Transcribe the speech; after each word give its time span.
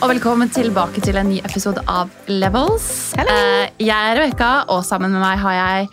Og 0.00 0.08
velkommen 0.08 0.48
tilbake 0.48 1.02
til 1.04 1.18
en 1.20 1.28
ny 1.28 1.42
episode 1.44 1.82
av 1.84 2.08
Levels. 2.24 3.12
Hello. 3.18 3.34
jeg 3.76 3.92
er 3.92 4.16
Rebekka, 4.16 4.48
og 4.72 4.80
sammen 4.88 5.12
med 5.12 5.20
meg 5.20 5.36
har 5.42 5.56
jeg 5.58 5.90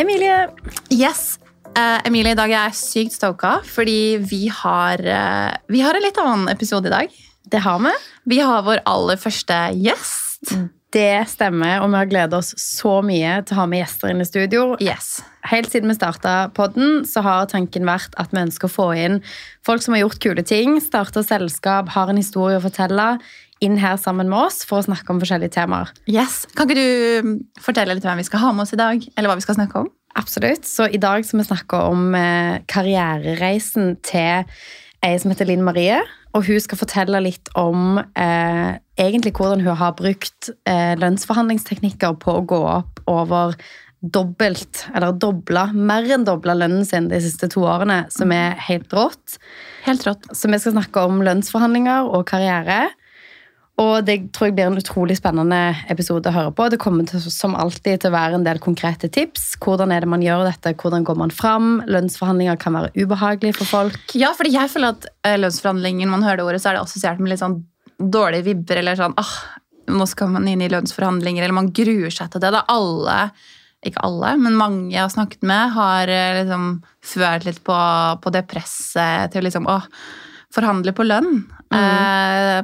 Emilie. 0.00 0.38
Yes. 0.88 1.36
Eh, 1.76 1.98
Emilie, 2.08 2.32
i 2.32 2.38
dag 2.38 2.48
er 2.48 2.70
jeg 2.70 2.78
sykt 2.80 3.18
stoka, 3.18 3.58
fordi 3.68 4.16
vi 4.24 4.46
har, 4.48 5.04
eh, 5.04 5.58
vi 5.68 5.84
har 5.84 5.92
en 5.92 6.06
litt 6.06 6.16
annen 6.16 6.48
episode 6.48 6.88
i 6.88 6.94
dag. 6.94 7.12
Det 7.52 7.60
har 7.60 7.78
vi. 7.84 7.92
Vi 8.32 8.38
har 8.40 8.62
vår 8.64 8.80
aller 8.88 9.20
første 9.20 9.58
gjest. 9.76 10.56
Det 10.90 11.28
stemmer, 11.28 11.82
og 11.82 11.92
vi 11.92 12.00
har 12.00 12.08
gledet 12.10 12.38
oss 12.40 12.54
så 12.56 12.96
mye 13.04 13.44
til 13.44 13.54
å 13.54 13.60
ha 13.60 13.66
med 13.66 13.84
gjester 13.84 14.10
inn 14.10 14.24
i 14.24 14.26
studio. 14.26 14.64
Yes. 14.80 15.20
Helt 15.46 15.70
siden 15.70 15.92
vi 15.92 15.94
starta 15.94 16.50
podden, 16.56 17.04
så 17.06 17.22
har 17.22 17.46
tanken 17.52 17.84
vært 17.84 18.16
at 18.16 18.32
vi 18.32 18.40
ønsker 18.40 18.66
å 18.66 18.72
få 18.72 18.88
inn 18.98 19.20
folk 19.62 19.84
som 19.84 19.94
har 19.94 20.02
gjort 20.02 20.18
kule 20.24 20.42
ting, 20.42 20.80
starta 20.80 21.22
selskap, 21.22 21.92
har 21.94 22.08
en 22.08 22.18
historie 22.18 22.58
å 22.58 22.64
fortelle, 22.64 23.20
inn 23.64 23.78
her 23.80 23.96
sammen 24.00 24.30
med 24.32 24.48
oss 24.48 24.62
for 24.68 24.80
å 24.80 24.86
snakke 24.86 25.12
om 25.12 25.20
forskjellige 25.22 25.54
temaer. 25.58 25.92
yes. 26.08 26.44
Kan 26.56 26.68
ikke 26.68 26.80
du 26.80 27.26
mm, 27.26 27.34
fortelle 27.60 27.96
litt 27.96 28.06
hvem 28.06 28.20
vi 28.22 28.28
skal 28.28 28.44
ha 28.44 28.52
med 28.56 28.64
oss 28.64 28.74
i 28.76 28.80
dag? 28.80 29.02
Eller 29.16 29.30
hva 29.30 29.38
vi 29.38 29.44
skal 29.44 29.58
snakke 29.58 29.84
om? 29.84 29.90
Absolutt. 30.18 30.66
Så 30.66 30.88
i 30.90 31.00
dag 31.00 31.24
skal 31.26 31.42
vi 31.42 31.48
snakke 31.50 31.82
om 31.90 32.14
eh, 32.18 32.62
karrierereisen 32.70 33.94
til 34.06 34.48
ei 35.06 35.12
som 35.20 35.32
heter 35.32 35.48
Linn 35.48 35.64
Marie. 35.64 36.00
Og 36.36 36.46
hun 36.46 36.62
skal 36.62 36.78
fortelle 36.78 37.22
litt 37.24 37.50
om 37.58 37.98
eh, 37.98 38.72
egentlig 39.00 39.34
hvordan 39.38 39.62
hun 39.64 39.78
har 39.80 39.94
brukt 39.98 40.50
eh, 40.68 40.96
lønnsforhandlingsteknikker 41.00 42.18
på 42.22 42.36
å 42.38 42.44
gå 42.46 42.60
opp 42.70 43.00
over 43.10 43.56
dobbelt, 44.00 44.86
eller 44.96 45.12
dobla, 45.20 45.66
mer 45.76 46.06
enn 46.08 46.24
dobla 46.24 46.54
lønnen 46.56 46.86
sin 46.88 47.10
de 47.10 47.18
siste 47.20 47.50
to 47.52 47.66
årene, 47.68 48.06
som 48.12 48.32
er 48.32 48.56
helt 48.70 48.92
rått. 48.96 49.36
Helt 49.84 50.06
rått. 50.08 50.24
Så 50.32 50.48
vi 50.48 50.60
skal 50.62 50.76
snakke 50.78 51.04
om 51.04 51.20
lønnsforhandlinger 51.26 52.08
og 52.08 52.24
karriere. 52.30 52.86
Og 53.80 54.04
det 54.04 54.16
tror 54.36 54.50
jeg 54.50 54.56
blir 54.58 54.68
en 54.68 54.76
utrolig 54.76 55.16
spennende 55.16 55.58
episode 55.92 56.28
å 56.28 56.34
høre 56.34 56.50
på. 56.52 56.66
Det 56.68 56.80
kommer 56.82 57.06
til, 57.08 57.22
som 57.32 57.54
alltid 57.56 58.02
til 58.02 58.10
å 58.10 58.16
være 58.16 58.36
en 58.36 58.44
del 58.44 58.60
konkrete 58.60 59.08
tips. 59.08 59.54
Hvordan 59.62 59.94
er 59.94 60.04
det 60.04 60.10
man 60.10 60.24
gjør 60.24 60.44
dette? 60.50 60.74
Hvordan 60.76 61.06
går 61.06 61.16
man 61.16 61.32
fram? 61.32 61.70
Lønnsforhandlinger 61.88 62.60
kan 62.60 62.76
være 62.76 62.92
ubehagelige 62.98 63.56
for 63.62 63.70
folk. 63.70 64.16
Ja, 64.18 64.34
fordi 64.36 64.52
jeg 64.56 64.72
føler 64.72 64.98
at 64.98 65.08
lønnsforhandlinger, 65.24 65.40
lønnsforhandlinger, 65.40 66.10
man 66.10 66.26
hører 66.26 66.40
det 66.40 66.44
ordet, 66.44 66.62
så 66.62 66.70
er 66.70 66.76
det 66.76 66.84
assosiert 66.84 67.22
med 67.22 67.32
litt 67.32 67.42
sånn 67.42 67.60
dårlige 68.00 68.46
vibber, 68.48 68.80
eller 68.80 68.98
sånn, 68.98 69.16
ah, 69.20 69.32
nå 69.90 70.06
skal 70.08 70.30
man 70.32 70.48
inn 70.48 70.62
i 70.64 70.70
lønnsforhandlinger, 70.72 71.44
eller 71.44 71.56
man 71.56 71.72
gruer 71.76 72.12
seg 72.14 72.30
til 72.32 72.42
det. 72.42 72.52
Da 72.54 72.62
alle, 72.72 73.16
ikke 73.86 74.04
alle, 74.06 74.34
men 74.40 74.58
mange 74.58 74.94
jeg 74.94 75.02
har 75.02 75.12
snakket 75.12 75.46
med, 75.46 75.74
har 75.76 76.12
eh, 76.12 76.42
liksom 76.42 76.68
følt 77.12 77.48
litt 77.48 77.62
på, 77.66 77.78
på 78.22 78.34
det 78.34 78.44
presset 78.50 79.32
til 79.32 79.42
å 79.42 79.48
liksom, 79.48 79.68
åh, 79.70 79.88
forhandle 80.54 80.94
på 80.96 81.06
lønn. 81.06 81.44
Eh, 81.74 82.60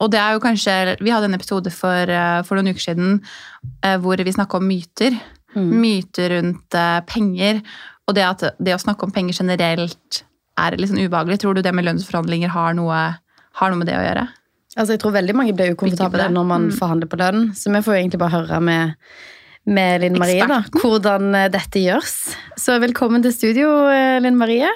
og 0.00 0.10
det 0.10 0.18
er 0.20 0.32
jo 0.36 0.40
kanskje, 0.40 0.96
Vi 1.00 1.10
hadde 1.12 1.28
en 1.28 1.34
episode 1.36 1.70
for, 1.72 2.08
eh, 2.10 2.40
for 2.48 2.56
noen 2.56 2.72
uker 2.72 2.80
siden 2.86 3.20
eh, 3.84 3.96
hvor 4.00 4.16
vi 4.16 4.32
snakka 4.32 4.56
om 4.58 4.66
myter. 4.68 5.18
Myter 5.54 6.30
rundt 6.36 6.74
eh, 6.78 7.00
penger. 7.10 7.60
Og 8.08 8.14
det 8.16 8.24
at 8.24 8.44
det 8.58 8.74
å 8.74 8.80
snakke 8.80 9.04
om 9.04 9.12
penger 9.12 9.34
generelt 9.42 10.22
er 10.58 10.76
litt 10.78 10.90
sånn 10.90 11.02
ubehagelig. 11.04 11.40
Tror 11.42 11.54
du 11.54 11.62
det 11.62 11.72
med 11.74 11.84
lønnsforhandlinger 11.84 12.48
har 12.54 12.74
noe, 12.78 13.00
har 13.60 13.70
noe 13.70 13.78
med 13.78 13.86
det 13.90 13.96
å 13.98 14.04
gjøre? 14.04 14.28
Altså, 14.76 14.94
jeg 14.94 15.00
tror 15.02 15.12
veldig 15.18 15.34
mange 15.34 15.52
blir 15.58 15.72
ukomfortable 15.74 16.28
når 16.30 16.46
man 16.46 16.68
Mm. 16.70 16.76
forhandler 16.78 17.08
på 17.10 17.18
lønn. 17.18 17.50
Så 17.54 17.72
vi 17.74 17.82
får 17.82 17.94
jo 17.94 18.00
egentlig 18.00 18.20
bare 18.22 18.36
høre 18.38 18.60
med, 18.62 18.94
med 19.66 20.00
Linn 20.00 20.18
Marie 20.18 20.46
da, 20.46 20.62
hvordan 20.80 21.32
dette 21.50 21.82
gjøres. 21.82 22.36
Så 22.56 22.78
velkommen 22.80 23.22
til 23.22 23.32
studio, 23.34 23.66
Linn 24.22 24.38
Marie. 24.38 24.68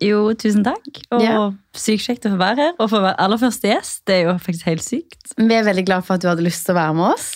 Jo, 0.00 0.20
tusen 0.38 0.62
takk. 0.66 1.00
Og 1.10 1.22
Ja. 1.22 1.50
sykt 1.74 2.04
kjekt 2.06 2.26
å 2.28 2.32
få 2.34 2.38
være 2.38 2.56
her. 2.56 2.72
Og 2.78 2.90
få 2.90 3.00
være 3.02 3.16
aller 3.18 3.38
første 3.40 3.68
gjest. 3.72 4.04
Det 4.06 4.14
er 4.14 4.22
jo 4.28 4.34
faktisk 4.38 4.64
helt 4.70 4.84
sykt. 4.84 5.32
Vi 5.36 5.54
er 5.54 5.64
veldig 5.66 5.84
glad 5.86 6.04
for 6.06 6.14
at 6.14 6.22
du 6.22 6.28
hadde 6.28 6.44
lyst 6.46 6.64
til 6.66 6.74
å 6.74 6.78
være 6.78 6.94
med 6.94 7.14
oss. 7.14 7.28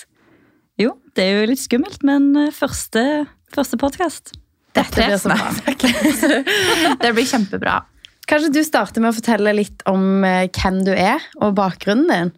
Jo, 0.78 0.92
det 1.14 1.24
er 1.24 1.40
jo 1.40 1.50
litt 1.50 1.58
skummelt, 1.62 2.02
men 2.06 2.30
eh, 2.36 2.50
første, 2.54 3.26
første 3.52 3.76
podkast. 3.80 4.32
Dette 4.74 4.94
blir 5.04 5.18
så 5.20 5.28
bra. 5.28 5.50
Det 7.02 7.10
blir 7.14 7.26
kjempebra. 7.28 7.82
Kanskje 8.30 8.52
du 8.54 8.62
starter 8.64 9.02
med 9.02 9.12
å 9.12 9.16
fortelle 9.18 9.52
litt 9.58 9.82
om 9.90 10.22
eh, 10.24 10.46
hvem 10.48 10.78
du 10.86 10.92
er, 10.94 11.20
og 11.42 11.54
bakgrunnen 11.58 12.08
din? 12.08 12.32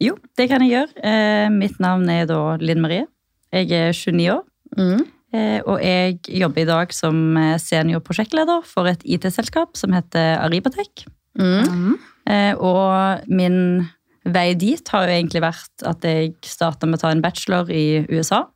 Jo, 0.00 0.16
det 0.38 0.48
kan 0.50 0.62
jeg 0.64 0.72
gjøre. 0.74 1.04
Eh, 1.04 1.48
mitt 1.54 1.78
navn 1.82 2.08
er 2.10 2.26
da 2.30 2.56
Linn 2.62 2.80
Marie. 2.82 3.06
Jeg 3.52 3.70
er 3.74 3.92
29 3.92 4.28
år. 4.32 4.42
Mm. 4.78 5.06
Eh, 5.34 5.60
og 5.68 5.82
jeg 5.84 6.20
jobber 6.40 6.62
i 6.62 6.68
dag 6.68 6.92
som 6.96 7.16
senior 7.36 7.60
seniorprosjektleder 7.60 8.64
for 8.64 8.88
et 8.88 9.02
IT-selskap 9.04 9.76
som 9.76 9.92
heter 9.92 10.38
Arribatec. 10.40 11.04
Mm. 11.38 11.98
Eh, 12.28 12.54
og 12.56 13.28
min 13.28 13.88
vei 14.28 14.52
dit 14.58 14.88
har 14.92 15.06
jo 15.06 15.16
egentlig 15.16 15.42
vært 15.44 15.84
at 15.88 16.04
jeg 16.04 16.34
starta 16.44 16.88
med 16.88 16.98
å 16.98 17.04
ta 17.04 17.12
en 17.12 17.22
bachelor 17.24 17.70
i 17.72 18.04
USA. 18.10 18.46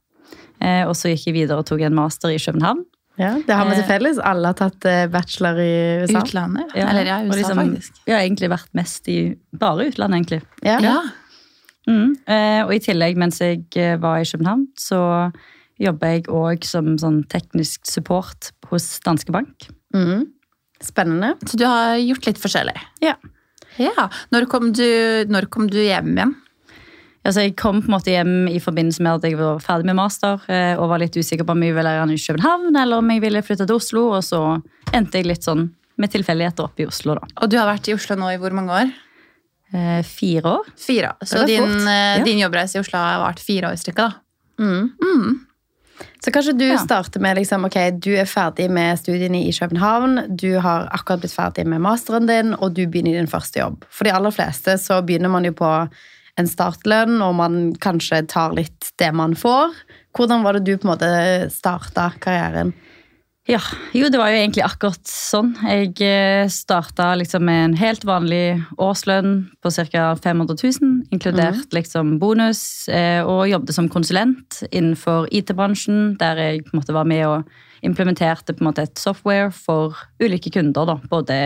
Eh, 0.63 0.85
og 0.87 0.95
så 0.99 1.13
gikk 1.13 1.29
jeg 1.31 1.39
videre 1.43 1.63
og 1.63 1.69
tok 1.69 1.85
en 1.85 1.97
master 1.97 2.33
i 2.33 2.41
København. 2.41 2.85
Ja, 3.21 3.35
det 3.45 3.55
har 3.55 3.67
vi 3.69 3.75
til 3.77 3.85
Eh, 3.85 3.89
felles. 3.89 4.19
Alle 4.25 4.49
har 4.49 4.57
tatt 4.57 4.85
eh, 4.89 5.07
bachelor 5.07 5.59
i 5.61 5.73
USA. 6.07 6.23
Utlandet. 6.23 6.71
Ja, 6.75 6.89
Eller 6.89 7.05
ja, 7.05 7.19
USA, 7.25 7.37
liksom- 7.37 7.59
faktisk. 7.61 8.01
Jeg 8.07 8.15
har 8.15 8.23
egentlig 8.23 8.51
vært 8.51 8.71
mest 8.73 9.09
i 9.09 9.37
bare 9.53 9.91
utlandet, 9.91 10.17
egentlig. 10.17 10.43
Ja. 10.65 10.79
Ja. 10.81 11.01
Mm. 11.87 12.17
Eh, 12.27 12.65
og 12.65 12.73
i 12.73 12.79
tillegg, 12.79 13.17
mens 13.17 13.39
jeg 13.39 13.67
eh, 13.77 13.97
var 13.97 14.19
i 14.19 14.25
København, 14.25 14.69
så 14.79 15.33
jobba 15.81 16.13
jeg 16.17 16.27
òg 16.29 16.65
som 16.65 16.97
sånn 16.99 17.23
teknisk 17.33 17.87
support 17.89 18.51
hos 18.71 19.01
Danske 19.05 19.33
Bank. 19.35 19.69
Mm. 19.95 20.27
Spennende. 20.83 21.35
Så 21.47 21.57
du 21.61 21.65
har 21.69 21.97
gjort 22.03 22.27
litt 22.27 22.41
forskjellig. 22.43 22.77
Ja. 23.05 23.15
Ja. 23.81 24.09
Når 24.35 24.47
kom 24.53 24.73
du, 24.77 24.85
når 25.31 25.47
kom 25.53 25.69
du 25.71 25.79
hjem 25.81 26.13
igjen? 26.17 26.35
Altså, 27.25 27.45
jeg 27.47 27.55
kom 27.57 27.79
på 27.81 27.87
en 27.87 27.95
måte 27.95 28.11
hjem 28.11 28.49
i 28.51 28.59
forbindelse 28.59 29.01
med 29.07 29.21
at 29.21 29.29
jeg 29.29 29.37
var 29.39 29.61
ferdig 29.63 29.87
med 29.87 29.95
master 29.95 30.41
eh, 30.51 30.75
og 30.75 30.89
var 30.91 30.99
litt 30.99 31.15
usikker 31.15 31.47
på 31.47 31.55
om 31.55 31.63
jeg 31.63 31.77
ville 31.77 31.93
være 31.95 32.17
i 32.17 32.19
København 32.19 32.75
eller 32.75 32.99
om 32.99 33.13
jeg 33.15 33.23
ville 33.23 33.43
flytte 33.47 33.67
til 33.71 33.79
Oslo. 33.79 34.03
Og 34.17 34.25
så 34.27 34.41
endte 34.93 35.21
jeg 35.21 35.29
litt 35.31 35.47
sånn 35.47 35.69
med 36.03 36.11
tilfeldigheter 36.11 36.67
opp 36.67 36.81
i 36.83 36.87
Oslo, 36.89 37.15
da. 37.21 37.29
Og 37.45 37.53
du 37.53 37.57
har 37.61 37.69
vært 37.71 37.87
i 37.89 37.95
Oslo 37.95 38.17
nå 38.19 38.33
i 38.35 38.41
hvor 38.43 38.51
mange 38.59 38.75
år? 38.75 38.91
Eh, 39.73 40.03
fire 40.05 40.57
år. 40.59 40.67
Fire 40.77 41.13
år. 41.15 41.29
Så 41.31 41.47
din, 41.47 41.63
fort. 41.63 41.87
eh, 41.87 42.19
Ja. 42.19 42.25
din 42.27 42.43
jobbreise 42.43 42.77
i 42.77 42.83
Oslo 42.83 42.99
har 42.99 43.23
vart 43.23 43.39
fire 43.41 43.71
år 43.71 43.79
i 43.79 43.83
stykket, 43.85 44.03
da. 44.03 44.13
Mm. 44.59 44.91
Mm. 44.99 45.47
Så 46.23 46.31
kanskje 46.31 46.57
du 46.59 46.65
Ja. 46.69 46.79
starter 46.79 47.21
med 47.21 47.37
liksom, 47.37 47.65
ok, 47.65 47.79
du 47.99 48.13
er 48.17 48.25
ferdig 48.25 48.71
med 48.71 48.99
studiene 48.99 49.43
i 49.47 49.53
København, 49.53 50.37
du 50.37 50.59
har 50.59 50.89
akkurat 50.93 51.21
blitt 51.21 51.35
ferdig 51.35 51.67
med 51.67 51.81
masteren 51.81 52.27
din, 52.27 52.55
og 52.55 52.75
du 52.75 52.87
begynner 52.87 53.19
din 53.19 53.27
første 53.27 53.59
jobb. 53.61 53.85
For 53.91 54.05
de 54.05 54.13
aller 54.13 54.31
fleste 54.31 54.79
så 54.79 55.03
begynner 55.03 55.31
man 55.31 55.45
jo 55.45 55.53
på 55.53 55.89
en 56.39 56.47
startlønn, 56.49 57.21
og 57.23 57.35
man 57.35 57.75
kanskje 57.75 58.27
tar 58.27 58.55
litt 58.57 58.93
det 58.99 59.13
man 59.15 59.35
får. 59.35 59.75
Hvordan 60.17 60.43
var 60.43 60.53
det 60.55 60.65
du 60.65 60.77
på 60.79 60.89
en 60.89 60.95
måte 60.97 61.51
starta 61.51 62.13
karrieren? 62.21 62.73
Ja, 63.51 63.59
jo, 63.91 64.07
det 64.07 64.21
var 64.21 64.31
jo 64.31 64.39
egentlig 64.39 64.63
akkurat 64.63 65.09
sånn. 65.11 65.49
Jeg 65.67 65.97
eh, 66.07 66.45
starta 66.47 67.09
liksom 67.19 67.43
med 67.49 67.65
en 67.65 67.75
helt 67.81 68.05
vanlig 68.07 68.61
årslønn 68.79 69.33
på 69.59 69.73
ca. 69.75 70.05
500 70.15 70.55
000, 70.63 70.93
inkludert 71.11 71.75
liksom 71.75 72.21
bonus, 72.23 72.87
eh, 72.87 73.19
og 73.27 73.49
jobbet 73.51 73.75
som 73.75 73.91
konsulent 73.91 74.61
innenfor 74.71 75.27
IT-bransjen, 75.35 76.15
der 76.23 76.39
jeg 76.39 76.63
på 76.69 76.77
en 76.77 76.83
måte 76.85 76.95
var 76.95 77.11
med 77.11 77.27
og 77.27 77.51
implementerte 77.83 78.55
på 78.55 78.63
en 78.63 78.71
måte 78.71 78.87
et 78.87 79.03
software 79.03 79.51
for 79.51 79.99
ulike 80.23 80.55
kunder, 80.55 80.87
da, 80.87 81.01
både 81.11 81.39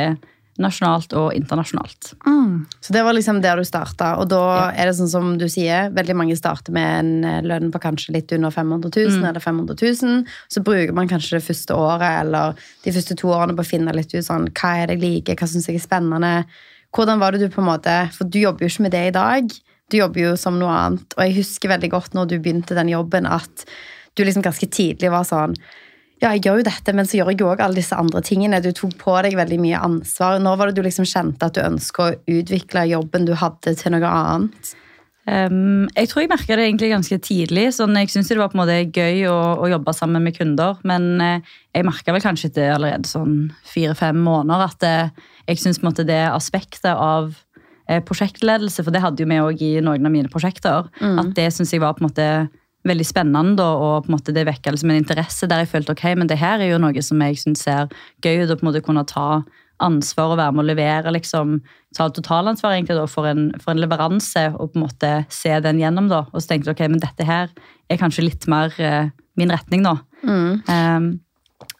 nasjonalt 0.62 1.12
og 1.18 1.32
internasjonalt. 1.36 2.12
Mm. 2.26 2.66
Så 2.80 2.92
det 2.92 3.02
var 3.04 3.12
liksom 3.16 3.40
der 3.42 3.56
du 3.56 3.64
starta, 3.64 4.16
og 4.20 4.28
da 4.28 4.40
Ja. 4.56 4.70
er 4.76 4.86
det 4.86 4.94
sånn 4.96 5.08
som 5.10 5.38
du 5.38 5.46
sier, 5.48 5.90
veldig 5.92 6.16
mange 6.16 6.36
starter 6.36 6.72
med 6.72 6.98
en 6.98 7.24
eh, 7.24 7.42
lønn 7.42 7.70
på 7.72 7.80
kanskje 7.80 8.12
litt 8.14 8.32
under 8.32 8.50
500 8.50 8.90
000, 8.90 9.18
Mm. 9.20 9.24
eller 9.28 9.40
500 9.40 9.74
000. 10.02 10.24
Så 10.48 10.62
bruker 10.62 10.92
man 10.94 11.08
kanskje 11.08 11.38
det 11.40 11.44
første 11.44 11.74
året, 11.74 12.20
eller 12.22 12.54
de 12.84 12.92
første 12.92 13.16
to 13.16 13.28
årene 13.28 13.56
på 13.56 13.62
å 13.64 13.70
finne 13.70 13.92
litt 13.94 14.14
ut 14.14 14.24
sånn, 14.24 14.48
hva 14.52 14.82
er 14.82 14.86
det 14.86 15.00
jeg 15.00 15.04
liker, 15.24 15.34
hva 15.36 15.46
syns 15.48 15.66
jeg 15.66 15.76
er 15.76 15.86
spennende. 15.86 16.44
Hvordan 16.94 17.18
var 17.18 17.32
det 17.32 17.40
du 17.40 17.48
på 17.48 17.60
en 17.60 17.68
måte, 17.68 18.12
for 18.12 18.24
du 18.24 18.38
jobber 18.38 18.60
jo 18.64 18.68
ikke 18.68 18.82
med 18.82 18.92
det 18.92 19.06
i 19.08 19.10
dag, 19.10 19.48
du 19.90 19.98
jobber 19.98 20.20
jo 20.20 20.36
som 20.36 20.58
noe 20.58 20.70
annet, 20.72 21.14
og 21.16 21.22
jeg 21.24 21.36
husker 21.36 21.68
veldig 21.68 21.90
godt 21.90 22.14
når 22.14 22.26
du 22.28 22.38
begynte 22.40 22.74
den 22.74 22.88
jobben, 22.88 23.26
at 23.26 23.64
du 24.16 24.24
liksom 24.24 24.42
ganske 24.42 24.66
tidlig 24.70 25.10
var 25.10 25.22
sånn, 25.24 25.54
ja, 26.26 26.32
jeg 26.34 26.46
gjør 26.46 26.60
jo 26.60 26.66
dette, 26.66 26.94
men 26.96 27.06
så 27.06 27.20
gjør 27.20 27.30
jeg 27.32 27.40
jo 27.40 27.50
også 27.52 27.66
alle 27.66 27.78
disse 27.78 27.98
andre 27.98 28.22
tingene. 28.26 28.62
Du 28.64 28.72
tok 28.74 28.96
på 28.98 29.14
deg 29.24 29.36
veldig 29.38 29.60
mye 29.62 29.82
ansvar. 29.86 30.40
Når 30.42 30.58
var 30.58 30.70
det 30.70 30.78
du 30.78 30.86
liksom 30.86 31.06
kjente 31.08 31.46
at 31.46 31.54
du 31.54 31.62
ønsket 31.62 32.02
å 32.02 32.40
utvikle 32.40 32.88
jobben 32.90 33.28
du 33.28 33.36
hadde 33.38 33.76
til 33.78 33.94
noe 33.94 34.10
annet? 34.10 34.74
Um, 35.26 35.88
jeg 35.96 36.06
tror 36.06 36.22
jeg 36.22 36.30
merka 36.30 36.54
det 36.54 36.68
egentlig 36.68 36.92
ganske 36.92 37.16
tidlig. 37.18 37.64
sånn 37.74 37.98
Jeg 37.98 38.12
syntes 38.12 38.30
det 38.30 38.38
var 38.38 38.52
på 38.52 38.58
en 38.58 38.62
måte 38.62 38.76
gøy 38.94 39.24
å, 39.30 39.38
å 39.62 39.70
jobbe 39.70 39.94
sammen 39.96 40.22
med 40.26 40.36
kunder. 40.36 40.78
Men 40.86 41.08
eh, 41.22 41.56
jeg 41.74 41.86
merka 41.86 42.14
vel 42.14 42.22
kanskje 42.22 42.52
etter 42.52 42.74
allerede 42.74 43.10
sånn 43.10 43.48
fire-fem 43.66 44.18
måneder 44.22 44.68
at 44.68 44.86
eh, 44.86 45.26
jeg 45.50 45.62
syns 45.62 45.82
det 46.02 46.22
aspektet 46.30 46.92
av 46.92 47.32
eh, 47.88 48.02
prosjektledelse, 48.02 48.82
for 48.82 48.94
det 48.94 49.02
hadde 49.02 49.22
jo 49.22 49.30
vi 49.30 49.42
òg 49.42 49.66
i 49.66 49.74
noen 49.80 50.06
av 50.06 50.14
mine 50.14 50.30
prosjekter, 50.30 50.90
at 50.90 51.34
det 51.38 51.52
syns 51.54 51.74
jeg 51.74 51.82
var 51.82 51.94
på 51.94 52.02
en 52.02 52.10
måte 52.10 52.30
veldig 52.88 53.06
spennende. 53.06 53.64
Og 53.64 54.06
på 54.06 54.10
en 54.10 54.16
måte 54.16 54.34
det 54.34 54.46
vekket 54.48 54.74
liksom 54.76 54.92
en 54.94 55.02
interesse 55.02 55.48
der 55.50 55.64
jeg 55.64 55.72
følte 55.74 55.96
ok, 55.96 56.08
men 56.18 56.30
det 56.30 56.40
her 56.40 56.62
er 56.62 56.72
jo 56.72 56.80
noe 56.82 57.04
som 57.04 57.22
jeg 57.24 57.40
syns 57.42 57.66
ser 57.66 57.92
gøy 58.24 58.44
ut 58.44 58.52
å 58.52 58.58
på 58.58 58.66
en 58.66 58.70
måte 58.70 58.84
kunne 58.86 59.06
ta 59.08 59.44
ansvar 59.84 60.32
og 60.32 60.38
være 60.40 60.54
med 60.56 60.64
å 60.64 60.68
levere, 60.70 61.12
liksom, 61.12 61.58
ta 61.96 62.06
totalansvar 62.08 62.72
egentlig 62.72 62.96
da, 62.96 63.04
for, 63.10 63.28
en, 63.28 63.50
for 63.60 63.74
en 63.74 63.82
leveranse 63.82 64.46
og 64.54 64.72
på 64.72 64.80
en 64.80 64.86
måte 64.86 65.10
se 65.32 65.52
den 65.64 65.82
gjennom. 65.82 66.08
da, 66.12 66.24
Og 66.32 66.40
så 66.40 66.52
tenkte 66.52 66.72
jeg 66.72 66.78
ok, 66.78 66.84
men 66.94 67.02
dette 67.02 67.28
her 67.28 67.52
er 67.92 68.00
kanskje 68.00 68.24
litt 68.24 68.48
mer 68.50 68.72
eh, 68.80 69.12
min 69.36 69.52
retning 69.52 69.84
nå. 69.84 69.92
Mm. 70.24 70.62
Um, 70.64 71.10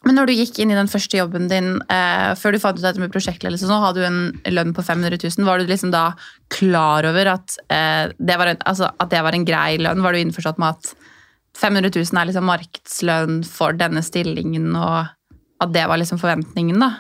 Men 0.07 0.17
når 0.17 0.29
du 0.29 0.37
gikk 0.39 0.61
inn 0.63 0.71
i 0.73 0.79
den 0.79 0.89
første 0.89 1.19
jobben 1.19 1.49
din, 1.51 1.81
eh, 1.93 2.31
før 2.39 2.55
du 2.55 2.61
fant 2.63 2.79
ut 2.79 2.85
dette 2.85 3.03
med 3.03 3.13
prosjektledelse, 3.13 3.67
så 3.69 3.81
hadde 3.83 4.01
du 4.01 4.07
en 4.07 4.21
lønn 4.55 4.73
på 4.77 4.85
500 4.87 5.19
000. 5.19 5.47
Var 5.49 5.59
du 5.59 5.67
liksom 5.69 5.93
da 5.93 6.07
klar 6.55 7.09
over 7.09 7.33
at, 7.35 7.59
eh, 7.69 8.13
det, 8.17 8.39
var 8.39 8.53
en, 8.53 8.63
altså, 8.65 8.89
at 8.89 9.11
det 9.13 9.25
var 9.27 9.37
en 9.37 9.45
grei 9.49 9.77
lønn? 9.83 10.05
Var 10.05 10.15
du 10.15 10.23
innforstått 10.23 10.63
med 10.63 10.79
at 10.79 10.95
500 11.57 11.91
000 11.93 12.21
er 12.21 12.31
liksom 12.31 12.49
markedslønn 12.49 13.43
for 13.49 13.77
denne 13.77 14.05
stillingen, 14.05 14.71
og 14.77 15.11
at 15.61 15.73
det 15.73 15.85
var 15.89 16.01
liksom 16.01 16.21
forventningen, 16.23 16.81
da? 16.81 16.95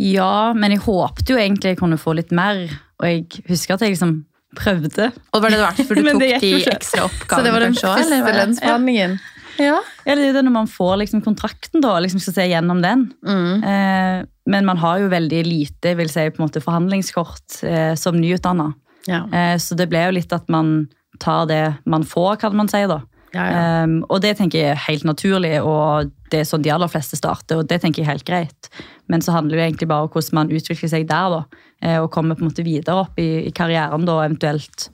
ja, 0.00 0.52
men 0.56 0.72
jeg 0.72 0.82
håpte 0.86 1.34
jo 1.34 1.40
egentlig 1.40 1.74
jeg 1.74 1.80
kunne 1.82 2.00
få 2.00 2.14
litt 2.16 2.32
mer, 2.34 2.64
og 3.00 3.08
jeg 3.08 3.44
husker 3.50 3.76
at 3.76 3.84
jeg 3.84 3.94
liksom 3.94 4.22
prøvde. 4.56 5.10
Og 5.32 5.44
var 5.44 5.52
det 5.52 5.60
verdt 5.60 5.84
for 5.88 5.96
du 5.96 6.06
tok 6.08 6.24
de 6.42 6.52
ekstra 6.72 7.06
oppgavene? 7.06 7.36
Så 7.36 7.44
det 7.44 7.52
var 7.54 7.66
den 7.66 7.78
første 7.78 8.38
lønnsforhandlingen? 8.40 9.18
Ja. 9.20 9.31
Ja, 9.60 9.78
det 10.06 10.14
er 10.14 10.36
det 10.36 10.44
når 10.46 10.54
man 10.54 10.70
får 10.70 10.96
liksom 11.02 11.22
kontrakten, 11.24 11.82
da, 11.84 11.96
liksom 12.00 12.22
skal 12.22 12.36
se 12.38 12.46
gjennom 12.50 12.80
den. 12.84 13.06
Mm. 13.26 13.64
Eh, 13.68 14.18
men 14.52 14.66
man 14.66 14.80
har 14.82 15.02
jo 15.02 15.12
veldig 15.12 15.42
lite 15.46 15.94
vil 15.98 16.10
si, 16.10 16.24
på 16.30 16.40
en 16.40 16.48
måte 16.48 16.62
forhandlingskort 16.64 17.62
eh, 17.68 17.92
som 18.00 18.18
nyutdanna. 18.18 18.72
Ja. 19.10 19.24
Eh, 19.28 19.56
så 19.60 19.76
det 19.78 19.90
ble 19.92 20.06
jo 20.06 20.16
litt 20.16 20.32
at 20.34 20.48
man 20.52 20.88
tar 21.22 21.46
det 21.50 21.64
man 21.84 22.06
får, 22.08 22.36
kan 22.42 22.56
man 22.56 22.70
si. 22.70 22.82
da. 22.90 23.02
Ja, 23.32 23.44
ja. 23.48 23.60
Um, 23.84 24.02
og 24.12 24.20
det 24.20 24.34
tenker 24.36 24.60
jeg 24.60 24.74
er 24.74 24.82
helt 24.88 25.06
naturlig, 25.08 25.54
og 25.64 26.10
det 26.32 26.42
er 26.42 26.48
sånn 26.48 26.64
de 26.64 26.72
aller 26.72 26.90
fleste 26.92 27.16
starter. 27.16 27.62
og 27.62 27.68
det 27.68 27.80
tenker 27.80 28.02
jeg 28.02 28.08
er 28.08 28.12
helt 28.12 28.28
greit. 28.28 28.68
Men 29.08 29.24
så 29.24 29.32
handler 29.32 29.56
det 29.56 29.68
egentlig 29.70 29.88
bare 29.88 30.08
om 30.08 30.12
hvordan 30.12 30.38
man 30.42 30.52
utvikler 30.52 30.90
seg 30.92 31.06
der, 31.08 31.38
da, 31.38 31.64
eh, 31.80 31.98
og 32.00 32.10
kommer 32.12 32.36
på 32.36 32.44
en 32.44 32.50
måte 32.50 32.66
videre 32.66 33.06
opp 33.06 33.20
i, 33.20 33.46
i 33.48 33.54
karrieren, 33.56 34.04
da, 34.08 34.18
eventuelt 34.26 34.90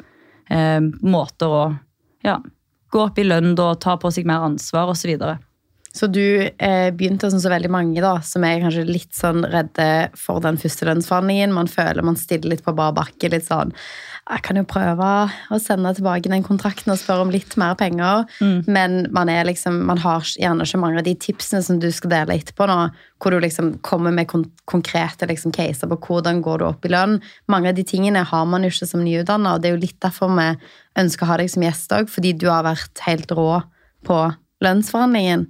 eh, 0.51 0.79
måter 1.03 1.51
å 1.51 1.65
ja, 2.27 2.39
gå 2.93 3.05
opp 3.05 3.19
i 3.21 3.27
lønn, 3.27 3.55
da, 3.59 3.73
ta 3.81 3.99
på 4.01 4.11
seg 4.15 4.29
mer 4.29 4.47
ansvar 4.49 4.93
osv. 4.95 5.15
Så 5.19 5.37
så 5.99 6.07
du 6.07 6.21
eh, 6.45 6.91
begynte 6.95 7.27
sånn 7.27 7.39
som 7.39 7.47
så 7.47 7.53
veldig 7.53 7.71
mange, 7.73 8.01
da, 8.05 8.19
som 8.23 8.45
er 8.47 8.61
kanskje 8.63 8.85
litt 8.87 9.17
sånn 9.17 9.41
redde 9.49 9.89
for 10.21 10.43
den 10.45 10.59
første 10.61 10.87
lønnsforhandlingen. 10.87 11.55
Man 11.57 11.71
føler 11.71 12.05
man 12.05 12.19
stiller 12.21 12.53
litt 12.53 12.65
på 12.67 12.75
bar 12.77 12.93
bakke. 12.97 13.31
litt 13.33 13.47
sånn, 13.49 13.73
Jeg 14.29 14.43
kan 14.45 14.59
jo 14.61 14.65
prøve 14.69 15.07
å 15.49 15.59
sende 15.63 15.91
tilbake 15.97 16.29
den 16.29 16.45
kontrakten 16.45 16.93
og 16.93 16.99
spørre 17.01 17.25
om 17.25 17.31
litt 17.33 17.55
mer 17.61 17.79
penger. 17.81 18.27
Mm. 18.45 18.59
Men 18.69 18.97
man, 19.15 19.31
liksom, 19.49 19.79
man 19.89 20.01
har 20.03 20.27
gjerne 20.29 20.67
ikke 20.69 20.81
mange 20.83 21.01
av 21.01 21.07
de 21.07 21.15
tipsene 21.17 21.65
som 21.65 21.79
du 21.81 21.89
skal 21.95 22.13
dele 22.13 22.37
etterpå 22.37 22.67
nå, 22.69 22.77
hvor 23.23 23.33
du 23.33 23.41
liksom 23.41 23.79
kommer 23.87 24.13
med 24.13 24.29
kon 24.29 24.45
konkrete 24.69 25.25
liksom, 25.31 25.55
caser 25.57 25.89
på 25.89 25.97
hvordan 26.05 26.43
går 26.45 26.61
du 26.61 26.67
opp 26.69 26.85
i 26.85 26.93
lønn. 26.93 27.17
Mange 27.49 27.73
av 27.73 27.79
de 27.79 27.87
tingene 27.89 28.27
har 28.29 28.45
man 28.51 28.67
jo 28.67 28.73
ikke 28.75 28.91
som 28.91 29.05
nyutdanna, 29.07 29.55
og 29.57 29.65
det 29.65 29.71
er 29.71 29.79
jo 29.79 29.85
litt 29.87 30.01
derfor 30.05 30.35
vi 30.37 30.51
ønsker 31.01 31.25
å 31.25 31.31
ha 31.31 31.39
deg 31.41 31.53
som 31.55 31.65
gjest 31.65 31.95
òg, 31.97 32.13
fordi 32.13 32.35
du 32.37 32.51
har 32.53 32.69
vært 32.69 33.05
helt 33.07 33.33
rå 33.33 33.63
på 34.05 34.19
lønnsforhandlingen. 34.65 35.49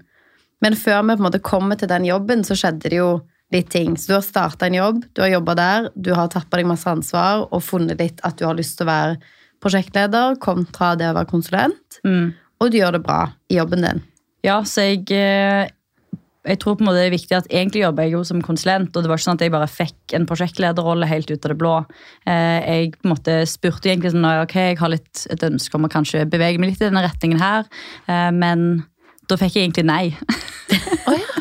Men 0.62 0.78
før 0.78 1.02
vi 1.02 1.16
på 1.16 1.19
en 1.19 1.26
måte 1.26 1.42
kommer 1.42 1.78
til 1.78 1.90
den 1.90 2.06
jobben, 2.06 2.46
så 2.46 2.54
skjedde 2.58 2.92
det 2.92 3.02
jo 3.02 3.10
litt 3.55 3.71
ting. 3.73 3.97
Så 3.97 4.11
du 4.11 4.15
har 4.19 4.25
starta 4.27 4.69
en 4.69 4.77
jobb, 4.77 5.03
du 5.17 5.23
har 5.25 5.33
jobba 5.33 5.55
der, 5.59 5.89
du 5.97 6.12
har 6.17 6.29
tatt 6.33 6.49
på 6.50 6.61
deg 6.61 6.69
masse 6.69 6.89
ansvar 6.91 7.47
og 7.49 7.65
funnet 7.65 8.00
litt 8.00 8.21
at 8.27 8.37
du 8.41 8.45
har 8.49 8.59
lyst 8.59 8.77
til 8.79 8.89
å 8.89 8.93
være 8.93 9.17
prosjektleder 9.62 10.37
kontra 10.43 10.93
det 10.99 11.09
å 11.11 11.17
være 11.17 11.31
konsulent. 11.33 12.00
Mm. 12.05 12.31
Og 12.62 12.71
du 12.71 12.79
gjør 12.81 12.99
det 12.99 13.05
bra 13.06 13.25
i 13.50 13.59
jobben 13.59 13.85
din. 13.87 14.05
Ja, 14.47 14.61
så 14.67 14.85
jeg, 14.85 15.09
eh, 15.15 15.71
jeg 16.49 16.61
tror 16.62 16.77
på 16.77 16.85
en 16.85 16.89
måte 16.91 17.00
det 17.00 17.09
er 17.09 17.17
viktig 17.17 17.37
at 17.39 17.49
egentlig 17.50 17.83
jobber 17.83 18.06
jeg 18.06 18.15
jo 18.15 18.21
som 18.27 18.43
konsulent, 18.45 18.93
og 18.95 19.03
det 19.03 19.11
var 19.11 19.19
ikke 19.19 19.27
sånn 19.27 19.41
at 19.41 19.47
jeg 19.47 19.55
bare 19.55 19.71
fikk 19.71 20.15
en 20.19 20.29
prosjektlederrolle 20.29 21.09
helt 21.11 21.33
ut 21.33 21.41
av 21.43 21.55
det 21.55 21.59
blå. 21.59 21.75
Eh, 22.27 22.61
Jeg 22.69 22.95
på 22.99 23.09
en 23.09 23.15
måte 23.15 23.41
spurte 23.50 23.91
egentlig 23.91 24.15
sånn, 24.15 24.29
ok, 24.45 24.55
jeg 24.55 24.79
har 24.79 24.95
litt 24.95 25.27
et 25.31 25.43
ønske 25.49 25.75
om 25.75 25.89
å 25.89 25.93
kanskje 25.93 26.29
bevege 26.31 26.61
meg 26.61 26.73
litt 26.75 26.83
i 26.83 26.89
denne 26.91 27.06
retningen 27.06 27.43
her, 27.43 27.67
eh, 28.06 28.31
men 28.31 28.85
da 29.29 29.37
fikk 29.37 29.56
jeg 29.56 29.69
egentlig 29.69 29.89
nei. 29.89 30.17
Oh, 31.09 31.15
ja. 31.17 31.38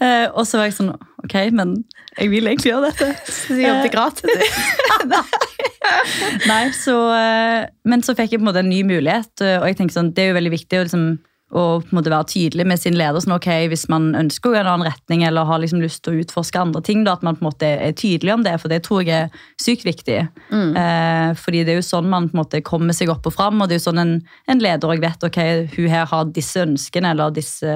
Eh, 0.00 0.26
Og 0.34 0.44
så 0.46 0.60
var 0.60 0.68
jeg 0.68 0.76
sånn, 0.78 0.92
ok, 1.24 1.36
men 1.56 1.76
jeg 2.18 2.30
vil 2.32 2.50
egentlig 2.50 2.72
gjøre 2.72 2.90
dette. 2.90 3.12
Så 3.30 3.56
du 3.56 3.62
jeg 3.62 3.92
gratis, 3.94 4.26
du. 4.26 5.14
Nei, 6.50 6.64
så, 6.76 6.96
eh, 7.14 7.62
men 7.88 8.02
så 8.04 8.14
fikk 8.18 8.34
jeg 8.34 8.42
på 8.42 8.46
en 8.46 8.50
måte 8.50 8.64
en 8.64 8.70
ny 8.72 8.82
mulighet, 8.86 9.32
eh, 9.44 9.56
og 9.60 9.68
jeg 9.70 9.78
tenker 9.80 9.96
sånn, 9.98 10.12
det 10.14 10.24
er 10.26 10.30
jo 10.32 10.38
veldig 10.38 10.52
viktig 10.52 10.78
å, 10.80 10.84
liksom, 10.88 11.06
å 11.48 11.62
på 11.80 11.88
en 11.88 11.96
måte 11.96 12.12
være 12.12 12.28
tydelig 12.28 12.66
med 12.68 12.80
sin 12.82 12.98
leder. 12.98 13.22
Sånn, 13.24 13.32
ok, 13.38 13.48
Hvis 13.72 13.86
man 13.88 14.10
ønsker 14.18 14.50
å 14.50 14.52
gå 14.52 14.60
en 14.60 14.68
annen 14.74 14.88
retning 14.90 15.24
eller 15.24 15.48
har 15.48 15.62
liksom 15.62 15.80
lyst 15.80 16.02
til 16.04 16.12
å 16.12 16.20
utforske 16.24 16.60
andre 16.60 16.82
ting, 16.84 17.06
da, 17.06 17.14
at 17.16 17.24
man 17.24 17.38
på 17.38 17.44
en 17.44 17.48
måte 17.48 17.70
er 17.88 17.96
tydelig 17.96 18.34
om 18.34 18.44
det, 18.44 18.58
for 18.60 18.68
det 18.72 18.82
tror 18.84 19.00
jeg 19.06 19.28
er 19.30 19.40
sykt 19.62 19.86
viktig. 19.88 20.20
Mm. 20.52 20.76
Eh, 20.76 21.30
fordi 21.40 21.64
det 21.64 21.72
er 21.76 21.80
jo 21.80 21.88
sånn 21.88 22.10
man 22.12 22.28
på 22.28 22.36
en 22.36 22.42
måte 22.42 22.62
kommer 22.66 22.96
seg 22.96 23.08
opp 23.14 23.26
og 23.30 23.36
fram, 23.38 23.62
og 23.62 23.68
det 23.70 23.78
er 23.78 23.82
jo 23.82 23.88
sånn 23.88 24.04
en, 24.04 24.14
en 24.48 24.64
leder 24.64 24.92
jeg 24.92 25.04
vet 25.06 25.28
ok, 25.30 25.42
hun 25.78 25.88
her 25.94 26.08
har 26.12 26.28
disse 26.36 26.66
ønskene 26.66 27.14
eller 27.16 27.32
disse 27.32 27.72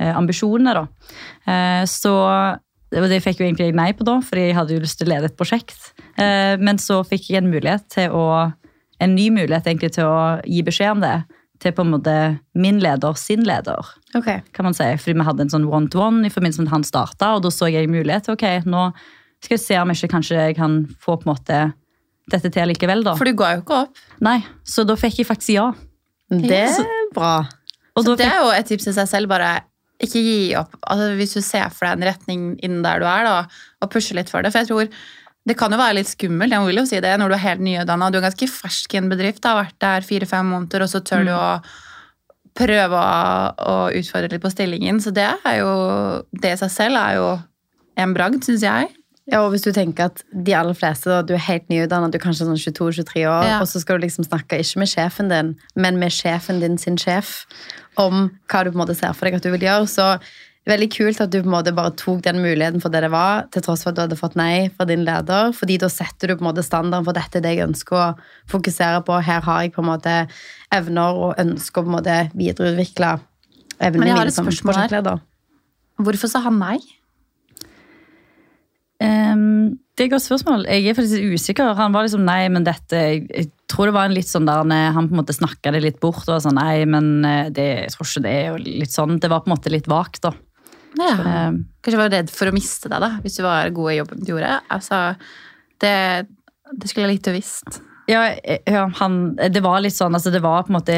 eh, 0.00 0.10
ambisjonene. 0.16 0.74
da. 0.74 0.86
Eh, 1.46 1.84
så 1.90 2.14
og 2.90 3.04
det 3.06 3.20
fikk 3.22 3.38
jo 3.38 3.46
egentlig 3.46 3.68
jeg 3.68 3.74
nei 3.78 3.92
på 3.94 4.02
da, 4.02 4.16
fordi 4.18 4.48
jeg 4.48 4.56
hadde 4.56 4.74
jo 4.74 4.80
lyst 4.82 4.98
til 4.98 5.06
å 5.06 5.12
lede 5.12 5.28
et 5.30 5.36
prosjekt. 5.38 5.92
Eh, 6.18 6.56
men 6.58 6.80
så 6.82 7.04
fikk 7.06 7.28
jeg 7.30 7.38
en 7.44 7.50
mulighet 7.52 7.84
til 7.94 8.10
å, 8.10 8.24
en 8.98 9.14
ny 9.14 9.28
mulighet 9.30 9.68
egentlig 9.70 9.92
til 9.94 10.08
å 10.10 10.40
gi 10.42 10.64
beskjed 10.66 10.96
om 10.96 11.04
det 11.04 11.12
til 11.62 11.74
på 11.76 11.84
en 11.84 11.92
måte 11.92 12.14
min 12.56 12.78
leder 12.82 13.14
sin 13.20 13.44
leder, 13.46 13.84
Ok. 14.16 14.26
kan 14.56 14.64
man 14.64 14.74
si. 14.74 14.88
Fordi 14.96 15.14
vi 15.20 15.26
hadde 15.28 15.44
en 15.44 15.52
sånn 15.52 15.68
one-to-one 15.70 16.24
i 16.26 16.32
forbindelse 16.32 16.64
med 16.64 16.70
at 16.72 16.76
han 16.78 16.86
starta, 16.88 17.34
og 17.36 17.42
da 17.44 17.50
så 17.52 17.68
jeg 17.70 17.86
mulighet 17.92 18.24
til 18.26 18.34
ok, 18.34 18.46
nå 18.66 18.88
skal 19.44 19.54
jeg 19.58 19.62
se 19.66 19.78
om 19.78 19.92
jeg 19.92 20.00
ikke 20.00 20.14
kanskje 20.16 20.40
jeg 20.40 20.56
kan 20.56 20.80
få 20.98 21.14
på 21.20 21.28
en 21.28 21.34
måte 21.34 21.58
dette 22.32 22.50
til 22.50 22.68
likevel, 22.72 23.04
da. 23.04 23.14
For 23.14 23.28
du 23.28 23.34
ga 23.38 23.54
jo 23.54 23.62
ikke 23.62 23.78
opp. 23.84 24.02
Nei, 24.24 24.40
så 24.64 24.82
da 24.88 24.96
fikk 24.98 25.20
jeg 25.22 25.28
faktisk 25.30 25.54
ja. 25.54 25.68
Det 26.30 26.64
er 26.64 27.10
bra. 27.14 27.46
Og 27.94 28.02
Så 28.04 28.16
da 28.16 28.16
det 28.24 28.26
er 28.32 28.40
jo 28.42 28.50
et 28.56 28.66
tips 28.66 28.84
til 28.88 28.94
seg 28.96 29.08
selv. 29.10 29.28
bare 29.28 29.60
ikke 30.00 30.20
gi 30.24 30.36
opp. 30.58 30.74
Altså, 30.88 31.08
hvis 31.20 31.34
du 31.36 31.40
ser 31.44 31.68
for 31.74 31.86
deg 31.86 31.98
en 31.98 32.08
retning 32.10 32.44
innen 32.64 32.82
der 32.86 33.00
du 33.02 33.06
er, 33.10 33.24
da, 33.28 33.34
og 33.84 33.90
pushe 33.92 34.16
litt 34.16 34.30
for 34.32 34.42
det. 34.42 34.52
For 34.54 34.62
jeg 34.64 34.70
tror 34.72 34.88
det 35.48 35.56
kan 35.56 35.72
jo 35.72 35.78
være 35.80 35.96
litt 35.96 36.08
skummelt 36.10 36.52
jeg 36.52 36.66
vil 36.68 36.76
jo 36.82 36.86
si 36.88 36.98
det, 37.00 37.14
når 37.18 37.30
du 37.32 37.34
er 37.34 37.44
helt 37.46 37.62
nyutdanna. 37.64 38.10
Du 38.12 38.18
er 38.20 38.26
ganske 38.28 38.48
fersk 38.52 38.94
i 38.94 38.98
en 39.00 39.08
bedrift, 39.12 39.44
har 39.48 39.56
vært 39.62 39.78
der 39.80 40.04
fire-fem 40.04 40.50
måneder, 40.52 40.84
og 40.84 40.90
så 40.92 41.00
tør 41.00 41.24
du 41.26 41.32
å 41.32 41.46
prøve 42.60 43.00
å 43.64 43.74
utfordre 43.96 44.32
litt 44.34 44.42
på 44.44 44.50
stillingen. 44.52 45.00
Så 45.00 45.12
det 45.16 45.28
er 45.46 45.60
jo 45.62 45.70
Det 46.32 46.52
i 46.54 46.60
seg 46.60 46.72
selv 46.74 47.00
er 47.00 47.14
jo 47.20 47.28
en 48.00 48.14
bragd, 48.16 48.42
syns 48.46 48.64
jeg. 48.64 48.90
Ja, 49.30 49.44
og 49.44 49.52
hvis 49.52 49.62
du 49.62 49.70
tenker 49.72 50.08
at 50.10 50.22
de 50.32 50.54
aller 50.58 50.74
fleste, 50.74 51.06
da, 51.06 51.20
du 51.22 51.34
er 51.36 51.42
helt 51.44 51.68
nyutdanna, 51.70 52.08
du 52.10 52.16
er 52.18 52.22
kanskje 52.24 52.48
sånn 52.48 52.58
22-23 52.58 53.26
år, 53.30 53.44
Ja. 53.46 53.58
og 53.60 53.68
så 53.70 53.78
skal 53.80 53.98
du 54.00 54.06
liksom 54.06 54.26
snakke 54.26 54.58
ikke 54.58 54.80
med 54.82 54.88
sjefen 54.90 55.28
din, 55.30 55.52
men 55.76 55.98
med 56.00 56.10
sjefen 56.10 56.58
din 56.60 56.76
sin 56.78 56.96
sjef, 56.98 57.44
om 58.02 58.28
hva 58.50 58.62
du 58.64 58.70
på 58.70 58.78
en 58.78 58.82
måte 58.84 58.96
ser 58.98 59.16
for 59.16 59.28
deg 59.28 59.38
at 59.38 59.46
du 59.46 59.52
vil 59.54 59.66
gjøre. 59.66 59.88
Så 59.90 60.06
veldig 60.68 60.88
kult 60.92 61.20
at 61.22 61.32
du 61.32 61.38
på 61.40 61.48
en 61.48 61.54
måte 61.54 61.72
bare 61.74 61.92
tok 61.98 62.20
den 62.26 62.40
muligheten 62.42 62.82
for 62.82 62.92
det 62.92 63.02
det 63.06 63.10
var, 63.14 63.46
til 63.52 63.64
tross 63.64 63.82
for 63.84 63.92
at 63.92 63.98
du 63.98 64.02
hadde 64.04 64.18
fått 64.20 64.36
nei 64.38 64.68
fra 64.74 64.86
din 64.88 65.06
leder, 65.06 65.54
fordi 65.56 65.78
da 65.80 65.88
setter 65.92 66.30
du 66.30 66.36
på 66.36 66.44
en 66.44 66.50
måte 66.50 66.64
standarden 66.66 67.06
for 67.08 67.16
dette 67.16 67.40
er 67.40 67.46
det 67.46 67.54
jeg 67.56 67.66
ønsker 67.68 67.98
å 67.98 68.06
fokusere 68.52 69.02
på. 69.06 69.18
Her 69.24 69.42
har 69.46 69.64
jeg 69.64 69.74
på 69.76 69.84
en 69.84 69.90
måte 69.90 70.14
evner 70.76 71.24
og 71.26 71.40
ønsker 71.40 71.80
å 71.80 71.86
på 71.86 71.92
en 71.92 71.98
måte 71.98 72.20
videreutvikle 72.36 73.16
Men 73.80 74.08
jeg 74.10 74.18
har 74.18 74.28
et 74.28 74.36
spørsmål 74.36 74.82
her. 74.84 75.12
Hvorfor 76.00 76.32
sa 76.32 76.42
han 76.44 76.60
nei? 76.60 76.78
Um, 79.00 79.80
det 79.96 80.04
er 80.04 80.08
et 80.10 80.12
godt 80.12 80.26
spørsmål. 80.26 80.66
Jeg 80.68 80.90
er 80.90 80.96
faktisk 80.96 81.32
usikker. 81.34 81.72
Han 81.76 81.94
var 81.96 82.04
liksom 82.04 82.24
nei, 82.24 82.42
men 82.52 82.66
dette 82.68 82.96
Jeg, 83.00 83.24
jeg 83.32 83.48
tror 83.70 83.90
det 83.90 83.96
var 83.96 84.08
en 84.08 84.16
litt 84.16 84.28
sånn 84.28 84.48
der 84.48 84.62
han- 84.94 85.08
på 85.08 85.14
en 85.14 85.22
måte 85.22 85.36
snakka 85.36 85.72
det 85.72 85.82
litt 85.84 86.00
bort 86.00 86.28
og 86.28 86.42
sånn 86.42 86.58
nei, 86.58 86.84
men 86.84 87.24
eh, 87.24 87.50
det, 87.50 87.68
jeg 87.86 87.92
tror 87.94 88.08
ikke 88.08 88.24
det 88.26 88.32
er 88.36 88.46
jo 88.50 88.56
litt 88.64 88.94
sånn. 88.94 89.18
Det 89.20 89.30
var 89.30 89.44
på 89.44 89.50
en 89.50 89.56
måte 89.56 89.72
litt 89.72 89.90
vagt, 89.90 90.22
da. 90.26 90.34
Ja. 90.98 91.12
så, 91.14 91.52
Kanskje 91.82 92.00
var 92.00 92.10
redd 92.10 92.32
for 92.34 92.50
å 92.50 92.54
miste 92.54 92.90
deg, 92.90 93.00
da, 93.00 93.12
hvis 93.22 93.38
du 93.38 93.44
var 93.46 93.70
god 93.70 93.92
i 93.92 94.00
jobben 94.00 94.24
du 94.24 94.32
gjorde. 94.32 94.56
Altså, 94.74 95.14
det, 95.80 95.94
det 96.74 96.90
skulle 96.90 97.06
jeg 97.06 97.16
likt 97.16 97.30
å 97.30 97.36
visst. 97.36 97.80
Ja, 98.10 98.24
eh, 98.42 98.58
ja 98.66 98.88
han, 98.98 99.20
det 99.36 99.62
var 99.62 99.80
litt 99.84 99.94
sånn, 99.94 100.14
altså 100.18 100.32
det 100.34 100.42
var 100.42 100.64
på 100.66 100.72
en 100.72 100.78
måte 100.80 100.96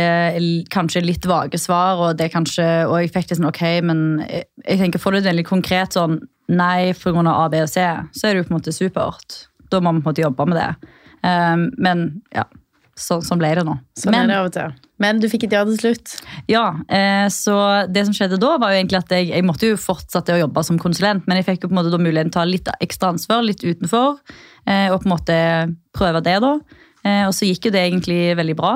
kanskje 0.72 1.04
litt 1.04 1.26
vage 1.28 1.60
svar, 1.60 2.00
og 2.00 2.16
det 2.18 2.32
kanskje, 2.32 2.86
og 2.88 2.98
jeg 3.02 3.12
fikk 3.12 3.30
det 3.30 3.38
sånn, 3.40 3.50
ok, 3.50 3.64
men 3.84 4.04
jeg, 4.24 4.48
jeg 4.64 4.80
tenker, 4.80 5.02
får 5.02 5.12
du 5.12 5.20
det 5.20 5.30
veldig 5.30 5.48
konkret 5.48 5.98
sånn, 5.98 6.20
nei, 6.52 6.92
av 6.92 7.28
A, 7.32 7.46
B 7.52 7.62
og 7.62 7.70
C, 7.70 7.84
så 8.16 8.28
er 8.28 8.34
det 8.34 8.42
jo 8.42 8.48
på 8.48 8.54
en 8.54 8.60
måte 8.60 8.74
supert. 8.74 9.44
Da 9.72 9.80
må 9.80 9.92
man 9.92 10.02
på 10.02 10.10
en 10.10 10.12
måte 10.12 10.24
jobbe 10.24 10.48
med 10.50 10.58
det. 10.60 10.98
Um, 11.22 11.68
men 11.78 12.00
ja, 12.34 12.44
så, 12.98 13.18
som 13.24 13.40
ble 13.40 13.50
det 13.56 13.64
nå. 13.64 13.74
Sånn 13.96 14.12
men, 14.12 14.26
er 14.26 14.30
det 14.30 14.38
av 14.38 14.48
og 14.48 14.54
til. 14.54 14.74
Men 15.02 15.20
du 15.22 15.26
fikk 15.32 15.46
et 15.46 15.56
ja 15.56 15.62
til 15.66 15.78
slutt. 15.80 16.14
Ja, 16.50 16.64
eh, 16.92 17.26
så 17.32 17.56
det 17.90 18.04
som 18.06 18.16
skjedde 18.16 18.40
da 18.42 18.54
var 18.60 18.74
jo 18.74 18.80
egentlig 18.80 19.00
at 19.00 19.14
jeg, 19.16 19.30
jeg 19.32 19.46
måtte 19.48 19.70
jo 19.72 19.80
fortsette 19.80 20.34
å 20.34 20.42
jobbe 20.42 20.64
som 20.66 20.80
konsulent, 20.80 21.26
men 21.26 21.40
jeg 21.40 21.48
fikk 21.48 21.64
jo 21.64 21.70
på 21.70 21.76
en 21.76 21.80
måte 21.80 21.92
da 21.94 22.00
muligheten 22.02 22.32
til 22.32 22.42
å 22.42 22.42
ta 22.42 22.48
litt 22.48 22.68
ekstra 22.84 23.12
ansvar, 23.14 23.44
litt 23.46 23.64
utenfor, 23.64 24.20
eh, 24.66 24.88
og 24.92 25.00
på 25.00 25.08
en 25.08 25.14
måte 25.14 25.38
prøve 25.96 26.22
det 26.26 26.36
da. 26.44 26.56
Eh, 27.02 27.24
og 27.26 27.32
så 27.36 27.48
gikk 27.48 27.70
jo 27.70 27.74
det 27.74 27.86
egentlig 27.86 28.20
veldig 28.38 28.58
bra. 28.60 28.74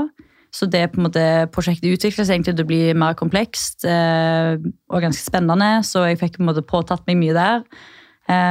Så 0.56 0.70
det 0.72 0.86
på 0.94 1.02
en 1.02 1.08
måte, 1.10 1.26
prosjektet 1.52 1.92
utviklet 1.92 2.24
seg 2.24 2.38
egentlig 2.38 2.56
til 2.56 2.64
å 2.64 2.70
bli 2.70 2.82
mer 2.96 3.16
komplekst 3.18 3.84
og 3.84 5.02
ganske 5.02 5.20
spennende, 5.20 5.82
så 5.84 6.06
jeg 6.06 6.16
fikk 6.22 6.38
på 6.38 6.46
en 6.46 6.48
måte 6.48 6.64
påtatt 6.64 7.02
meg 7.10 7.18
mye 7.20 7.34
der. 7.36 7.66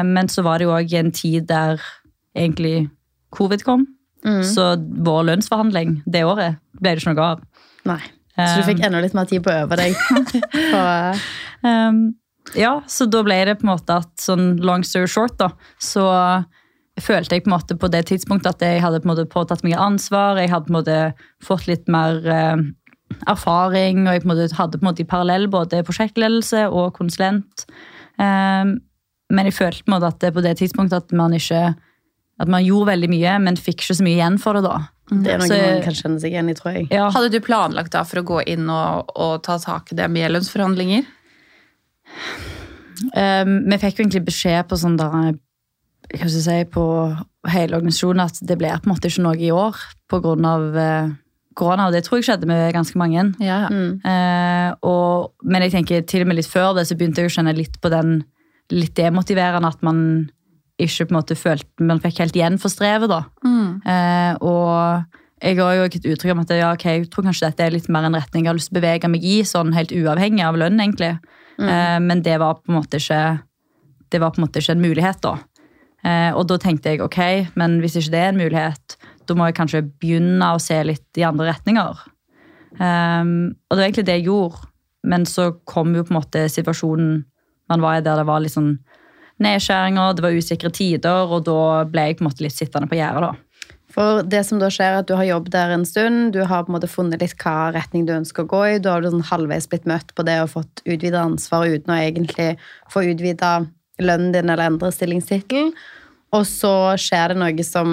Men 0.06 0.30
så 0.30 0.44
var 0.46 0.62
det 0.62 0.68
jo 0.68 0.76
òg 0.76 0.94
en 1.00 1.10
tid 1.16 1.48
der 1.50 1.82
egentlig 2.38 2.92
covid 3.34 3.66
kom. 3.66 3.88
Mm. 4.26 4.44
Så 4.48 4.74
vår 5.06 5.28
lønnsforhandling 5.30 6.00
det 6.10 6.26
året 6.26 6.60
ble 6.82 6.96
det 6.96 7.04
ikke 7.04 7.14
noe 7.14 7.32
av. 7.36 7.42
Nei. 7.86 8.02
Så 8.36 8.60
du 8.60 8.68
fikk 8.68 8.82
enda 8.84 9.00
litt 9.00 9.14
mer 9.16 9.28
tid 9.30 9.46
på 9.46 9.52
å 9.54 9.64
øve 9.64 9.78
deg 9.80 9.96
på 10.74 10.86
Um, 11.66 12.14
ja, 12.54 12.76
så 12.86 13.08
da 13.10 13.24
ble 13.26 13.40
det 13.48 13.56
på 13.58 13.66
en 13.66 13.72
måte 13.72 13.96
at 14.04 14.12
sånn 14.22 14.60
long 14.62 14.84
story 14.86 15.10
short, 15.10 15.34
da, 15.40 15.48
så 15.82 16.04
følte 17.02 17.36
jeg 17.36 17.46
på 17.46 17.50
en 17.50 17.56
måte 17.56 17.78
på 17.80 17.90
det 17.92 18.06
tidspunktet 18.12 18.52
at 18.54 18.62
jeg 18.64 18.84
hadde 18.84 19.02
på 19.02 19.10
en 19.10 19.14
måte 19.16 19.26
påtatt 19.32 19.64
meg 19.66 19.74
ansvar. 19.82 20.38
Jeg 20.40 20.52
hadde 20.54 20.70
på 20.70 20.76
en 20.76 20.78
måte 20.78 21.00
fått 21.44 21.66
litt 21.68 21.90
mer 21.92 22.22
eh, 22.30 22.62
erfaring, 23.32 24.06
og 24.06 24.14
jeg 24.14 24.24
på 24.24 24.30
en 24.30 24.34
måte 24.36 24.60
hadde 24.60 24.80
på 24.80 24.86
en 24.86 24.92
måte 24.92 25.04
i 25.04 25.10
parallell 25.10 25.50
både 25.52 25.82
prosjektledelse 25.88 26.68
og 26.70 26.94
konsulent. 27.00 27.66
Um, 28.22 28.78
men 29.34 29.50
jeg 29.50 29.58
følte 29.58 29.84
på 29.84 29.92
en 29.92 29.98
måte 29.98 30.14
at 30.14 30.22
det 30.22 30.34
på 30.36 30.46
det 30.46 30.56
tidspunktet 30.62 31.04
at 31.04 31.18
man 31.18 31.34
ikke 31.36 31.74
at 32.42 32.52
man 32.52 32.66
gjorde 32.66 32.92
veldig 32.92 33.10
mye, 33.12 33.38
men 33.46 33.60
fikk 33.60 33.84
ikke 33.84 33.98
så 33.98 34.06
mye 34.06 34.18
igjen 34.18 34.40
for 34.42 34.58
det 34.58 34.66
da. 34.66 34.78
Det 35.12 35.32
er 35.32 35.38
noe 35.38 35.48
Så- 35.48 35.60
man 35.62 35.84
kan 35.86 35.94
kjenne 35.94 36.22
seg 36.22 36.32
igjen 36.34 36.50
i, 36.50 36.54
tror 36.58 36.74
jeg. 36.74 36.88
Ja. 36.92 37.10
Hadde 37.12 37.32
du 37.32 37.40
planlagt 37.40 37.92
da 37.92 38.04
for 38.04 38.22
å 38.22 38.26
gå 38.26 38.42
inn 38.48 38.70
og, 38.70 39.12
og 39.16 39.44
ta 39.44 39.58
tak 39.58 39.92
i 39.92 39.96
det 39.96 40.10
med 40.10 40.32
lønnsforhandlinger? 40.32 41.06
Um, 43.16 43.70
vi 43.70 43.78
fikk 43.78 44.00
jo 44.00 44.06
egentlig 44.06 44.26
beskjed 44.26 44.68
på 44.68 44.78
sånn 44.80 44.98
der, 44.98 45.36
hva 46.16 46.30
skal 46.30 46.32
jeg 46.32 46.46
si, 46.46 46.72
på 46.72 46.86
hele 47.52 47.78
organisasjonen 47.78 48.26
at 48.26 48.40
det 48.42 48.58
ble 48.58 48.72
på 48.72 48.88
en 48.90 48.94
måte 48.94 49.12
ikke 49.12 49.26
noe 49.26 49.38
i 49.38 49.52
år 49.54 49.78
på 50.10 50.22
grunn 50.24 50.46
av 50.48 50.78
eh, 50.78 51.10
korona, 51.58 51.88
og 51.88 51.94
det 51.94 52.04
tror 52.06 52.20
jeg 52.20 52.28
skjedde 52.30 52.48
med 52.50 52.74
ganske 52.74 52.98
mange. 53.00 53.28
Ja. 53.44 53.66
Mm. 53.70 54.00
Uh, 54.06 54.70
og, 54.86 55.34
men 55.44 55.66
jeg 55.66 55.76
tenker 55.76 56.06
til 56.08 56.26
og 56.26 56.32
med 56.32 56.40
litt 56.40 56.50
før 56.50 56.74
det 56.78 56.88
så 56.90 56.98
begynte 56.98 57.22
jeg 57.22 57.32
å 57.32 57.36
kjenne 57.38 57.56
litt 57.58 57.78
på 57.82 57.92
den 57.94 58.24
litt 58.74 58.96
demotiverende 58.98 59.70
at 59.70 59.84
man 59.86 60.00
ikke 60.82 61.08
på 61.08 61.14
en 61.14 61.20
måte 61.20 61.38
følte 61.40 61.88
man 61.88 62.02
fikk 62.04 62.20
helt 62.24 62.36
igjen 62.36 62.58
for 62.62 62.74
strevet 62.74 63.12
da. 63.12 63.22
Mm. 63.46 63.82
Eh, 63.88 64.34
og 64.44 65.42
jeg 65.46 65.60
har 65.60 65.78
jo 65.78 65.88
et 65.88 65.98
uttrykk 66.02 66.34
om 66.34 66.44
at 66.44 66.54
ja, 66.56 66.74
okay, 66.74 67.00
jeg 67.00 67.10
tror 67.14 67.28
kanskje 67.28 67.50
dette 67.50 67.66
er 67.66 67.76
litt 67.76 67.90
mer 67.92 68.08
en 68.08 68.18
retning 68.18 68.46
jeg 68.46 68.52
har 68.52 68.58
lyst 68.58 68.72
til 68.72 68.78
å 68.78 68.82
bevege 68.82 69.12
meg 69.12 69.26
i, 69.28 69.40
sånn 69.48 69.76
helt 69.76 69.94
uavhengig 69.96 70.46
av 70.46 70.60
lønn, 70.60 70.80
egentlig. 70.82 71.16
Eh, 71.60 71.98
men 72.04 72.24
det 72.26 72.40
var 72.42 72.60
på 72.60 72.72
en 72.72 72.80
måte 72.80 73.00
ikke 73.00 73.22
det 74.14 74.22
var 74.22 74.34
på 74.34 74.40
en 74.40 74.46
måte 74.46 74.62
ikke 74.62 74.76
en 74.76 74.84
mulighet, 74.84 75.22
da. 75.24 75.36
Eh, 76.06 76.32
og 76.38 76.46
da 76.50 76.60
tenkte 76.62 76.94
jeg 76.94 77.04
ok, 77.04 77.20
men 77.60 77.80
hvis 77.82 77.98
ikke 78.00 78.14
det 78.14 78.22
er 78.22 78.32
en 78.32 78.42
mulighet, 78.42 78.98
da 79.26 79.38
må 79.38 79.48
jeg 79.50 79.58
kanskje 79.58 79.86
begynne 79.88 80.52
å 80.54 80.62
se 80.62 80.78
litt 80.86 81.20
i 81.20 81.26
andre 81.26 81.50
retninger. 81.50 82.04
Um, 82.76 83.56
og 83.70 83.78
det 83.78 83.80
var 83.80 83.86
egentlig 83.88 84.06
det 84.10 84.18
jeg 84.20 84.28
gjorde, 84.28 84.68
men 85.08 85.26
så 85.30 85.48
kom 85.70 85.96
jo 85.96 86.04
på 86.04 86.14
en 86.14 86.20
måte 86.20 86.44
situasjonen 86.52 87.24
man 87.72 87.82
var 87.82 87.98
i 87.98 88.04
der 88.06 88.20
det 88.20 88.28
var 88.28 88.44
litt 88.44 88.54
sånn 88.54 88.76
nedskjæringer, 89.44 90.16
det 90.16 90.24
var 90.24 90.38
usikre 90.38 90.72
tider, 90.74 91.32
og 91.32 91.46
da 91.48 91.84
ble 91.90 92.10
jeg 92.10 92.20
på 92.20 92.26
en 92.26 92.30
måte 92.30 92.46
litt 92.46 92.56
sittende 92.56 92.90
på 92.92 93.00
gjerdet, 93.00 93.32
da. 93.32 93.34
For 93.96 94.26
det 94.28 94.42
som 94.44 94.60
da 94.60 94.68
skjer, 94.74 94.92
er 94.92 95.04
at 95.04 95.08
du 95.08 95.16
har 95.16 95.28
jobbet 95.28 95.54
der 95.54 95.72
en 95.72 95.86
stund, 95.88 96.34
du 96.36 96.42
har 96.44 96.66
på 96.66 96.72
en 96.72 96.76
måte 96.76 96.92
funnet 96.92 97.22
litt 97.24 97.36
hva 97.40 97.72
retning 97.76 98.04
du 98.08 98.12
ønsker 98.16 98.44
å 98.44 98.52
gå 98.52 98.64
i, 98.74 98.80
du 98.84 98.90
har 98.92 99.06
sånn 99.08 99.24
halvveis 99.30 99.70
blitt 99.72 99.88
møtt 99.88 100.12
på 100.18 100.26
det 100.28 100.42
og 100.44 100.52
fått 100.52 100.84
utvida 100.84 101.24
ansvar 101.24 101.70
uten 101.72 101.94
å 101.96 102.00
egentlig 102.02 102.50
få 102.92 103.06
utvida 103.14 103.62
lønnen 104.04 104.34
din 104.36 104.52
eller 104.52 104.68
endre 104.68 104.92
stillingstittel. 104.92 105.72
Og 106.36 106.44
så 106.50 106.74
skjer 107.00 107.32
det 107.32 107.40
noe 107.40 107.64
som 107.64 107.90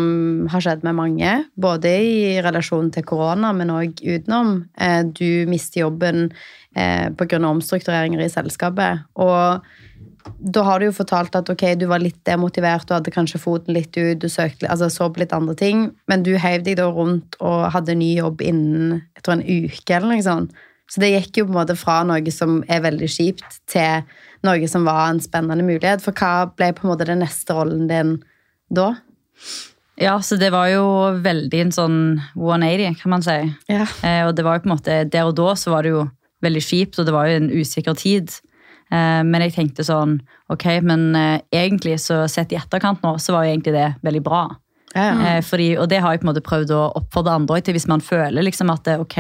har 0.51 0.65
skjedd 0.65 0.83
med 0.83 0.97
mange, 0.99 1.35
både 1.55 1.93
i 2.03 2.41
relasjon 2.43 2.91
til 2.91 3.07
korona, 3.07 3.53
men 3.55 3.71
òg 3.71 4.03
utenom. 4.03 4.65
Eh, 4.75 5.05
Du 5.05 5.47
mister 5.47 5.85
jobben 5.85 6.33
eh, 6.75 7.11
pga. 7.15 7.39
omstruktureringer 7.47 8.25
i 8.25 8.33
selskapet. 8.33 9.05
Og 9.15 9.63
da 10.39 10.63
har 10.67 10.81
du 10.81 10.89
jo 10.89 10.95
fortalt 10.97 11.35
at 11.39 11.51
ok, 11.53 11.65
du 11.79 11.87
var 11.91 12.03
litt 12.03 12.19
demotivert, 12.29 12.87
du 12.89 12.95
hadde 12.97 13.15
kanskje 13.15 13.41
foten 13.43 13.75
litt 13.77 13.97
ut, 13.97 14.19
du 14.23 14.29
søkte, 14.31 14.69
altså 14.71 14.91
så 14.93 15.09
på 15.13 15.23
litt 15.23 15.35
andre 15.37 15.55
ting, 15.59 15.89
men 16.11 16.27
du 16.27 16.35
heiv 16.39 16.67
deg 16.67 16.79
da 16.81 16.89
rundt 16.93 17.39
og 17.41 17.71
hadde 17.75 17.99
ny 17.99 18.13
jobb 18.17 18.45
innen 18.47 19.01
jeg 19.17 19.25
tror 19.25 19.39
en 19.39 19.47
uke 19.47 19.97
eller 19.97 20.15
noe 20.15 20.27
sånt. 20.27 20.63
Så 20.93 21.01
det 21.01 21.13
gikk 21.15 21.39
jo 21.41 21.47
på 21.47 21.55
en 21.55 21.61
måte 21.63 21.77
fra 21.79 22.03
noe 22.05 22.35
som 22.35 22.59
er 22.69 22.83
veldig 22.85 23.09
kjipt, 23.09 23.61
til 23.71 24.03
noe 24.45 24.69
som 24.69 24.85
var 24.85 25.07
en 25.09 25.23
spennende 25.25 25.65
mulighet. 25.65 26.03
For 26.05 26.13
hva 26.13 26.51
ble 26.53 26.73
på 26.77 26.85
en 26.85 26.91
måte 26.91 27.07
den 27.09 27.23
neste 27.23 27.57
rollen 27.57 27.87
din 27.89 28.19
da? 28.69 28.91
Ja, 30.01 30.19
så 30.25 30.37
det 30.41 30.51
var 30.53 30.69
jo 30.73 30.85
veldig 31.23 31.63
en 31.63 31.73
sånn 31.73 31.99
180, 32.35 32.99
kan 33.01 33.15
man 33.15 33.25
si. 33.25 33.39
Ja. 33.73 33.87
Eh, 34.05 34.25
og 34.27 34.35
det 34.37 34.45
var 34.45 34.59
jo 34.59 34.65
på 34.65 34.69
en 34.69 34.75
måte, 34.75 34.99
Der 35.09 35.29
og 35.29 35.37
da 35.39 35.55
så 35.57 35.73
var 35.73 35.87
det 35.87 35.95
jo 35.95 36.07
veldig 36.45 36.65
kjipt, 36.67 36.99
og 36.99 37.09
det 37.09 37.15
var 37.15 37.31
jo 37.31 37.39
en 37.39 37.51
usikker 37.53 37.97
tid. 37.97 38.35
Eh, 38.93 39.23
men 39.25 39.47
jeg 39.47 39.55
tenkte 39.57 39.87
sånn 39.87 40.19
Ok, 40.53 40.67
men 40.85 41.15
eh, 41.17 41.39
egentlig 41.63 41.97
så 42.03 42.27
sett 42.29 42.53
i 42.53 42.59
etterkant 42.61 43.01
nå, 43.05 43.15
så 43.23 43.33
var 43.37 43.47
jo 43.47 43.55
egentlig 43.55 43.73
det 43.79 43.89
veldig 44.05 44.23
bra. 44.27 44.43
Ja, 44.93 45.07
ja. 45.07 45.15
Eh, 45.31 45.41
fordi, 45.47 45.71
og 45.81 45.89
det 45.89 46.03
har 46.05 46.13
jeg 46.13 46.23
på 46.23 46.29
en 46.29 46.33
måte 46.35 46.45
prøvd 46.45 46.75
å 46.77 46.83
oppfordre 47.01 47.39
andre 47.41 47.63
til. 47.65 47.77
Hvis 47.79 47.89
man 47.89 48.05
føler 48.05 48.45
liksom 48.45 48.73
at 48.73 48.85
det, 48.89 48.99
ok, 49.01 49.19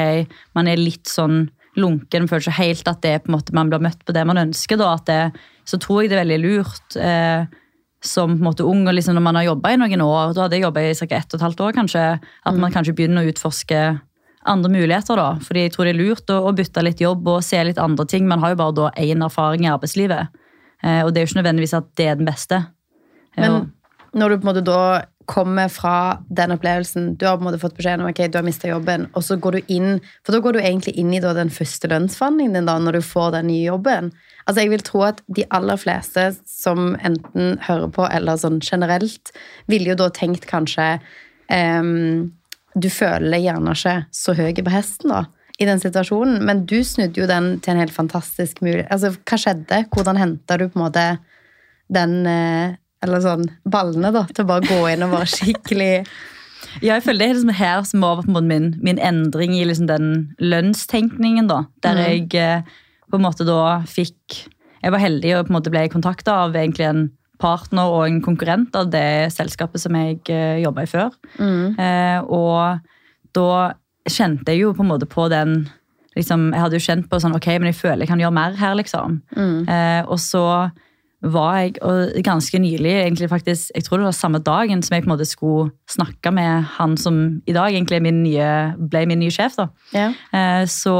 man 0.59 0.69
er 0.69 0.81
litt 0.81 1.09
sånn 1.09 1.47
lunken, 1.81 2.29
føler 2.29 2.45
ikke 2.45 2.59
helt 2.59 2.91
at 2.91 3.00
det, 3.05 3.17
måte, 3.33 3.55
man 3.57 3.73
blir 3.73 3.81
møtt 3.81 4.05
på 4.05 4.12
det 4.12 4.26
man 4.29 4.41
ønsker, 4.41 4.76
da, 4.81 4.93
at 4.99 5.09
det, 5.09 5.49
så 5.69 5.81
tror 5.81 6.02
jeg 6.02 6.12
det 6.12 6.19
er 6.19 6.25
veldig 6.26 6.41
lurt 6.43 6.99
eh, 7.00 7.49
som 8.05 8.35
på 8.35 8.43
en 8.43 8.49
måte 8.50 8.67
ung, 8.67 8.85
og 8.85 8.97
liksom 8.97 9.17
når 9.17 9.25
man 9.25 9.38
har 9.38 9.49
jobba 9.52 9.73
i 9.73 9.79
noen 9.81 10.05
år, 10.05 10.35
da 10.37 10.45
hadde 10.45 10.59
jeg 10.59 10.67
jobba 10.67 10.85
i 10.85 10.95
ca. 10.99 11.09
ett 11.17 11.33
og 11.33 11.38
et 11.38 11.47
halvt 11.47 11.62
år, 11.64 11.76
kanskje, 11.79 12.07
at 12.21 12.59
man 12.61 12.75
kanskje 12.75 12.97
begynner 12.99 13.25
å 13.25 13.33
utforske 13.33 13.83
andre 14.44 14.70
muligheter. 14.70 15.16
da, 15.16 15.38
fordi 15.42 15.66
jeg 15.66 15.72
tror 15.72 15.87
det 15.87 15.94
er 15.94 16.00
lurt 16.00 16.30
å, 16.30 16.52
bytte 16.56 16.82
litt 16.82 17.00
jobb 17.00 17.28
og 17.28 17.44
se 17.44 17.62
litt 17.64 17.78
andre 17.78 18.06
ting. 18.06 18.28
Man 18.28 18.40
har 18.40 18.54
jo 18.54 18.61
bare 18.62 18.78
da 18.78 18.90
én 18.99 19.25
erfaring 19.25 19.66
i 19.66 19.72
arbeidslivet, 19.72 20.28
eh, 20.82 21.02
og 21.04 21.12
det 21.12 21.20
er 21.20 21.26
jo 21.26 21.32
ikke 21.32 21.42
nødvendigvis 21.42 21.78
at 21.78 21.88
det 21.96 22.08
er 22.08 22.18
den 22.18 22.28
beste. 22.28 22.64
Eh, 23.37 23.42
Men 23.42 23.72
når 24.12 24.28
du 24.28 24.37
på 24.37 24.49
en 24.49 24.54
måte 24.54 24.64
da 24.66 24.82
kommer 25.30 25.68
fra 25.70 26.18
den 26.28 26.52
opplevelsen, 26.52 27.16
du 27.16 27.26
har 27.26 27.37
på 27.37 27.44
en 27.44 27.49
måte 27.50 27.61
fått 27.62 27.76
beskjed 27.78 28.02
om 28.02 28.08
ok, 28.11 28.25
du 28.26 28.38
har 28.38 28.46
mistet 28.46 28.72
jobben, 28.72 29.06
og 29.14 29.22
så 29.25 29.38
går 29.40 29.52
du 29.56 29.72
inn, 29.72 30.00
for 30.26 30.34
da 30.34 30.42
går 30.42 30.56
du 30.56 30.61
egentlig 30.61 30.96
inn 30.99 31.12
i 31.14 31.22
da 31.22 31.32
den 31.37 31.52
første 31.52 31.88
lønnsforhandlingen 31.88 32.58
din 32.58 32.68
da, 32.68 32.76
når 32.82 32.99
du 32.99 33.06
får 33.06 33.32
den 33.37 33.49
nye 33.52 33.68
jobben. 33.70 34.11
Altså 34.46 34.64
jeg 34.64 34.72
vil 34.72 34.84
tro 34.87 35.04
at 35.06 35.22
de 35.30 35.46
aller 35.54 35.78
fleste 35.78 36.26
som 36.49 36.96
enten 37.06 37.56
hører 37.62 37.90
på 37.94 38.06
eller 38.11 38.40
sånn 38.40 38.61
generelt, 38.64 39.32
ville 39.70 39.92
jo 39.92 39.99
da 40.02 40.11
tenkt 40.11 40.49
kanskje, 40.50 40.96
ehm, 41.49 42.32
du 42.79 42.88
føler 42.91 43.43
gjerne 43.43 43.75
ikke 43.76 43.97
så 44.17 44.35
høy 44.38 44.52
på 44.55 44.73
hesten 44.73 45.11
da, 45.12 45.25
i 45.61 45.67
den 45.69 45.79
situasjonen, 45.83 46.43
men 46.45 46.64
du 46.67 46.79
snudde 46.85 47.21
jo 47.21 47.26
den 47.29 47.59
til 47.61 47.75
en 47.75 47.83
helt 47.83 47.93
fantastisk 47.95 48.62
mulighet. 48.64 48.88
Altså 48.91 49.12
hva 49.14 49.38
skjedde? 49.38 49.83
Hvordan 49.93 50.17
hentet 50.17 50.59
du 50.62 50.69
på 50.69 50.79
en 50.81 50.85
måte 50.87 51.07
den 51.93 52.26
eh, 52.26 52.75
eller 53.02 53.21
sånn 53.21 53.49
ballene, 53.69 54.12
da, 54.14 54.25
til 54.31 54.45
å 54.45 54.49
bare 54.49 54.64
gå 54.67 54.79
inn 54.93 55.02
og 55.05 55.12
være 55.17 55.29
skikkelig 55.35 55.93
Ja, 56.81 56.95
jeg 56.95 57.02
føler 57.05 57.19
det 57.19 57.26
er 57.26 57.35
liksom 57.35 57.57
her 57.59 57.83
som 57.85 58.05
var 58.07 58.21
på 58.23 58.41
min, 58.47 58.69
min 58.81 58.99
endring 59.02 59.52
i 59.59 59.64
liksom 59.67 59.88
den 59.91 60.07
lønnstenkningen. 60.41 61.49
da, 61.50 61.64
Der 61.83 61.95
Mhm. 61.99 62.05
jeg 62.07 62.35
eh, 62.35 62.62
på 63.11 63.19
en 63.19 63.23
måte 63.26 63.45
da 63.45 63.83
fikk 63.85 64.47
Jeg 64.83 64.91
var 64.91 64.99
heldig 64.99 65.35
og 65.37 65.47
på 65.47 65.50
en 65.52 65.57
måte 65.61 65.71
ble 65.71 65.88
kontakta 65.88 66.33
av 66.47 66.55
egentlig 66.55 66.87
en 66.88 67.11
partner 67.42 67.90
og 67.90 68.06
en 68.06 68.22
konkurrent 68.25 68.75
av 68.78 68.90
det 68.92 69.32
selskapet 69.34 69.82
som 69.82 69.99
jeg 69.99 70.20
uh, 70.30 70.58
jobba 70.62 70.87
i 70.87 70.90
før. 70.90 71.12
mm. 71.38 71.78
Eh, 71.82 72.18
og 72.32 72.78
da 73.34 73.72
kjente 74.08 74.52
jeg 74.52 74.62
jo 74.62 74.72
på 74.76 74.84
en 74.84 74.90
måte 74.90 75.08
på 75.08 75.28
den 75.32 75.64
liksom, 76.16 76.50
Jeg 76.52 76.61
hadde 76.61 76.76
jo 76.76 76.84
kjent 76.84 77.06
på 77.08 77.20
sånn 77.22 77.37
Ok, 77.38 77.46
men 77.56 77.70
jeg 77.70 77.78
føler 77.78 78.04
jeg 78.04 78.11
kan 78.11 78.20
gjøre 78.20 78.37
mer 78.37 78.56
her, 78.58 78.75
liksom. 78.78 79.20
Mm. 79.37 79.68
Eh, 79.68 80.02
og 80.04 80.18
så 80.20 80.44
var 81.22 81.58
jeg 81.61 81.76
og 81.87 82.16
ganske 82.26 82.58
nylig, 82.58 82.92
egentlig 83.04 83.28
faktisk, 83.30 83.70
jeg 83.75 83.84
tror 83.87 84.00
det 84.00 84.08
var 84.08 84.16
samme 84.16 84.40
dagen 84.42 84.82
som 84.82 84.96
jeg 84.96 85.04
på 85.04 85.11
en 85.11 85.14
måte 85.14 85.28
skulle 85.28 85.70
snakke 85.90 86.32
med 86.34 86.66
han 86.78 86.96
som 86.99 87.20
i 87.46 87.54
dag 87.54 87.70
egentlig 87.70 88.02
min 88.02 88.25
nye, 88.25 88.49
ble 88.76 89.04
min 89.06 89.22
nye 89.22 89.30
sjef. 89.30 89.54
da. 89.61 89.68
Yeah. 89.94 90.16
Eh, 90.34 90.64
så, 90.66 90.96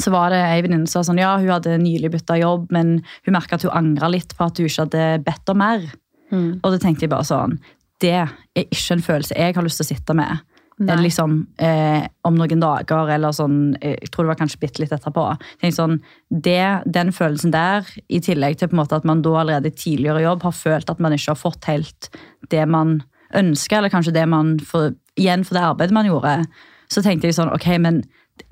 så 0.00 0.12
var 0.14 0.32
det 0.34 0.40
ei 0.42 0.60
venninne 0.64 0.88
som 0.88 1.00
sa 1.00 1.10
sånn, 1.10 1.20
ja, 1.22 1.34
hun 1.38 1.52
hadde 1.52 1.78
nylig 1.82 2.12
bytta 2.14 2.38
jobb, 2.40 2.68
men 2.74 2.98
hun 3.26 3.36
merka 3.36 3.58
at 3.58 3.66
hun 3.66 3.76
angra 3.76 4.10
litt 4.12 4.34
på 4.36 4.46
at 4.46 4.60
hun 4.60 4.68
ikke 4.68 4.86
hadde 4.86 5.08
bedt 5.26 5.52
om 5.52 5.60
mer. 5.60 5.84
Mm. 6.30 6.60
Og 6.60 6.68
da 6.72 6.78
tenkte 6.78 7.06
jeg 7.06 7.10
bare 7.10 7.26
sånn 7.26 7.56
Det 8.00 8.12
er 8.22 8.30
ikke 8.62 8.94
en 8.94 9.02
følelse 9.02 9.34
jeg 9.34 9.56
har 9.56 9.64
lyst 9.66 9.80
til 9.80 9.88
å 9.88 9.90
sitte 9.90 10.14
med. 10.16 10.44
Eh, 10.88 11.02
Liksom, 11.02 11.46
eh, 11.58 12.06
om 12.24 12.38
noen 12.38 12.60
dager, 12.62 13.10
eller 13.12 13.34
sånn 13.36 13.76
eh, 13.80 13.96
Jeg 14.00 14.10
tror 14.10 14.24
det 14.24 14.32
var 14.32 14.40
kanskje 14.40 14.60
bitte 14.62 14.80
litt 14.80 14.94
etterpå. 14.94 15.26
Sånn, 15.74 16.00
det, 16.30 16.82
Den 16.86 17.12
følelsen 17.12 17.52
der, 17.52 17.84
i 18.08 18.20
tillegg 18.20 18.58
til 18.58 18.70
på 18.70 18.78
en 18.78 18.82
måte 18.82 18.96
at 18.96 19.04
man 19.04 19.22
da 19.22 19.34
allerede 19.42 19.68
i 19.68 19.76
tidligere 19.76 20.22
jobb 20.24 20.42
har 20.48 20.56
følt 20.56 20.90
at 20.90 21.00
man 21.00 21.12
ikke 21.12 21.34
har 21.34 21.40
fått 21.40 21.68
helt 21.68 22.10
det 22.50 22.66
man 22.68 23.02
ønsker, 23.36 23.78
eller 23.78 23.92
kanskje 23.92 24.16
det 24.16 24.26
man 24.28 24.58
får 24.58 24.94
igjen 25.20 25.44
for 25.44 25.54
det 25.54 25.66
arbeidet 25.66 25.94
man 25.94 26.08
gjorde, 26.08 26.46
så 26.90 27.02
tenkte 27.04 27.28
jeg 27.28 27.36
sånn 27.36 27.52
Ok, 27.52 27.68
men 27.78 28.02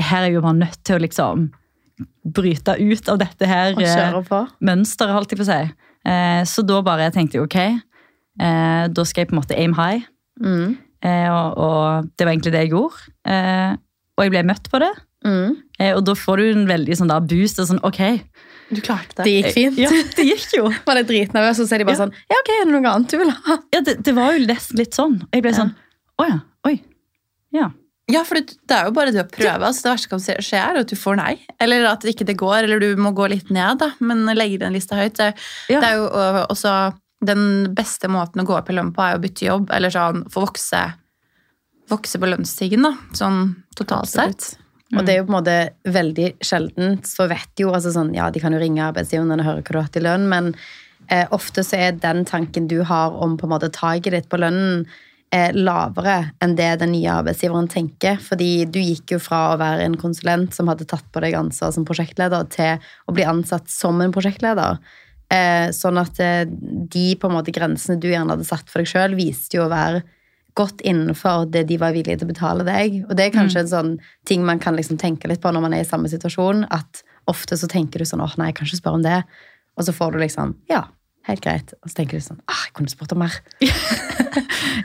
her 0.00 0.26
er 0.28 0.32
jo 0.34 0.40
man 0.44 0.58
nødt 0.62 0.80
til 0.84 0.96
å 0.98 1.02
liksom 1.02 1.48
bryte 2.24 2.76
ut 2.78 3.08
av 3.10 3.18
dette 3.18 3.46
her 3.48 3.72
Og 3.74 3.82
eh, 3.82 4.50
mønsteret, 4.62 5.14
holdt 5.16 5.32
jeg 5.32 5.40
på 5.40 5.46
å 5.46 5.48
si. 5.48 5.60
Eh, 6.08 6.42
så 6.46 6.62
da 6.66 6.80
bare 6.86 7.10
tenkte 7.14 7.38
jeg 7.38 7.46
ok, 7.48 7.56
eh, 8.40 8.84
da 8.92 9.04
skal 9.08 9.24
jeg 9.24 9.30
på 9.30 9.36
en 9.36 9.40
måte 9.40 9.56
aim 9.58 9.74
high. 9.78 10.04
Mm. 10.40 10.76
Eh, 11.02 11.28
og, 11.32 11.58
og 11.58 12.08
det 12.18 12.26
var 12.26 12.32
egentlig 12.34 12.52
det 12.54 12.64
jeg 12.66 12.72
gjorde. 12.74 13.12
Eh, 13.26 13.72
og 14.18 14.24
jeg 14.26 14.34
ble 14.34 14.44
møtt 14.50 14.70
på 14.70 14.80
det. 14.82 14.92
Mm. 15.26 15.56
Eh, 15.80 15.92
og 15.96 16.04
da 16.06 16.14
får 16.18 16.38
du 16.38 16.44
en 16.52 16.68
veldig 16.70 16.96
sånn 17.00 17.10
der 17.10 17.24
boost. 17.30 17.58
Og 17.62 17.68
sånn, 17.72 17.82
ok, 17.86 18.02
Du 18.70 18.80
klarte 18.84 19.24
Det 19.24 19.24
det. 19.24 19.32
gikk 19.38 19.54
fint. 19.56 19.78
Ja, 19.80 19.90
det 19.90 20.24
gikk 20.28 20.50
jo. 20.58 20.68
Var 20.86 20.98
litt 21.00 21.08
dritnervøs, 21.10 21.62
og 21.64 21.68
så 21.70 21.74
er 21.74 21.82
de 21.82 21.88
bare 21.88 21.96
Ja. 21.98 22.04
sånn 22.04 22.14
Ja, 22.30 22.38
ok, 22.42 22.50
er 22.54 22.64
det 22.68 22.72
noe 22.74 22.90
annet 22.92 23.10
du 23.14 23.18
vil 23.22 23.30
ha? 23.32 23.56
Ja, 23.74 23.80
det, 23.86 23.94
det 24.04 24.14
var 24.14 24.34
jo 24.36 24.44
nesten 24.46 24.78
litt 24.82 24.94
sånn. 24.98 25.18
Jeg 25.32 25.42
ble 25.46 25.54
Ja. 25.54 25.58
sånn 25.62 25.74
Å 26.20 26.26
ja. 26.28 26.38
Oi. 26.68 26.74
Ja. 27.54 27.70
Ja, 28.08 28.22
for 28.24 28.38
det, 28.40 28.54
det 28.68 28.72
er 28.76 28.86
jo 28.88 28.92
bare 28.96 29.12
det 29.12 29.20
å 29.20 29.28
prøve. 29.28 29.58
Altså, 29.68 29.82
det 29.84 29.90
verste 29.92 30.08
som 30.08 30.14
kan 30.14 30.44
skje, 30.46 30.60
er 30.62 30.78
at 30.80 30.88
du 30.88 30.96
får 30.96 31.18
nei. 31.20 31.34
Eller 31.60 31.84
at 31.90 32.06
ikke 32.08 32.24
det 32.28 32.38
går, 32.40 32.62
eller 32.64 32.80
du 32.80 32.94
må 32.96 33.12
gå 33.16 33.26
litt 33.28 33.50
ned, 33.52 33.82
da. 33.82 33.90
Men 34.00 34.24
legge 34.32 34.62
den 34.62 34.72
lista 34.72 34.96
høyt. 34.96 35.18
Det, 35.20 35.34
Ja. 35.68 35.80
det 35.82 35.90
er 35.90 35.96
jo 36.00 36.06
også 36.48 36.94
Den 37.20 37.74
beste 37.74 38.06
måten 38.06 38.38
å 38.40 38.46
gå 38.46 38.54
opp 38.54 38.68
i 38.70 38.74
lønn 38.76 38.92
på, 38.94 39.02
er 39.02 39.16
å 39.18 39.20
bytte 39.20 39.42
jobb. 39.44 39.70
Eller 39.74 39.90
sånn 39.90 40.20
få 40.30 40.44
vokse, 40.46 40.84
vokse 41.90 42.18
på 42.22 42.28
lønnsstigen, 42.30 42.84
da. 42.86 42.92
Sånn 43.12 43.56
totalt 43.74 44.06
sett. 44.12 44.52
Og 44.96 45.04
det 45.04 45.16
er 45.16 45.18
jo 45.18 45.24
på 45.26 45.34
en 45.34 45.42
måte 45.42 45.56
veldig 45.84 46.28
sjeldent, 46.40 47.04
så 47.10 47.26
vet 47.28 47.60
jo 47.60 47.72
altså 47.74 47.90
sånn, 47.92 48.14
Ja, 48.14 48.30
de 48.30 48.40
kan 48.40 48.54
jo 48.54 48.60
ringe 48.62 48.86
arbeidsgiveren 48.86 49.34
og 49.34 49.44
høre 49.44 49.62
hva 49.62 49.72
du 49.72 49.78
har 49.80 49.88
hatt 49.88 49.98
i 50.00 50.04
lønn, 50.06 50.28
men 50.30 50.54
eh, 51.10 51.26
ofte 51.34 51.60
så 51.66 51.76
er 51.76 51.92
den 51.98 52.24
tanken 52.24 52.68
du 52.70 52.82
har 52.84 53.10
om 53.18 53.36
på 53.36 53.44
en 53.44 53.52
måte 53.52 53.68
taket 53.74 54.12
ditt 54.14 54.28
på 54.30 54.38
lønnen, 54.40 54.86
lavere 55.52 56.30
enn 56.40 56.54
det 56.56 56.70
den 56.80 56.94
nye 56.94 57.18
arbeidsgiveren 57.20 57.68
tenker. 57.68 58.16
Fordi 58.22 58.64
du 58.64 58.78
gikk 58.80 59.12
jo 59.16 59.18
fra 59.20 59.42
å 59.52 59.58
være 59.60 59.84
en 59.84 59.98
konsulent 60.00 60.56
som 60.56 60.70
hadde 60.70 60.88
tatt 60.88 61.04
på 61.12 61.20
deg 61.24 61.36
ansvar 61.36 61.74
som 61.74 61.84
prosjektleder, 61.88 62.48
til 62.54 62.80
å 63.04 63.16
bli 63.16 63.26
ansatt 63.28 63.68
som 63.72 64.00
en 64.00 64.14
prosjektleder. 64.14 64.80
Eh, 65.28 65.68
sånn 65.76 66.00
at 66.00 66.20
eh, 66.24 66.46
de 66.48 67.10
på 67.20 67.28
en 67.28 67.36
måte 67.36 67.52
grensene 67.52 68.00
du 68.00 68.08
gjerne 68.08 68.32
hadde 68.32 68.48
satt 68.48 68.70
for 68.70 68.80
deg 68.80 68.88
sjøl, 68.88 69.18
viste 69.18 69.58
jo 69.58 69.66
å 69.66 69.72
være 69.72 70.00
godt 70.58 70.80
innenfor 70.88 71.46
det 71.52 71.66
de 71.68 71.76
var 71.78 71.92
villige 71.94 72.18
til 72.18 72.26
å 72.26 72.32
betale 72.32 72.64
deg. 72.66 73.02
Og 73.06 73.14
det 73.18 73.28
er 73.28 73.34
kanskje 73.36 73.62
en 73.62 73.70
sånn 73.70 73.92
ting 74.26 74.46
man 74.46 74.62
kan 74.62 74.76
liksom 74.78 74.98
tenke 74.98 75.28
litt 75.30 75.42
på 75.44 75.52
når 75.52 75.64
man 75.64 75.76
er 75.76 75.84
i 75.84 75.88
samme 75.88 76.10
situasjon, 76.10 76.64
at 76.74 77.04
ofte 77.30 77.58
så 77.60 77.68
tenker 77.70 78.00
du 78.00 78.08
sånn 78.08 78.24
åh 78.24 78.34
nei, 78.40 78.50
jeg 78.50 78.58
kan 78.58 78.70
ikke 78.70 78.80
spørre 78.80 79.00
om 79.02 79.06
det. 79.06 79.20
Og 79.78 79.86
så 79.86 79.94
får 79.94 80.16
du 80.16 80.22
liksom 80.24 80.56
ja, 80.72 80.86
helt 81.28 81.44
greit. 81.44 81.74
Og 81.82 81.90
så 81.92 82.00
tenker 82.00 82.18
du 82.18 82.24
sånn 82.24 82.40
ah, 82.48 82.62
jeg 82.66 82.74
kunne 82.78 82.92
spurt 82.92 83.14
om 83.16 83.22
mer. 83.24 83.38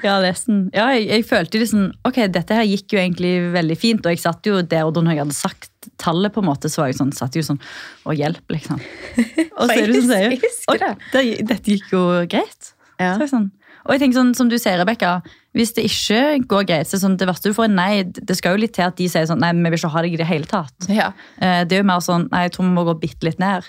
Ja, 0.04 0.16
nesten. 0.24 0.68
Ja, 0.74 0.88
jeg, 0.96 1.06
jeg 1.10 1.26
følte 1.28 1.60
liksom 1.62 1.84
Ok, 2.08 2.18
dette 2.34 2.56
her 2.58 2.66
gikk 2.66 2.96
jo 2.96 3.00
egentlig 3.00 3.34
veldig 3.54 3.76
fint, 3.80 4.06
og 4.06 4.14
jeg 4.16 4.22
satt 4.24 4.48
jo 4.48 4.62
der 4.66 4.88
og 4.88 4.94
da 4.96 5.04
når 5.04 5.14
jeg 5.16 5.22
hadde 5.24 5.36
sagt 5.38 5.70
tallet, 6.02 6.34
på 6.34 6.42
en 6.42 6.48
måte, 6.48 6.72
så 6.72 6.82
var 6.82 6.90
jeg 6.92 6.98
sånn, 6.98 7.12
satt 7.16 7.36
jo 7.38 7.44
sånn 7.46 7.60
Å, 8.08 8.16
hjelp, 8.18 8.44
liksom. 8.56 8.80
Og 9.60 9.68
så 9.70 9.76
er 9.76 9.92
det 9.92 10.00
sånn 10.00 10.10
sier 10.10 10.34
Jeg 10.34 10.82
det. 10.82 10.94
det, 11.14 11.24
dette 11.52 11.76
gikk 11.76 11.92
jo 11.94 12.04
greit. 12.32 12.72
Ja. 12.98 13.14
Så 13.18 13.26
jeg 13.28 13.34
sånn, 13.34 13.50
og 13.84 13.92
jeg 13.92 14.00
tenker 14.00 14.16
sånn, 14.16 14.30
som 14.38 14.48
du 14.48 14.56
sier, 14.56 14.78
Rebekka, 14.80 15.18
hvis 15.58 15.74
det 15.76 15.84
ikke 15.90 16.20
går 16.50 16.68
greit, 16.70 16.88
så 16.88 16.96
er 16.96 17.02
sånn, 17.02 17.18
det 17.20 17.28
verste 17.28 17.52
du 17.52 17.56
får 17.58 17.68
er 17.68 17.74
nei. 17.76 17.90
Det 18.08 18.38
skal 18.40 18.56
jo 18.56 18.62
litt 18.64 18.72
til 18.78 18.86
at 18.88 18.96
de 18.96 19.10
sier 19.12 19.28
sånn 19.28 19.42
Nei, 19.44 19.50
vi 19.58 19.66
vil 19.68 19.76
ikke 19.76 19.92
ha 19.92 20.04
deg 20.06 20.16
i 20.16 20.20
det 20.22 20.28
hele 20.30 20.48
tatt. 20.48 20.88
Ja. 20.88 21.10
Eh, 21.36 21.66
Det 21.68 21.76
er 21.76 21.84
jo 21.84 21.90
mer 21.92 22.00
sånn 22.06 22.30
Nei, 22.32 22.46
jeg 22.48 22.54
tror 22.56 22.70
vi 22.70 22.76
må 22.78 22.86
gå 22.88 22.96
bitte 23.04 23.28
litt 23.28 23.42
ned. 23.44 23.68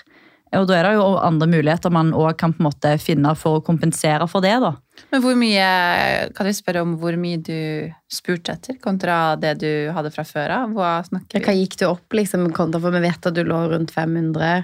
Og 0.53 0.67
da 0.69 0.75
er 0.77 0.85
det 0.87 0.91
jo 0.95 1.05
andre 1.19 1.47
muligheter 1.49 1.91
man 1.91 2.13
også 2.13 2.37
kan 2.39 2.53
på 2.53 2.61
en 2.61 2.67
måte 2.67 2.91
finne 3.01 3.31
for 3.35 3.59
å 3.59 3.63
kompensere 3.65 4.27
for 4.29 4.45
det. 4.45 4.53
da. 4.61 4.75
Men 5.11 5.23
hvor 5.23 5.35
mye 5.39 5.65
Kan 6.37 6.47
vi 6.47 6.53
spørre 6.55 6.83
om 6.85 6.93
hvor 7.01 7.17
mye 7.19 7.41
du 7.43 7.91
spurte 8.11 8.53
etter, 8.53 8.77
kontra 8.79 9.35
det 9.41 9.57
du 9.63 9.91
hadde 9.95 10.13
fra 10.13 10.23
før 10.23 10.53
av? 10.61 10.77
Hva 10.77 10.93
Hva 11.09 11.57
gikk 11.57 11.79
du 11.81 11.87
opp 11.89 12.13
liksom 12.13 12.51
kontra, 12.55 12.79
for 12.79 12.95
vi 12.95 13.03
vet 13.03 13.27
at 13.27 13.35
du 13.35 13.43
lå 13.43 13.65
rundt 13.73 13.91
500. 13.91 14.63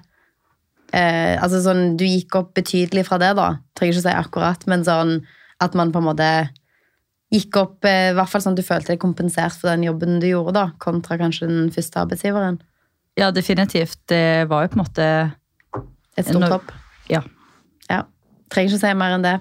Eh, 0.92 1.36
altså 1.42 1.62
sånn, 1.64 1.98
du 1.98 2.06
gikk 2.06 2.36
opp 2.40 2.54
betydelig 2.56 3.06
fra 3.08 3.20
det, 3.22 3.34
da. 3.40 3.54
Trenger 3.76 3.96
ikke 3.96 4.04
å 4.04 4.08
si 4.10 4.18
akkurat, 4.24 4.66
men 4.68 4.84
sånn 4.88 5.22
at 5.62 5.76
man 5.78 5.92
på 5.94 6.02
en 6.02 6.10
måte 6.10 6.32
gikk 7.32 7.58
opp 7.62 7.88
eh, 7.88 8.12
I 8.12 8.16
hvert 8.18 8.32
fall 8.32 8.44
sånn 8.44 8.58
at 8.58 8.60
du 8.60 8.68
følte 8.68 8.94
deg 8.94 9.04
kompensert 9.04 9.56
for 9.56 9.72
den 9.72 9.86
jobben 9.88 10.20
du 10.20 10.28
gjorde, 10.28 10.56
da, 10.58 10.66
kontra 10.84 11.20
kanskje 11.22 11.48
den 11.48 11.72
første 11.74 12.04
arbeidsgiveren. 12.04 12.60
Ja, 13.20 13.32
definitivt. 13.36 14.00
Det 14.08 14.48
var 14.52 14.66
jo 14.66 14.72
på 14.72 14.80
en 14.80 14.84
måte 14.86 15.08
Et 16.18 16.26
stort 16.26 16.44
Når- 16.44 16.58
hopp. 16.58 16.72
Ja. 17.10 17.22
Ja. 17.90 18.04
Trenger 18.50 18.70
ikke 18.72 18.82
å 18.82 18.84
si 18.88 18.94
mer 19.00 19.16
enn 19.16 19.26
det. 19.26 19.40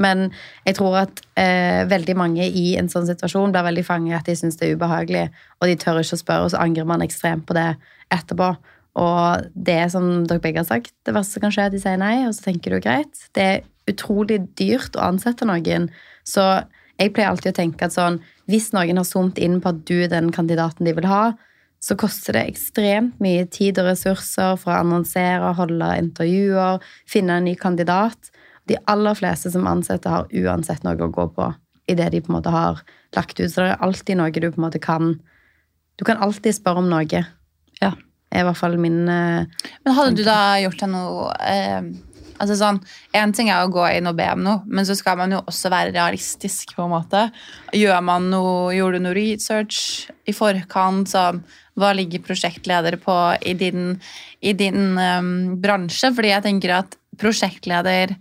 Men 0.00 0.30
jeg 0.64 0.76
tror 0.78 0.96
at 1.02 1.20
eh, 1.36 1.84
veldig 1.90 2.16
mange 2.16 2.46
i 2.46 2.76
en 2.78 2.88
sånn 2.88 3.08
situasjon 3.08 3.52
blir 3.52 3.66
veldig 3.66 3.84
fanget 3.84 4.20
at 4.20 4.28
de 4.30 4.36
syns 4.38 4.56
det 4.56 4.68
er 4.68 4.76
ubehagelig, 4.78 5.28
og 5.60 5.68
de 5.68 5.76
tør 5.76 6.00
ikke 6.00 6.16
å 6.16 6.22
spørre, 6.22 6.46
og 6.46 6.52
så 6.54 6.62
angrer 6.62 6.86
man 6.88 7.02
ekstremt 7.04 7.46
på 7.48 7.56
det 7.58 7.74
etterpå. 8.14 8.52
Og 9.00 9.50
det 9.54 9.76
er 9.84 9.90
som 9.92 10.26
dere 10.26 10.42
begge 10.42 10.62
har 10.62 10.68
sagt, 10.68 10.94
det 11.06 11.14
verste 11.14 11.36
som 11.36 11.44
kan 11.44 11.54
skje, 11.54 11.66
er 11.66 11.70
at 11.70 11.76
de 11.76 11.82
sier 11.82 12.00
nei, 12.00 12.14
og 12.26 12.34
så 12.34 12.48
tenker 12.48 12.74
du 12.74 12.80
greit. 12.82 13.26
Det 13.36 13.42
er 13.42 13.60
utrolig 13.90 14.40
dyrt 14.58 14.96
å 14.98 15.04
ansette 15.10 15.46
noen. 15.46 15.88
Så 16.26 16.46
jeg 17.00 17.14
pleier 17.14 17.30
alltid 17.30 17.52
å 17.52 17.58
tenke 17.60 17.86
at 17.86 17.94
sånn, 17.94 18.20
hvis 18.50 18.70
noen 18.74 18.98
har 19.00 19.06
zoomt 19.06 19.38
inn 19.42 19.60
på 19.62 19.72
at 19.72 19.84
du 19.88 19.96
er 20.04 20.10
den 20.12 20.30
kandidaten 20.34 20.86
de 20.86 20.94
vil 20.96 21.08
ha, 21.10 21.32
så 21.80 21.96
koster 21.96 22.36
det 22.36 22.44
ekstremt 22.50 23.20
mye 23.24 23.46
tid 23.48 23.78
og 23.80 23.88
ressurser 23.88 24.58
for 24.60 24.74
å 24.74 24.82
annonsere, 24.82 25.54
holde 25.56 25.88
intervjuer, 26.02 26.84
finne 27.08 27.38
en 27.40 27.48
ny 27.48 27.54
kandidat. 27.56 28.30
De 28.68 28.76
aller 28.90 29.16
fleste 29.16 29.52
som 29.52 29.68
ansetter, 29.68 30.12
har 30.12 30.28
uansett 30.28 30.84
noe 30.84 31.00
å 31.00 31.12
gå 31.12 31.26
på 31.36 31.48
i 31.90 31.96
det 31.98 32.10
de 32.12 32.20
på 32.22 32.30
en 32.30 32.36
måte 32.36 32.52
har 32.52 32.82
lagt 33.16 33.40
ut. 33.40 33.48
Så 33.48 33.64
det 33.64 33.72
er 33.72 33.82
alltid 33.82 34.20
noe 34.20 34.30
du 34.30 34.46
på 34.50 34.60
en 34.60 34.68
måte 34.68 34.82
kan 34.82 35.16
Du 35.98 36.04
kan 36.08 36.16
alltid 36.16 36.54
spørre 36.56 36.80
om 36.80 36.86
noe. 36.88 37.24
Ja. 37.80 37.90
er 38.32 38.40
i 38.40 38.44
hvert 38.46 38.56
fall 38.56 38.78
min 38.80 39.08
eh, 39.08 39.44
Men 39.84 39.94
hadde 39.96 40.16
du 40.16 40.22
da 40.24 40.56
gjort 40.62 40.80
deg 40.80 40.88
noe 40.88 41.32
eh, 41.44 41.90
altså 42.40 42.56
sånn, 42.56 42.80
En 43.16 43.34
ting 43.36 43.50
er 43.52 43.64
å 43.64 43.72
gå 43.72 43.84
inn 43.96 44.08
og 44.08 44.16
be 44.16 44.28
om 44.32 44.44
noe, 44.44 44.62
men 44.66 44.86
så 44.88 44.96
skal 44.96 45.18
man 45.20 45.34
jo 45.34 45.42
også 45.44 45.72
være 45.72 45.94
realistisk. 45.96 46.74
på 46.76 46.86
en 46.86 46.94
måte. 46.94 47.26
Gjør 47.76 48.00
man 48.04 48.30
noe, 48.32 48.72
Gjorde 48.74 49.00
du 49.00 49.08
noe 49.08 49.16
research 49.16 50.08
i 50.24 50.32
forkant? 50.36 51.10
Sånn, 51.12 51.42
hva 51.80 51.92
ligger 51.96 52.22
prosjektleder 52.24 52.98
på 53.02 53.16
i 53.46 53.54
din, 53.58 53.94
i 54.40 54.54
din 54.56 54.98
um, 54.98 55.30
bransje? 55.60 56.12
Fordi 56.16 56.32
jeg 56.32 56.46
tenker 56.46 56.74
at 56.80 56.98
prosjektleder 57.20 58.14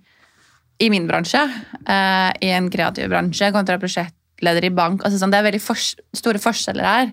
i 0.79 0.89
min 0.91 1.07
bransje, 1.09 1.41
uh, 1.89 2.31
i 2.39 2.53
en 2.55 2.69
kreativ 2.71 3.09
bransje, 3.11 3.51
kontra 3.55 3.79
prosjektleder 3.81 4.69
i 4.69 4.71
bank 4.71 5.03
altså 5.03 5.19
sånn, 5.19 5.33
Det 5.33 5.41
er 5.41 5.49
veldig 5.49 5.63
for 5.63 5.79
store 6.15 6.41
forskjeller 6.41 6.87
her. 6.87 7.11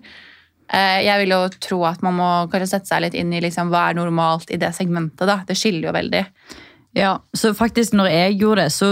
Uh, 0.66 1.00
jeg 1.02 1.22
vil 1.22 1.34
jo 1.34 1.40
tro 1.62 1.80
at 1.86 2.02
man 2.06 2.16
må 2.18 2.30
kanskje 2.50 2.72
sette 2.74 2.90
seg 2.90 3.04
litt 3.04 3.18
inn 3.18 3.34
i 3.34 3.42
liksom, 3.42 3.70
hva 3.74 3.88
er 3.90 3.98
normalt 3.98 4.50
i 4.54 4.60
det 4.62 4.72
segmentet. 4.74 5.26
da. 5.26 5.40
Det 5.46 5.58
skiller 5.58 5.90
jo 5.90 5.96
veldig. 5.98 6.24
Ja, 6.96 7.18
så 7.36 7.50
faktisk 7.52 7.92
når 7.92 8.06
jeg 8.08 8.36
gjorde 8.40 8.62
det, 8.64 8.72
så 8.72 8.86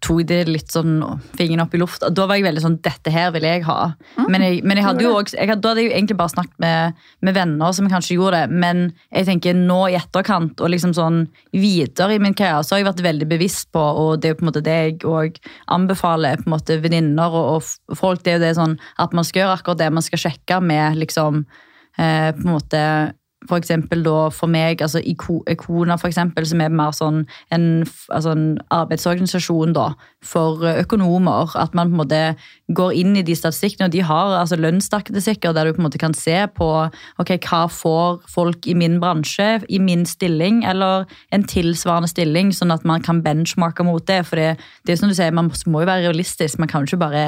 tok 0.00 0.22
det 0.30 0.38
litt 0.48 0.72
sånn 0.72 0.94
fingeren 1.36 1.66
opp 1.66 1.74
i 1.76 1.80
lufta. 1.82 2.08
Da 2.08 2.24
var 2.24 2.38
jeg 2.38 2.46
veldig 2.46 2.62
sånn, 2.64 2.78
dette 2.80 3.12
her 3.12 3.34
vil 3.34 3.44
jeg 3.44 3.66
ha. 3.66 3.92
Men 4.32 4.46
jeg, 4.46 4.62
men 4.64 4.80
jeg 4.80 4.86
hadde 4.86 5.04
jo 5.04 5.10
også, 5.18 5.36
hadde, 5.36 5.58
da 5.60 5.74
hadde 5.74 5.84
jeg 5.84 5.90
jo 5.90 5.96
egentlig 5.98 6.16
bare 6.16 6.32
snakket 6.32 6.56
med, 6.64 7.02
med 7.20 7.36
venner 7.36 7.76
som 7.76 7.90
kanskje 7.92 8.16
gjorde 8.16 8.40
det. 8.40 8.60
Men 8.64 8.82
jeg 9.10 9.28
tenker 9.28 9.60
nå 9.60 9.78
i 9.90 9.98
etterkant 10.00 10.64
og 10.64 10.72
liksom 10.72 10.96
sånn 10.96 11.20
videre 11.52 12.16
i 12.16 12.22
min 12.24 12.36
karriere, 12.38 12.64
så 12.64 12.78
har 12.78 12.82
jeg 12.82 12.88
vært 12.88 13.04
veldig 13.10 13.28
bevisst 13.28 13.68
på, 13.76 13.84
og 13.84 14.22
det 14.22 14.30
er 14.30 14.34
jo 14.34 14.40
på 14.40 14.46
en 14.46 14.52
måte 14.52 14.64
det 14.64 14.80
jeg 14.80 14.98
også 15.04 15.52
anbefaler 15.76 16.40
på 16.40 16.48
en 16.48 16.56
måte 16.56 16.80
venninner 16.80 17.36
og, 17.36 17.60
og 17.60 17.98
folk, 18.00 18.24
det 18.24 18.38
er 18.38 18.40
jo 18.40 18.46
det 18.46 18.56
sånn 18.56 18.80
at 19.04 19.12
man 19.16 19.26
skal 19.28 19.44
gjøre 19.44 19.60
akkurat 19.60 19.84
det 19.84 19.92
man 19.92 20.06
skal 20.06 20.24
sjekke 20.24 20.62
med 20.64 20.96
liksom 21.02 21.44
eh, 22.00 22.30
på 22.32 22.40
en 22.40 22.54
måte 22.54 22.82
for 23.48 23.56
eksempel 23.56 24.02
da 24.04 24.28
for 24.34 24.50
meg, 24.52 24.82
altså 24.84 25.00
Ikona 25.00 25.96
for 26.00 26.10
eksempel, 26.10 26.44
som 26.46 26.60
er 26.60 26.72
mer 26.74 26.92
sånn 26.96 27.22
en, 27.54 27.64
altså 28.12 28.34
en 28.36 28.44
arbeidsorganisasjon 28.74 29.72
da, 29.76 29.86
for 30.24 30.60
økonomer, 30.74 31.54
at 31.56 31.74
man 31.76 31.88
på 31.88 31.96
en 31.96 32.00
måte 32.02 32.20
går 32.76 32.92
inn 33.00 33.16
i 33.16 33.24
de 33.24 33.36
statistikkene, 33.36 33.88
og 33.88 33.94
de 33.94 34.04
har 34.04 34.36
altså 34.42 34.58
lønnsstatistikker 34.60 35.56
der 35.56 35.70
du 35.70 35.72
på 35.74 35.80
en 35.80 35.88
måte 35.88 36.02
kan 36.02 36.16
se 36.16 36.36
på 36.56 36.68
ok, 37.22 37.34
hva 37.48 37.62
får 37.72 38.20
folk 38.30 38.68
i 38.68 38.76
min 38.76 39.00
bransje, 39.00 39.62
i 39.72 39.80
min 39.80 40.04
stilling, 40.08 40.62
eller 40.68 41.08
en 41.32 41.46
tilsvarende 41.48 42.12
stilling, 42.12 42.52
sånn 42.52 42.76
at 42.76 42.84
man 42.88 43.00
kan 43.04 43.24
benchmarke 43.24 43.86
mot 43.88 44.04
det, 44.10 44.22
for 44.28 44.40
det, 44.40 44.52
det 44.84 44.94
er 44.94 45.00
som 45.00 45.08
du 45.08 45.16
sier, 45.16 45.32
man 45.32 45.48
må 45.48 45.84
jo 45.86 45.90
være 45.90 46.10
realistisk, 46.10 46.60
man 46.60 46.68
kan 46.68 46.84
jo 46.84 46.92
ikke 46.92 47.04
bare 47.08 47.26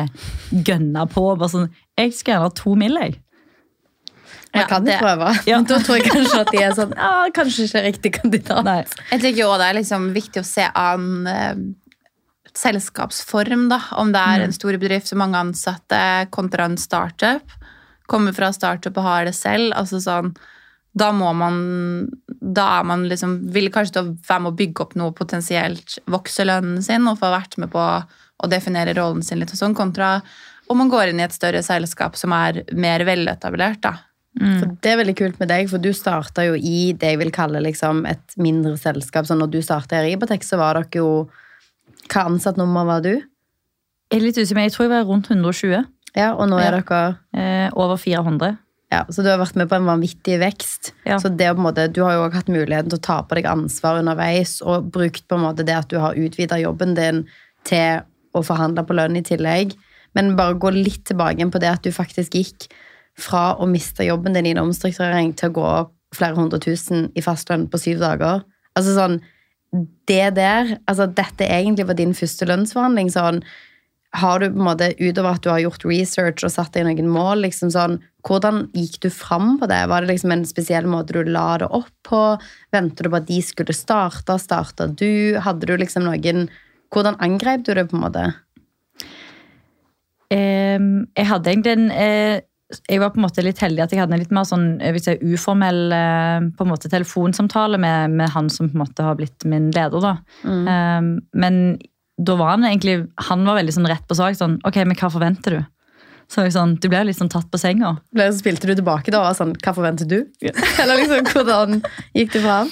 gønne 0.52 1.08
på, 1.08 1.30
bare 1.32 1.54
sånn, 1.56 1.70
jeg 1.96 2.12
skal 2.12 2.36
gjerne 2.36 2.50
ha 2.50 2.56
to 2.60 2.76
mill., 2.76 3.00
jeg. 3.00 3.20
Man 4.54 4.60
Ja, 4.60 4.66
kan 4.68 4.84
jo 4.86 4.96
prøve. 5.00 5.28
Ja. 5.48 5.60
Da 5.62 5.78
tror 5.80 5.96
jeg 5.96 6.10
kanskje 6.12 6.40
at 6.40 6.50
de 6.52 6.58
er 6.62 6.74
sånn 6.76 6.90
Ja, 6.96 7.12
kanskje 7.32 7.64
ikke 7.68 7.82
riktig 7.86 8.12
kandidat. 8.20 8.64
Nei. 8.66 8.82
Jeg 9.10 9.20
tenker 9.22 9.46
også 9.46 9.58
det 9.62 9.68
er 9.70 9.78
liksom 9.80 10.10
viktig 10.12 10.42
å 10.42 10.44
se 10.44 10.66
an 10.76 11.26
eh, 11.26 11.54
selskapsform. 12.54 13.68
da, 13.70 13.80
Om 13.96 14.12
det 14.12 14.20
er 14.20 14.44
en 14.46 14.52
stor 14.52 14.76
bedrift 14.78 15.08
som 15.08 15.18
mange 15.22 15.40
ansatte 15.40 16.00
kontra 16.30 16.64
en 16.68 16.76
startup. 16.80 17.54
Kommer 18.10 18.34
fra 18.36 18.52
startup 18.52 18.96
og 18.98 19.06
har 19.06 19.24
det 19.24 19.34
selv. 19.38 19.72
altså 19.74 20.00
sånn, 20.02 20.34
Da 20.94 21.12
må 21.12 21.32
man 21.34 22.08
Da 22.28 22.80
er 22.80 22.84
man 22.84 23.08
liksom 23.08 23.50
Vil 23.52 23.70
kanskje 23.70 23.92
til 23.94 24.12
være 24.28 24.40
med 24.42 24.52
å 24.52 24.56
bygge 24.56 24.80
opp 24.84 24.94
noe 24.94 25.12
potensielt 25.12 25.98
vokse 26.06 26.44
lønnen 26.44 26.82
sin 26.82 27.08
og 27.08 27.18
få 27.18 27.30
vært 27.32 27.56
med 27.58 27.70
på 27.72 27.80
å 28.42 28.48
definere 28.50 28.92
rollen 28.98 29.22
sin 29.22 29.38
litt 29.38 29.52
og 29.52 29.56
sånn, 29.56 29.74
kontra 29.74 30.20
om 30.68 30.78
man 30.78 30.88
går 30.88 31.10
inn 31.10 31.20
i 31.20 31.24
et 31.24 31.32
større 31.34 31.60
selskap 31.62 32.16
som 32.16 32.32
er 32.32 32.62
mer 32.74 33.00
veletablert. 33.04 33.80
da. 33.82 33.92
For 34.40 34.70
det 34.80 34.90
er 34.92 34.98
veldig 35.02 35.14
kult 35.18 35.40
med 35.42 35.50
deg, 35.52 35.68
for 35.68 35.82
du 35.82 35.90
starta 35.92 36.46
jo 36.46 36.54
i 36.56 36.92
det 36.96 37.12
jeg 37.12 37.20
vil 37.20 37.32
kalle 37.34 37.60
liksom 37.60 38.06
et 38.08 38.36
mindre 38.40 38.78
selskap. 38.80 39.28
Så 39.28 39.36
når 39.36 39.52
du 39.52 39.60
starta 39.64 40.00
i 40.00 40.10
Ribatek, 40.10 40.46
så 40.46 40.60
var 40.60 40.80
dere 40.80 41.02
jo 41.02 41.28
Hva 42.08 42.26
ansattnummer 42.26 42.88
var 42.88 43.04
du? 43.04 43.12
Jeg 44.12 44.18
er 44.18 44.24
litt 44.24 44.36
usikker, 44.36 44.58
men 44.58 44.66
jeg 44.66 44.74
tror 44.74 44.86
jeg 44.86 44.92
var 44.92 45.06
rundt 45.08 45.30
120. 45.30 45.84
Ja, 46.16 46.32
og 46.34 46.48
nå 46.50 46.58
er 46.60 46.74
dere 46.80 47.02
Eh, 47.32 47.68
over 47.72 47.96
400. 47.96 48.58
Ja, 48.92 49.06
så 49.08 49.22
du 49.24 49.30
har 49.30 49.38
vært 49.40 49.56
med 49.56 49.70
på 49.70 49.78
en 49.78 49.88
vanvittig 49.88 50.36
vekst. 50.42 50.90
Ja. 51.08 51.16
Så 51.22 51.30
det 51.32 51.48
å 51.48 51.54
på 51.54 51.62
en 51.62 51.68
måte, 51.70 51.86
Du 51.88 52.02
har 52.04 52.18
jo 52.18 52.26
også 52.26 52.42
hatt 52.42 52.52
muligheten 52.52 52.90
til 52.90 52.98
å 52.98 53.06
ta 53.06 53.22
på 53.22 53.38
deg 53.38 53.48
ansvar 53.48 54.00
underveis, 54.02 54.60
og 54.60 54.90
brukt 54.92 55.24
på 55.28 55.38
en 55.38 55.46
måte 55.46 55.64
det 55.64 55.76
at 55.76 55.88
du 55.88 55.98
har 55.98 56.18
utvida 56.18 56.60
jobben 56.60 56.94
din 56.94 57.24
til 57.64 58.02
å 58.34 58.42
forhandle 58.44 58.84
på 58.84 58.96
lønn 58.96 59.16
i 59.16 59.22
tillegg. 59.22 59.72
Men 60.14 60.36
bare 60.36 60.58
gå 60.60 60.72
litt 60.74 61.06
tilbake 61.08 61.50
på 61.50 61.60
det 61.60 61.70
at 61.70 61.82
du 61.82 61.90
faktisk 61.90 62.36
gikk 62.36 62.68
fra 63.20 63.52
å 63.60 63.68
miste 63.68 64.06
jobben 64.06 64.36
din 64.36 64.48
i 64.48 64.54
en 64.54 64.62
omstrukturering 64.64 65.34
til 65.36 65.50
å 65.50 65.56
gå 65.58 65.72
flere 66.16 66.36
hundre 66.36 66.60
tusen 66.62 67.10
i 67.16 67.24
fastlønn 67.24 67.68
på 67.72 67.80
syv 67.80 68.00
dager. 68.02 68.42
Altså 68.76 68.96
sånn, 68.96 69.18
det 70.08 70.34
der, 70.36 70.76
altså 70.90 71.08
dette 71.08 71.48
egentlig 71.48 71.86
var 71.88 71.96
din 71.96 72.12
første 72.16 72.48
lønnsforhandling, 72.48 73.12
sånn, 73.12 73.40
har 74.12 74.42
du 74.42 74.50
på 74.52 74.60
en 74.60 74.66
måte, 74.66 74.90
utover 75.00 75.38
at 75.38 75.44
du 75.44 75.48
har 75.48 75.62
gjort 75.62 75.86
research 75.88 76.44
og 76.44 76.52
satt 76.52 76.74
deg 76.76 76.84
noen 76.84 77.08
mål, 77.08 77.46
liksom 77.46 77.70
sånn, 77.72 77.96
hvordan 78.28 78.66
gikk 78.76 78.98
du 79.06 79.08
fram 79.12 79.56
på 79.60 79.68
det? 79.70 79.80
Var 79.88 80.04
det 80.04 80.12
liksom 80.12 80.34
en 80.34 80.44
spesiell 80.48 80.88
måte 80.90 81.16
du 81.16 81.30
la 81.32 81.56
det 81.62 81.70
opp 81.72 81.88
på? 82.04 82.20
Ventet 82.76 83.06
du 83.06 83.08
på 83.08 83.22
at 83.22 83.30
de 83.30 83.40
skulle 83.44 83.76
starte? 83.76 84.36
Starta 84.38 84.90
du? 84.90 85.40
Hadde 85.40 85.68
du 85.68 85.76
liksom 85.80 86.04
noen 86.08 86.48
Hvordan 86.92 87.16
angrep 87.24 87.62
du 87.64 87.72
det, 87.72 87.86
på 87.88 87.96
en 87.96 88.02
måte? 88.04 88.22
Um, 90.28 91.06
jeg 91.16 91.28
hadde 91.28 91.48
egentlig 91.48 91.72
en 91.72 91.88
eh, 91.96 92.42
jeg 92.88 93.00
var 93.02 93.10
på 93.12 93.20
en 93.20 93.24
måte 93.26 93.42
litt 93.44 93.58
heldig 93.62 93.82
at 93.84 93.92
jeg 93.92 94.00
hadde 94.00 94.14
en 94.16 94.22
litt 94.22 94.30
mer 94.34 94.44
sånn, 94.48 94.66
si, 95.02 95.14
uformell 95.34 95.92
eh, 95.92 96.46
på 96.56 96.64
en 96.66 96.70
måte 96.72 96.88
telefonsamtale 96.92 97.78
med, 97.80 98.10
med 98.16 98.30
han 98.34 98.48
som 98.50 98.68
på 98.70 98.76
en 98.78 98.84
måte 98.84 99.02
har 99.06 99.16
blitt 99.18 99.44
min 99.48 99.70
leder. 99.74 100.00
da. 100.00 100.14
Mm. 100.44 100.64
Um, 100.68 101.10
men 101.34 101.60
da 102.22 102.36
var 102.38 102.54
han 102.54 102.64
egentlig 102.68 103.08
han 103.28 103.44
var 103.48 103.56
veldig 103.60 103.74
sånn 103.76 103.88
rett 103.90 104.04
på 104.08 104.14
sak. 104.18 104.36
sånn, 104.38 104.58
ok, 104.68 104.76
men 104.86 104.96
hva 104.96 105.10
forventer 105.12 105.58
du? 105.58 105.62
Så 106.32 106.44
jeg 106.46 106.52
sånn, 106.54 106.76
Du 106.80 106.88
ble 106.88 107.02
litt 107.04 107.18
sånn 107.18 107.28
tatt 107.28 107.50
på 107.52 107.58
senga. 107.60 107.96
Ble- 108.14 108.30
Spilte 108.32 108.68
du 108.70 108.74
tilbake 108.78 109.10
da 109.12 109.18
og 109.20 109.26
var 109.26 109.34
sånn 109.36 109.50
Hva 109.60 109.74
forventer 109.76 110.06
du? 110.08 110.22
Eller 110.80 111.02
liksom, 111.02 111.26
hvordan 111.28 111.82
gikk 112.16 112.32
det 112.38 112.40
fram? 112.46 112.70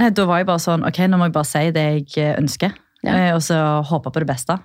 Nei, 0.00 0.08
Da 0.16 0.24
var 0.26 0.40
jeg 0.40 0.46
bare 0.48 0.62
sånn, 0.62 0.86
ok, 0.86 1.02
nå 1.10 1.18
må 1.20 1.28
jeg 1.28 1.34
bare 1.36 1.50
si 1.50 1.64
det 1.76 1.84
jeg 2.16 2.38
ønsker. 2.38 2.72
Ja. 3.04 3.12
eh, 3.18 3.32
Og 3.36 3.42
så 3.44 3.58
håpe 3.84 4.10
på 4.14 4.22
det 4.24 4.30
beste. 4.30 4.56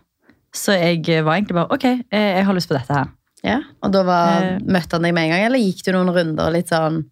Så 0.55 0.73
jeg 0.79 1.03
var 1.25 1.35
egentlig 1.35 1.57
bare, 1.59 1.69
ok, 1.75 1.85
eh, 2.09 2.29
jeg 2.39 2.45
har 2.47 2.55
lyst 2.57 2.69
på 2.71 2.77
dette 2.77 2.93
her. 2.95 3.09
Ja, 3.43 3.61
Og 3.81 3.91
da 3.93 4.01
var, 4.03 4.41
Eh. 4.43 4.57
møtte 4.67 4.97
han 4.97 5.03
deg 5.07 5.13
med 5.15 5.23
en 5.29 5.29
gang, 5.31 5.45
eller 5.47 5.59
gikk 5.63 5.83
du 5.85 5.91
noen 5.93 6.11
runder 6.13 6.51
litt 6.51 6.67
sånn 6.67 7.05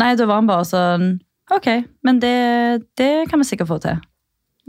Nei, 0.00 0.14
da 0.16 0.24
var 0.26 0.40
han 0.40 0.46
bare 0.48 0.64
sånn, 0.64 1.20
ok, 1.52 1.66
men 2.02 2.18
det, 2.18 2.82
det 2.96 3.28
kan 3.28 3.38
vi 3.38 3.44
sikkert 3.44 3.68
få 3.68 3.76
til. 3.84 3.98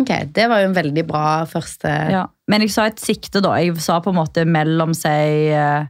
Ok, 0.01 0.11
det 0.33 0.49
var 0.49 0.59
jo 0.59 0.67
en 0.67 0.75
veldig 0.75 1.05
bra 1.07 1.45
første 1.45 1.89
Ja. 2.11 2.25
Men 2.47 2.61
jeg 2.61 2.71
sa 2.71 2.85
et 2.89 2.99
sikte, 2.99 3.41
da. 3.41 3.53
Jeg 3.61 3.77
sa 3.79 3.99
på 4.01 4.09
en 4.11 4.17
måte 4.19 4.43
mellom 4.45 4.93
seg 4.93 5.51
eh, 5.53 5.85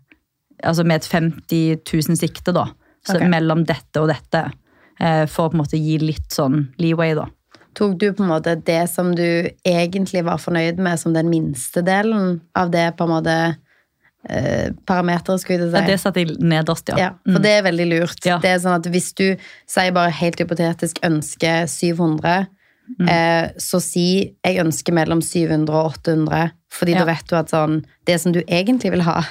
Altså 0.64 0.86
med 0.86 1.02
et 1.02 1.08
50 1.10 1.82
000 1.84 2.16
sikte, 2.16 2.54
da. 2.54 2.68
Så 3.04 3.16
okay. 3.18 3.28
mellom 3.28 3.66
dette 3.66 4.00
og 4.00 4.08
dette. 4.08 4.52
eh, 5.02 5.26
For 5.26 5.48
å 5.48 5.52
på 5.52 5.58
en 5.58 5.64
måte 5.64 5.80
gi 5.82 5.98
litt 6.00 6.30
sånn 6.32 6.70
leeway, 6.80 7.16
da. 7.18 7.26
Tok 7.74 7.98
du 8.00 8.14
på 8.14 8.24
en 8.24 8.30
måte 8.30 8.54
det 8.64 8.88
som 8.88 9.16
du 9.16 9.50
egentlig 9.66 10.24
var 10.24 10.38
fornøyd 10.38 10.78
med 10.78 11.00
som 11.02 11.12
den 11.12 11.28
minste 11.32 11.82
delen 11.84 12.40
av 12.56 12.70
det 12.72 12.96
på 12.96 13.04
en 13.04 13.10
måte 13.10 13.58
eh, 14.30 14.70
parameteret, 14.88 15.40
skulle 15.42 15.72
Ja, 15.72 15.82
det 15.86 16.00
si? 16.00 16.04
satte 16.04 16.20
jeg 16.24 16.38
nederst, 16.40 16.90
ja. 16.90 16.98
Ja, 16.98 17.10
for 17.26 17.40
Mm. 17.40 17.42
det 17.44 17.52
er 17.52 17.64
veldig 17.64 17.88
lurt. 18.00 18.26
Ja. 18.26 18.38
Det 18.40 18.50
er 18.50 18.60
sånn 18.60 18.76
at 18.76 18.84
Hvis 18.92 19.14
du 19.16 19.36
sier 19.68 19.92
bare 19.92 20.12
helt 20.12 20.38
hypotetisk 20.40 21.00
ønsker 21.04 21.68
700, 21.68 22.48
Mm. 23.00 23.08
eh, 23.10 23.50
så 23.58 23.82
si 23.82 24.34
jeg 24.44 24.58
ønsker 24.60 24.92
mellom 24.94 25.22
700 25.22 25.70
og 25.74 25.94
800, 25.94 26.52
fordi 26.70 26.92
Ja. 26.94 27.00
da 27.00 27.06
vet 27.06 27.28
du 27.28 27.36
at 27.38 27.48
sånn, 27.50 27.86
det 28.06 28.20
som 28.20 28.32
du 28.34 28.42
egentlig 28.44 28.92
vil 28.92 29.02
ha, 29.02 29.24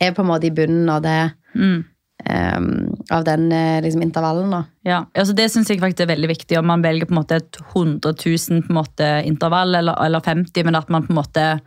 er 0.00 0.10
på 0.12 0.20
en 0.20 0.26
måte 0.26 0.44
i 0.44 0.50
bunnen 0.50 0.88
av 0.90 1.02
det 1.02 1.32
Mm. 1.54 1.84
Um, 2.28 2.94
av 3.10 3.24
den 3.24 3.52
eh, 3.52 3.80
liksom, 3.82 4.02
intervallen. 4.02 4.50
da. 4.50 4.64
Ja, 4.84 5.04
altså 5.14 5.34
Det 5.34 5.50
syns 5.52 5.68
jeg 5.68 5.78
faktisk 5.80 6.00
er 6.00 6.16
veldig 6.16 6.28
viktig. 6.28 6.58
Om 6.58 6.66
man 6.66 6.82
velger 6.82 7.04
på 7.06 7.10
en 7.12 7.22
måte 7.22 7.36
et 7.36 7.52
100 7.74 8.14
000 8.14 8.62
på 8.62 8.70
en 8.70 8.76
måte 8.84 9.24
intervall, 9.26 9.74
eller, 9.76 9.94
eller 10.04 10.20
50, 10.20 10.64
men 10.64 10.74
at 10.74 10.88
man 10.90 11.02
på 11.06 11.10
en 11.10 11.16
måte 11.22 11.60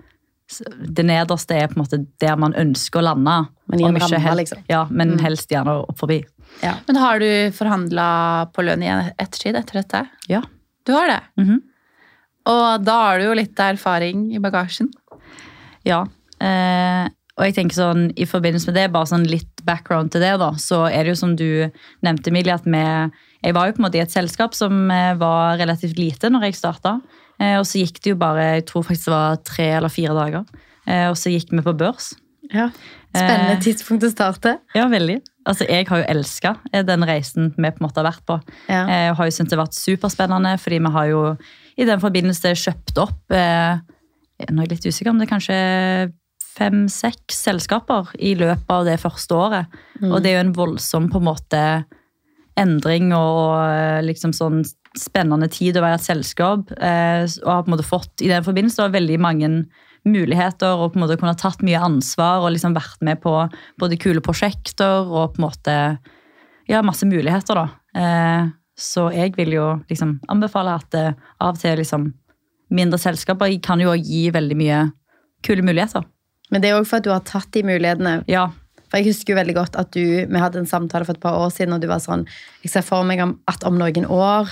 Det 0.50 1.06
nederste 1.06 1.56
er 1.62 1.68
på 1.70 1.78
en 1.78 1.84
måte 1.84 2.00
der 2.20 2.36
man 2.42 2.54
ønsker 2.58 3.00
å 3.02 3.04
lande. 3.06 3.36
Men 3.70 3.80
ramme, 3.86 4.20
helst- 4.20 4.38
liksom. 4.40 4.64
Ja, 4.70 4.88
men 4.90 5.12
Mm. 5.18 5.20
helst 5.22 5.50
gjerne 5.50 5.76
opp 5.88 5.98
forbi. 6.00 6.24
Ja. 6.64 6.74
Men 6.88 6.96
har 6.98 7.20
du 7.20 7.52
forhandla 7.52 8.52
på 8.54 8.64
lønn 8.66 8.82
i 8.84 8.90
ettertid 9.20 9.56
etter 9.56 9.74
dette? 9.84 10.08
Ja. 10.28 10.42
Du 10.86 10.94
har 10.94 11.08
det? 11.08 11.22
Mhm. 11.38 11.62
Og 12.48 12.84
da 12.84 12.92
har 13.04 13.20
du 13.20 13.26
jo 13.26 13.34
litt 13.38 13.56
erfaring 13.60 14.34
i 14.34 14.40
bagasjen. 14.40 14.90
Ja. 15.86 16.06
Eh, 16.42 17.06
og 17.38 17.46
jeg 17.46 17.56
tenker 17.56 17.76
sånn, 17.76 18.12
i 18.18 18.26
forbindelse 18.26 18.68
med 18.68 18.76
det, 18.76 18.92
bare 18.92 19.06
sånn 19.06 19.28
litt 19.30 19.64
background 19.64 20.12
til 20.12 20.22
det, 20.22 20.34
da, 20.40 20.52
så 20.60 20.88
er 20.92 21.04
det 21.04 21.14
jo 21.14 21.20
som 21.22 21.36
du 21.36 21.70
nevnte, 22.04 22.28
Emilie, 22.28 22.54
at 22.54 22.64
vi 22.66 23.12
Jeg 23.42 23.54
var 23.54 23.68
jo 23.68 23.72
på 23.74 23.80
en 23.80 23.86
måte 23.86 23.96
i 23.96 24.02
et 24.02 24.12
selskap 24.12 24.54
som 24.54 24.90
eh, 24.92 25.14
var 25.16 25.58
relativt 25.58 25.98
lite 25.98 26.28
når 26.30 26.42
jeg 26.50 26.56
starta. 26.56 27.02
Eh, 27.40 27.56
og 27.60 27.66
så 27.66 27.80
gikk 27.82 28.02
det 28.04 28.12
jo 28.14 28.20
bare 28.20 28.48
jeg 28.58 28.66
tror 28.70 28.84
faktisk 28.84 29.08
det 29.10 29.16
var 29.16 29.38
tre 29.48 29.68
eller 29.78 29.90
fire 29.94 30.16
dager. 30.18 30.46
Eh, 30.88 31.06
og 31.10 31.16
så 31.20 31.32
gikk 31.32 31.52
vi 31.56 31.64
på 31.66 31.74
børs. 31.80 32.14
Ja. 32.54 32.70
Spennende 33.14 33.56
Eh. 33.58 33.62
tidspunkt 33.64 34.04
å 34.06 34.10
starte. 34.12 34.58
Ja, 34.76 34.88
veldig. 34.90 35.20
Altså, 35.46 35.66
Jeg 35.70 35.88
har 35.88 35.98
jo 36.04 36.06
elska 36.10 36.56
den 36.86 37.04
reisen 37.08 37.54
vi 37.58 37.70
på 37.72 37.80
en 37.82 37.88
måte 37.88 38.02
har 38.04 38.12
vært 38.12 38.26
på. 38.26 38.40
Ja. 38.68 38.86
Jeg 38.88 39.16
har 39.16 39.26
jo 39.26 39.32
syntes 39.32 39.50
det 39.50 39.58
har 39.58 39.66
vært 39.66 39.78
superspennende, 39.80 40.60
fordi 40.60 40.80
vi 40.80 40.92
har 40.92 41.06
jo 41.08 41.38
i 41.78 41.86
den 41.86 42.00
forbindelse 42.00 42.52
kjøpt 42.56 42.98
opp 42.98 43.32
eh, 43.32 43.80
Nå 44.50 44.62
er 44.62 44.68
jeg 44.68 44.72
litt 44.72 44.86
usikker 44.88 45.10
om 45.12 45.18
det 45.20 45.28
er 45.28 45.36
kanskje 45.36 46.14
fem-seks 46.56 47.36
selskaper 47.46 48.08
i 48.20 48.34
løpet 48.40 48.70
av 48.72 48.86
det 48.88 48.98
første 49.02 49.36
året. 49.36 49.66
Mm. 50.02 50.12
Og 50.14 50.22
det 50.24 50.32
er 50.32 50.38
jo 50.38 50.46
en 50.48 50.54
voldsom 50.56 51.10
på 51.12 51.20
en 51.20 51.28
måte 51.28 51.64
endring 52.60 53.12
og 53.16 54.04
liksom 54.08 54.32
sånn 54.36 54.62
spennende 55.00 55.48
tid 55.52 55.78
å 55.80 55.84
være 55.86 56.00
et 56.00 56.06
selskap. 56.06 56.72
Eh, 56.78 57.24
og 57.44 57.50
har 57.54 57.64
på 57.66 57.72
en 57.72 57.76
måte 57.78 57.88
fått 57.88 58.24
i 58.26 58.30
den 58.32 58.46
forbindelse 58.46 58.90
veldig 58.94 59.20
mange 59.24 59.50
muligheter 60.08 60.80
og 60.80 60.94
på 60.94 61.00
en 61.00 61.04
måte 61.04 61.18
kunne 61.20 61.34
ha 61.34 61.40
tatt 61.40 61.64
mye 61.66 61.80
ansvar 61.84 62.46
og 62.46 62.54
liksom 62.56 62.76
vært 62.78 63.02
med 63.06 63.20
på 63.24 63.34
både 63.82 63.98
kule 64.00 64.22
prosjekter 64.24 65.04
og 65.10 65.34
på 65.36 65.42
en 65.42 65.48
måte 65.48 65.76
ja, 66.70 66.82
masse 66.86 67.08
muligheter. 67.10 67.60
da. 67.60 67.68
Eh, 68.00 68.48
så 68.80 69.10
jeg 69.12 69.34
vil 69.36 69.58
jo 69.58 69.66
liksom 69.90 70.20
anbefale 70.32 70.78
at 70.80 70.96
eh, 70.96 71.12
av 71.42 71.58
og 71.58 71.60
til 71.62 71.76
liksom 71.82 72.08
mindre 72.72 73.00
selskaper 73.02 73.52
kan 73.66 73.82
jo 73.82 73.96
gi 73.98 74.30
veldig 74.32 74.58
mye 74.60 74.80
kule 75.46 75.66
muligheter. 75.66 76.06
Men 76.54 76.62
det 76.64 76.70
er 76.72 76.80
òg 76.80 76.88
for 76.90 77.00
at 77.00 77.06
du 77.06 77.12
har 77.14 77.26
tatt 77.28 77.52
de 77.54 77.64
mulighetene. 77.66 78.24
Ja, 78.30 78.48
For 78.90 78.98
jeg 78.98 79.12
husker 79.12 79.34
jo 79.34 79.38
veldig 79.38 79.54
godt 79.54 79.76
at 79.78 79.92
du, 79.94 80.02
Vi 80.26 80.40
hadde 80.42 80.58
en 80.64 80.66
samtale 80.70 81.06
for 81.06 81.14
et 81.14 81.22
par 81.22 81.36
år 81.38 81.52
siden, 81.54 81.76
og 81.76 81.82
du 81.82 81.86
var 81.88 82.00
sånn 82.02 82.24
Jeg 82.64 82.72
ser 82.72 82.82
for 82.82 83.04
meg 83.04 83.20
om- 83.22 83.40
at 83.48 83.64
om 83.64 83.78
noen 83.78 84.06
år 84.10 84.50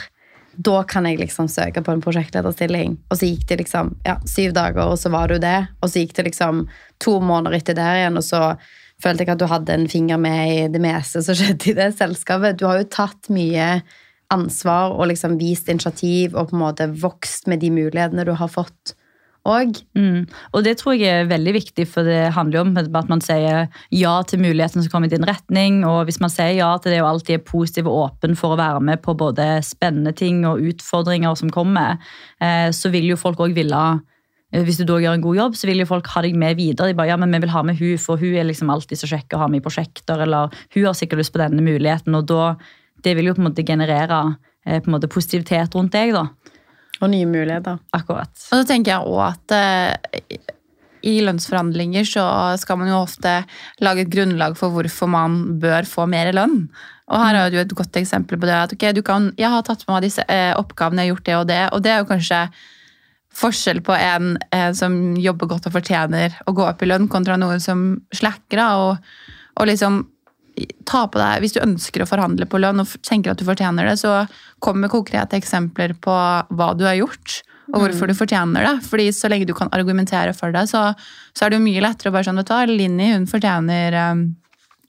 da 0.57 0.81
kan 0.89 1.05
jeg 1.05 1.19
liksom 1.21 1.47
søke 1.51 1.83
på 1.85 1.93
en 1.93 2.01
prosjektlederstilling. 2.01 2.97
Og 3.11 3.19
så 3.19 3.29
gikk 3.29 3.45
det 3.49 3.59
liksom 3.61 3.93
ja, 4.07 4.17
syv 4.25 4.55
dager, 4.57 4.89
og 4.89 4.97
så 4.99 5.11
var 5.13 5.29
du 5.29 5.37
det. 5.41 5.59
Og 5.81 5.91
så 5.91 6.01
gikk 6.01 6.15
det 6.17 6.27
liksom 6.31 6.65
to 7.03 7.19
måneder 7.21 7.59
etter 7.59 7.77
der 7.77 8.01
igjen, 8.01 8.17
og 8.17 8.25
så 8.25 8.41
følte 9.03 9.23
jeg 9.23 9.35
at 9.35 9.41
du 9.43 9.47
hadde 9.51 9.75
en 9.77 9.87
finger 9.91 10.17
med 10.21 10.53
i 10.55 10.59
det 10.73 10.81
meste 10.81 11.21
som 11.21 11.37
skjedde 11.37 11.71
i 11.71 11.77
det 11.77 11.91
selskapet. 11.99 12.57
Du 12.57 12.65
har 12.65 12.81
jo 12.81 12.89
tatt 12.89 13.29
mye 13.33 13.69
ansvar 14.33 14.97
og 14.97 15.11
liksom 15.11 15.37
vist 15.39 15.69
initiativ 15.71 16.33
og 16.35 16.49
på 16.49 16.57
en 16.57 16.63
måte 16.65 16.89
vokst 17.03 17.47
med 17.47 17.61
de 17.61 17.69
mulighetene 17.71 18.25
du 18.27 18.33
har 18.35 18.49
fått 18.51 18.96
òg. 19.47 19.77
Mm. 19.97 20.25
Og 20.53 20.65
det 20.65 20.75
tror 20.79 20.97
jeg 20.97 21.23
er 21.23 21.29
veldig 21.29 21.53
viktig, 21.55 21.85
for 21.89 22.07
det 22.07 22.33
handler 22.35 22.59
jo 22.59 22.63
om 22.65 22.73
at 22.81 23.11
man 23.11 23.23
sier 23.23 23.67
ja 23.93 24.15
til 24.27 24.41
mulighetene 24.43 24.83
som 24.83 24.91
kommer 24.91 25.09
i 25.09 25.15
din 25.15 25.27
retning. 25.27 25.79
Og 25.87 26.03
hvis 26.07 26.19
man 26.23 26.33
sier 26.33 26.53
ja 26.57 26.69
til 26.81 26.93
det 26.93 27.01
og 27.03 27.13
alltid 27.13 27.37
er 27.37 27.47
positiv 27.47 27.89
og 27.89 28.03
åpen 28.07 28.37
for 28.39 28.53
å 28.53 28.59
være 28.59 28.83
med 28.83 29.01
på 29.05 29.15
både 29.17 29.57
spennende 29.65 30.13
ting 30.17 30.43
og 30.47 30.63
utfordringer 30.73 31.37
som 31.39 31.53
kommer, 31.53 32.01
eh, 32.43 32.69
så 32.75 32.91
vil 32.93 33.09
jo 33.11 33.19
folk 33.19 33.41
òg 33.43 33.55
ville 33.57 33.83
eh, 34.51 34.63
hvis 34.67 34.81
du 34.81 34.85
da 34.89 34.99
gjør 35.03 35.17
en 35.17 35.25
god 35.25 35.41
jobb, 35.41 35.59
så 35.59 35.71
vil 35.71 35.83
jo 35.83 35.89
folk 35.89 36.11
ha 36.13 36.25
deg 36.25 36.35
med 36.39 36.59
videre. 36.59 36.91
De 36.91 36.97
bare, 36.97 37.11
ja, 37.13 37.19
men 37.19 37.33
vi 37.33 37.43
vil 37.45 37.55
ha 37.55 37.63
med 37.67 37.79
hun, 37.79 37.95
for 38.01 38.19
hun 38.19 38.35
er 38.35 38.49
liksom 38.49 38.73
alltid 38.73 38.99
så 38.99 39.11
kjekk 39.13 39.37
å 39.37 39.45
ha 39.45 39.49
med 39.51 39.63
i 39.63 39.67
prosjekter, 39.67 40.27
eller 40.27 40.53
hun 40.75 40.85
har 40.89 40.97
sikkert 40.97 41.23
lyst 41.23 41.35
på 41.35 41.43
denne 41.43 41.63
muligheten, 41.63 42.15
og 42.19 42.27
da, 42.29 42.53
det 43.05 43.15
vil 43.17 43.31
jo 43.31 43.37
på 43.37 43.43
en 43.43 43.49
måte 43.49 43.65
generere 43.67 44.21
eh, 44.65 44.81
på 44.81 44.89
en 44.89 44.97
måte 44.97 45.11
positivitet 45.11 45.75
rundt 45.75 45.95
deg, 45.95 46.15
da. 46.15 46.27
Og 47.01 47.11
nye 47.11 47.27
muligheter. 47.29 47.79
Akkurat. 47.93 48.31
Og 48.49 48.61
så 48.61 48.65
tenker 48.67 48.95
jeg 48.95 49.05
også 49.05 49.25
at 49.27 49.55
eh, 49.57 50.39
i 51.07 51.17
lønnsforhandlinger 51.23 52.07
så 52.09 52.25
skal 52.59 52.79
man 52.81 52.91
jo 52.91 53.01
ofte 53.03 53.39
lage 53.83 54.05
et 54.05 54.13
grunnlag 54.13 54.57
for 54.59 54.73
hvorfor 54.73 55.11
man 55.11 55.59
bør 55.61 55.87
få 55.87 56.07
mer 56.09 56.31
lønn. 56.35 56.65
Og 57.07 57.21
her 57.21 57.37
har 57.39 57.53
du 57.53 57.59
et 57.61 57.75
godt 57.77 57.95
eksempel 57.99 58.39
på 58.39 58.49
det. 58.49 58.55
at 58.55 58.73
okay, 58.73 58.93
kan, 59.01 59.31
Jeg 59.37 59.49
har 59.49 59.61
tatt 59.63 59.85
med 59.87 59.95
meg 59.95 60.09
disse 60.09 60.25
eh, 60.27 60.51
oppgavene, 60.57 61.05
jeg 61.05 61.13
har 61.13 61.15
gjort 61.15 61.25
det 61.29 61.37
og 61.37 61.47
det. 61.47 61.61
Og 61.71 61.83
det 61.83 61.91
er 61.93 62.01
jo 62.01 62.09
kanskje 62.09 62.41
forskjell 63.37 63.81
på 63.85 63.93
en 63.93 64.35
eh, 64.51 64.71
som 64.73 65.15
jobber 65.15 65.47
godt 65.47 65.69
og 65.69 65.77
fortjener 65.77 66.35
å 66.47 66.53
gå 66.57 66.65
opp 66.65 66.81
i 66.81 66.89
lønn, 66.89 67.07
kontra 67.07 67.37
noen 67.37 67.61
som 67.63 68.01
slacker. 68.11 68.63
og, 68.65 68.97
og 69.55 69.69
liksom 69.69 70.03
ta 70.87 71.03
på 71.11 71.19
deg, 71.19 71.43
Hvis 71.43 71.53
du 71.55 71.61
ønsker 71.61 72.03
å 72.03 72.09
forhandle 72.09 72.47
på 72.49 72.59
lønn 72.61 72.81
og 72.83 72.95
tenker 73.05 73.31
at 73.31 73.41
du 73.41 73.45
fortjener 73.47 73.85
det, 73.89 73.97
så 74.01 74.25
kom 74.63 74.81
med 74.81 74.91
konkrete 74.93 75.37
eksempler 75.37 75.93
på 76.01 76.15
hva 76.15 76.71
du 76.77 76.85
har 76.87 76.97
gjort, 76.97 77.41
og 77.73 77.83
hvorfor 77.83 78.07
du 78.07 78.15
fortjener 78.15 78.63
det. 78.63 78.73
Fordi 78.87 79.07
så 79.11 79.29
lenge 79.29 79.47
du 79.49 79.53
kan 79.57 79.71
argumentere 79.75 80.33
for 80.33 80.55
det, 80.55 80.67
så, 80.71 80.89
så 81.35 81.45
er 81.45 81.51
det 81.51 81.59
jo 81.59 81.67
mye 81.67 81.83
lettere 81.83 82.11
å 82.11 82.15
bare 82.15 82.29
sånn, 82.29 82.39
vet 82.39 82.51
du 82.69 82.75
Linni 82.77 83.13
hun 83.13 83.27
fortjener 83.29 83.97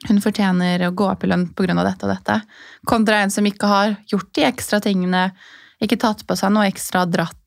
hun 0.06 0.20
fortjener 0.22 0.84
å 0.86 0.92
gå 0.94 1.08
opp 1.10 1.24
i 1.26 1.30
lønn 1.30 1.48
pga. 1.58 1.74
dette 1.82 2.06
og 2.06 2.12
dette. 2.12 2.40
Kontra 2.86 3.18
en 3.24 3.32
som 3.34 3.46
ikke 3.46 3.66
har 3.66 3.96
gjort 4.06 4.30
de 4.36 4.46
ekstra 4.46 4.78
tingene, 4.80 5.32
ikke 5.82 5.98
tatt 5.98 6.22
på 6.26 6.36
seg 6.38 6.52
noe 6.54 6.68
ekstra, 6.70 7.02
dratt, 7.10 7.38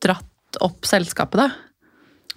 dratt 0.00 0.60
opp 0.64 0.88
selskapet, 0.88 1.42
da. 1.42 1.67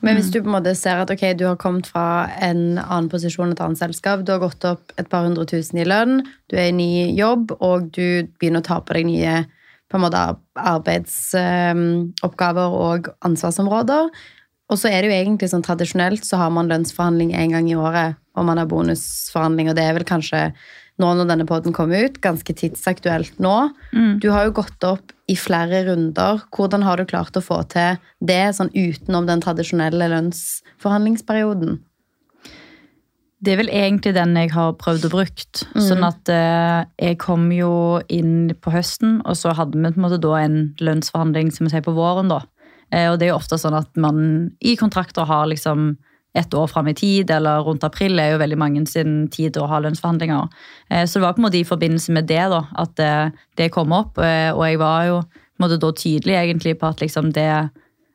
Men 0.02 0.18
hvis 0.18 0.32
du 0.34 0.40
på 0.42 0.50
en 0.50 0.56
måte 0.58 0.74
ser 0.78 0.98
at 0.98 1.12
okay, 1.14 1.34
du 1.38 1.46
har 1.46 1.58
kommet 1.62 1.86
fra 1.90 2.26
en 2.42 2.80
annen 2.82 3.10
posisjon, 3.12 3.52
et 3.54 3.62
annet 3.62 3.78
selskap, 3.78 4.26
du 4.26 4.32
har 4.34 4.42
gått 4.42 4.66
opp 4.66 4.92
et 4.98 5.10
par 5.12 5.24
hundre 5.28 5.46
tusen 5.50 5.78
i 5.82 5.86
lønn, 5.86 6.24
du 6.50 6.56
er 6.58 6.68
i 6.72 6.76
ny 6.76 7.14
jobb, 7.18 7.52
og 7.62 7.92
du 7.94 8.26
begynner 8.42 8.62
å 8.64 8.68
ta 8.68 8.78
på 8.82 8.94
deg 8.98 9.06
nye 9.10 9.36
på 9.92 9.98
en 10.00 10.06
måte 10.06 10.22
arbeidsoppgaver 10.72 12.70
og 12.82 13.10
ansvarsområder. 13.28 14.04
Og 14.72 14.76
så 14.80 14.88
er 14.88 15.00
det 15.04 15.10
jo 15.12 15.20
egentlig 15.20 15.50
sånn 15.52 15.66
tradisjonelt 15.68 16.24
så 16.26 16.36
har 16.40 16.52
man 16.56 16.70
lønnsforhandling 16.72 17.32
en 17.36 17.54
gang 17.58 17.68
i 17.70 17.78
året, 17.78 18.16
og 18.40 18.48
man 18.48 18.58
har 18.62 18.70
bonusforhandling, 18.72 19.68
og 19.70 19.76
det 19.78 19.84
er 19.84 19.94
vel 20.00 20.08
kanskje 20.08 20.42
nå 21.02 21.12
når 21.18 21.30
denne 21.32 21.48
poden 21.50 21.76
kommer 21.76 22.08
ut, 22.08 22.20
ganske 22.24 22.54
tidsaktuelt 22.58 23.40
nå. 23.44 23.56
Mm. 23.92 24.20
Du 24.24 24.30
har 24.34 24.48
jo 24.48 24.58
gått 24.62 24.88
opp 24.88 25.14
i 25.32 25.38
flere 25.40 25.84
runder. 25.88 26.44
Hvordan 26.54 26.86
har 26.86 27.00
du 27.00 27.08
klart 27.10 27.38
å 27.38 27.44
få 27.44 27.62
til 27.72 28.00
det 28.20 28.44
sånn 28.58 28.72
utenom 28.74 29.30
den 29.30 29.44
tradisjonelle 29.44 30.12
lønnsforhandlingsperioden? 30.14 31.80
Det 33.42 33.56
er 33.56 33.58
vel 33.64 33.72
egentlig 33.74 34.14
den 34.14 34.36
jeg 34.38 34.52
har 34.54 34.76
prøvd 34.78 35.08
å 35.08 35.14
brukt. 35.16 35.64
Mm. 35.74 35.82
Sånn 35.88 36.06
at 36.06 36.30
eh, 36.30 36.84
jeg 37.02 37.18
kom 37.24 37.48
jo 37.56 37.74
inn 38.14 38.54
på 38.54 38.74
høsten, 38.74 39.18
og 39.26 39.40
så 39.40 39.56
hadde 39.58 39.80
vi 39.80 39.90
på 39.90 39.98
en 39.98 40.06
måte 40.06 40.34
en 40.38 40.60
lønnsforhandling 40.78 41.50
som 41.56 41.66
vi 41.66 41.74
sier 41.74 41.86
på 41.86 41.96
våren. 41.98 42.30
da. 42.30 42.44
Eh, 42.94 43.10
og 43.10 43.18
det 43.18 43.28
er 43.28 43.34
jo 43.34 43.40
ofte 43.40 43.58
sånn 43.58 43.78
at 43.80 43.90
man 43.98 44.52
i 44.62 44.76
kontrakter 44.78 45.26
har 45.26 45.50
liksom 45.50 45.96
ett 46.34 46.54
år 46.54 46.68
fram 46.68 46.88
i 46.88 46.94
tid, 46.96 47.32
eller 47.32 47.64
rundt 47.66 47.84
april 47.84 48.20
er 48.20 48.34
jo 48.34 48.42
veldig 48.42 48.58
mange 48.60 48.86
sin 48.88 49.26
tid 49.32 49.58
å 49.60 49.68
ha 49.68 49.82
lønnsforhandlinger. 49.84 50.48
Eh, 50.90 51.06
så 51.06 51.20
det 51.20 51.26
var 51.26 51.36
på 51.36 51.44
en 51.44 51.48
måte 51.50 51.60
i 51.60 51.68
forbindelse 51.68 52.16
med 52.16 52.30
det 52.30 52.46
da, 52.54 52.64
at 52.80 53.00
eh, 53.04 53.32
det 53.60 53.72
kom 53.76 53.92
opp, 53.96 54.18
eh, 54.18 54.50
og 54.54 54.64
jeg 54.68 54.80
var 54.80 55.08
jo 55.10 55.22
på 55.62 55.68
en 55.68 55.80
da 55.82 55.92
tydelig 55.94 56.38
egentlig 56.40 56.78
på 56.80 56.88
at 56.90 57.02
liksom 57.04 57.34
det 57.36 57.52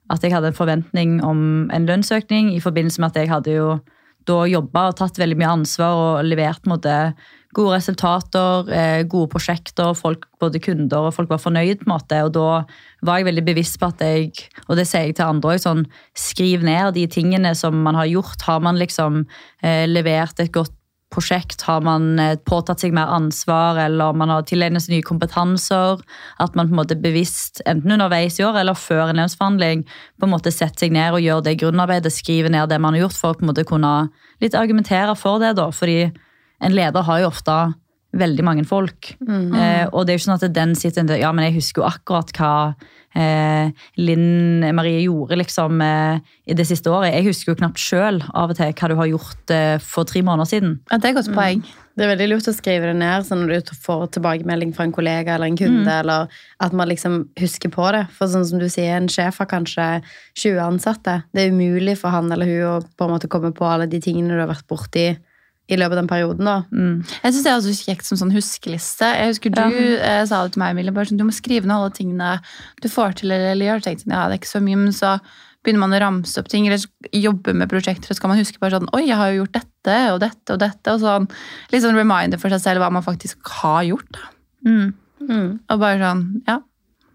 at 0.07 0.23
jeg 0.23 0.33
hadde 0.33 0.53
en 0.53 0.57
forventning 0.57 1.19
om 1.27 1.69
en 1.75 1.87
lønnsøkning 1.87 2.53
i 2.55 2.63
forbindelse 2.63 3.03
med 3.03 3.11
at 3.11 3.21
jeg 3.21 3.31
hadde 3.31 3.55
jo 3.57 3.69
da 4.27 4.43
jobba 4.51 4.89
og 4.91 4.99
tatt 4.99 5.19
veldig 5.19 5.39
mye 5.39 5.53
ansvar 5.61 5.99
og 6.01 6.27
levert 6.27 6.67
måte, 6.67 7.15
gode 7.57 7.79
resultater, 7.79 8.71
eh, 8.73 9.03
gode 9.09 9.31
prosjekter, 9.33 9.95
folk, 9.97 10.27
både 10.43 10.61
kunder 10.63 11.09
og 11.09 11.15
folk 11.17 11.33
var 11.33 11.41
fornøyd. 11.43 11.81
på 11.81 11.89
en 11.89 11.95
måte, 11.97 12.23
og 12.25 12.33
Da 12.33 12.65
var 13.03 13.19
jeg 13.19 13.27
veldig 13.27 13.45
bevisst 13.45 13.79
på 13.81 13.89
at 13.89 14.01
jeg, 14.01 14.33
og 14.69 14.77
det 14.77 14.87
sier 14.87 15.07
jeg 15.07 15.17
til 15.17 15.27
andre 15.27 15.57
også, 15.57 15.69
sånn, 15.69 15.87
skriv 16.15 16.63
ned 16.63 16.95
de 16.95 17.07
tingene 17.07 17.55
som 17.55 17.75
man 17.83 17.95
har 17.95 18.07
gjort. 18.07 18.43
Har 18.43 18.61
man 18.61 18.77
liksom 18.77 19.27
eh, 19.63 19.87
levert 19.87 20.39
et 20.41 20.53
godt 20.53 20.73
prosjekt, 21.13 21.63
har 21.63 21.81
man 21.81 22.19
eh, 22.19 22.37
påtatt 22.37 22.83
seg 22.83 22.93
mer 22.93 23.09
ansvar, 23.15 23.79
eller 23.79 24.13
man 24.13 24.29
har 24.29 24.43
tilegnet 24.43 24.83
seg 24.83 24.97
nye 24.97 25.07
kompetanser. 25.07 26.03
At 26.43 26.55
man 26.55 26.69
på 26.69 26.75
en 26.75 26.81
måte 26.83 26.99
bevisst, 27.01 27.63
enten 27.65 27.93
underveis 27.93 28.41
i 28.41 28.45
år 28.45 28.61
eller 28.61 28.75
før 28.75 29.11
en 29.11 29.21
lønnsforhandling, 29.23 29.87
på 30.19 30.27
en 30.27 30.35
måte 30.35 30.53
setter 30.53 30.87
seg 30.87 30.93
ned 30.93 31.15
og 31.15 31.25
gjør 31.25 31.45
det 31.47 31.59
grunnarbeidet, 31.63 32.13
skriver 32.13 32.53
ned 32.53 32.69
det 32.69 32.81
man 32.83 32.97
har 32.97 33.07
gjort, 33.07 33.21
for 33.21 33.33
å 33.33 33.39
på 33.39 33.47
en 33.47 33.53
måte 33.53 33.67
kunne 33.69 33.95
litt 34.43 34.57
argumentere 34.59 35.15
for 35.17 35.41
det. 35.41 35.55
da, 35.57 35.71
fordi 35.73 36.11
en 36.61 36.75
leder 36.77 37.05
har 37.07 37.23
jo 37.23 37.33
ofte 37.33 37.57
veldig 38.17 38.45
mange 38.47 38.65
folk. 38.65 39.15
Eh, 39.21 39.87
og 39.93 40.07
det 40.07 40.13
er 40.13 40.17
jo 40.17 40.21
ikke 40.21 40.29
sånn 40.29 40.39
at 40.39 40.55
den 40.57 40.77
sitter 40.79 41.17
Ja, 41.19 41.33
men 41.37 41.49
jeg 41.49 41.59
husker 41.59 41.83
jo 41.83 41.89
akkurat 41.89 42.33
hva 42.39 42.53
eh, 43.17 43.73
Linn 44.01 44.67
Marie 44.77 45.03
gjorde 45.05 45.39
liksom 45.41 45.81
eh, 45.85 46.21
i 46.47 46.57
det 46.57 46.67
siste 46.69 46.93
året. 46.93 47.15
Jeg 47.15 47.29
husker 47.29 47.53
jo 47.53 47.59
knapt 47.61 47.83
sjøl 47.83 48.23
av 48.33 48.53
og 48.53 48.59
til 48.59 48.73
hva 48.73 48.93
du 48.93 48.97
har 49.01 49.11
gjort 49.11 49.55
eh, 49.55 49.75
for 49.83 50.09
tre 50.09 50.23
måneder 50.27 50.49
siden. 50.53 50.79
Ja, 50.91 51.01
det 51.01 51.11
er 51.11 51.15
et 51.15 51.21
godt 51.21 51.35
poeng. 51.37 51.67
Det 51.97 52.05
er 52.05 52.11
veldig 52.13 52.27
lurt 52.29 52.49
å 52.51 52.53
skrive 52.53 52.91
det 52.91 52.97
ned, 53.01 53.25
sånn 53.25 53.47
når 53.47 53.63
du 53.65 53.71
får 53.81 54.11
tilbakemelding 54.19 54.75
fra 54.77 54.85
en 54.85 54.93
kollega 54.93 55.33
eller 55.33 55.49
en 55.49 55.57
kunde, 55.57 55.95
eller 56.03 56.35
at 56.61 56.75
man 56.77 56.91
liksom 56.91 57.23
husker 57.41 57.73
på 57.73 57.87
det. 57.97 58.03
For 58.13 58.29
sånn 58.29 58.45
som 58.45 58.61
du 58.61 58.67
sier, 58.69 58.99
en 58.99 59.09
sjef 59.09 59.41
har 59.41 59.49
kanskje 59.49 59.87
20 60.37 60.61
ansatte. 60.61 61.23
Det 61.33 61.47
er 61.47 61.57
umulig 61.57 61.97
for 62.03 62.13
han 62.13 62.29
eller 62.33 62.51
hun 62.53 62.67
å 62.69 62.75
på 62.85 63.09
en 63.09 63.17
måte 63.17 63.33
komme 63.33 63.55
på 63.57 63.65
alle 63.65 63.89
de 63.89 64.03
tingene 64.05 64.37
du 64.37 64.45
har 64.45 64.53
vært 64.53 64.69
borti 64.69 65.09
i 65.67 65.79
løpet 65.79 65.97
av 65.97 66.01
den 66.01 66.11
perioden. 66.11 66.47
da. 66.47 66.57
Jeg 67.25 67.33
synes 67.33 67.43
det 67.43 67.51
er 67.51 67.57
også 67.59 67.75
kjekt 67.89 68.07
som 68.07 68.21
sånn 68.21 68.35
huskeliste. 68.35 69.09
Jeg 69.19 69.33
husker 69.33 69.55
Du 69.57 69.63
eh, 69.67 70.23
sa 70.29 70.45
det 70.45 70.55
til 70.55 70.63
meg, 70.63 70.77
Emilie, 70.77 70.95
bare 70.95 71.11
sånn, 71.11 71.19
du 71.19 71.27
må 71.27 71.35
skrive 71.35 71.67
ned 71.67 71.75
alle 71.75 71.95
tingene 71.97 72.37
du 72.83 72.89
får 72.93 73.19
til 73.21 73.33
eller, 73.33 73.53
eller 73.55 73.73
gjør. 73.73 73.83
Tenkte 73.87 74.13
ja, 74.13 74.27
det 74.29 74.37
er 74.37 74.43
ikke 74.43 74.53
så 74.53 74.63
mye, 74.63 74.79
men 74.85 74.95
så 74.95 75.17
begynner 75.67 75.83
man 75.83 75.97
å 75.97 76.03
ramse 76.05 76.39
opp 76.39 76.51
ting, 76.53 76.69
eller 76.69 76.85
jobbe 77.11 77.57
med 77.59 77.71
prosjekter, 77.73 78.13
og 78.13 78.15
så 78.15 78.23
kan 78.23 78.31
man 78.31 78.39
huske 78.39 78.63
bare 78.63 78.79
sånn 78.79 78.93
Oi, 78.95 79.09
jeg 79.09 79.19
har 79.19 79.33
jo 79.33 79.41
gjort 79.41 79.57
dette 79.59 79.97
og 80.13 80.21
dette 80.23 80.55
og 80.55 80.63
dette. 80.63 80.95
Og 80.95 81.03
sånn 81.03 81.27
litt 81.75 81.83
sånn 81.83 81.99
reminder 81.99 82.41
for 82.43 82.55
seg 82.55 82.63
selv 82.63 82.85
hva 82.85 82.93
man 82.95 83.07
faktisk 83.07 83.43
har 83.59 83.83
gjort. 83.89 84.09
da. 84.15 84.31
Mm. 85.27 85.51
Og 85.67 85.83
bare 85.83 85.99
sånn, 86.03 86.25
ja. 86.47 86.61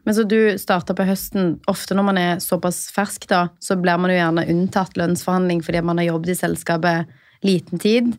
Men 0.03 0.17
så 0.17 0.25
du 0.25 0.57
starta 0.57 0.95
på 0.97 1.05
høsten. 1.05 1.55
Ofte 1.69 1.95
når 1.95 2.05
man 2.07 2.19
er 2.19 2.43
såpass 2.43 2.87
fersk, 2.91 3.27
da, 3.29 3.45
så 3.61 3.77
blir 3.79 3.99
man 4.01 4.11
jo 4.11 4.17
gjerne 4.17 4.47
unntatt 4.49 4.97
lønnsforhandling 4.99 5.61
fordi 5.63 5.83
man 5.85 6.01
har 6.01 6.09
jobbet 6.09 6.33
i 6.33 6.39
selskapet 6.39 7.17
liten 7.45 7.81
tid. 7.81 8.15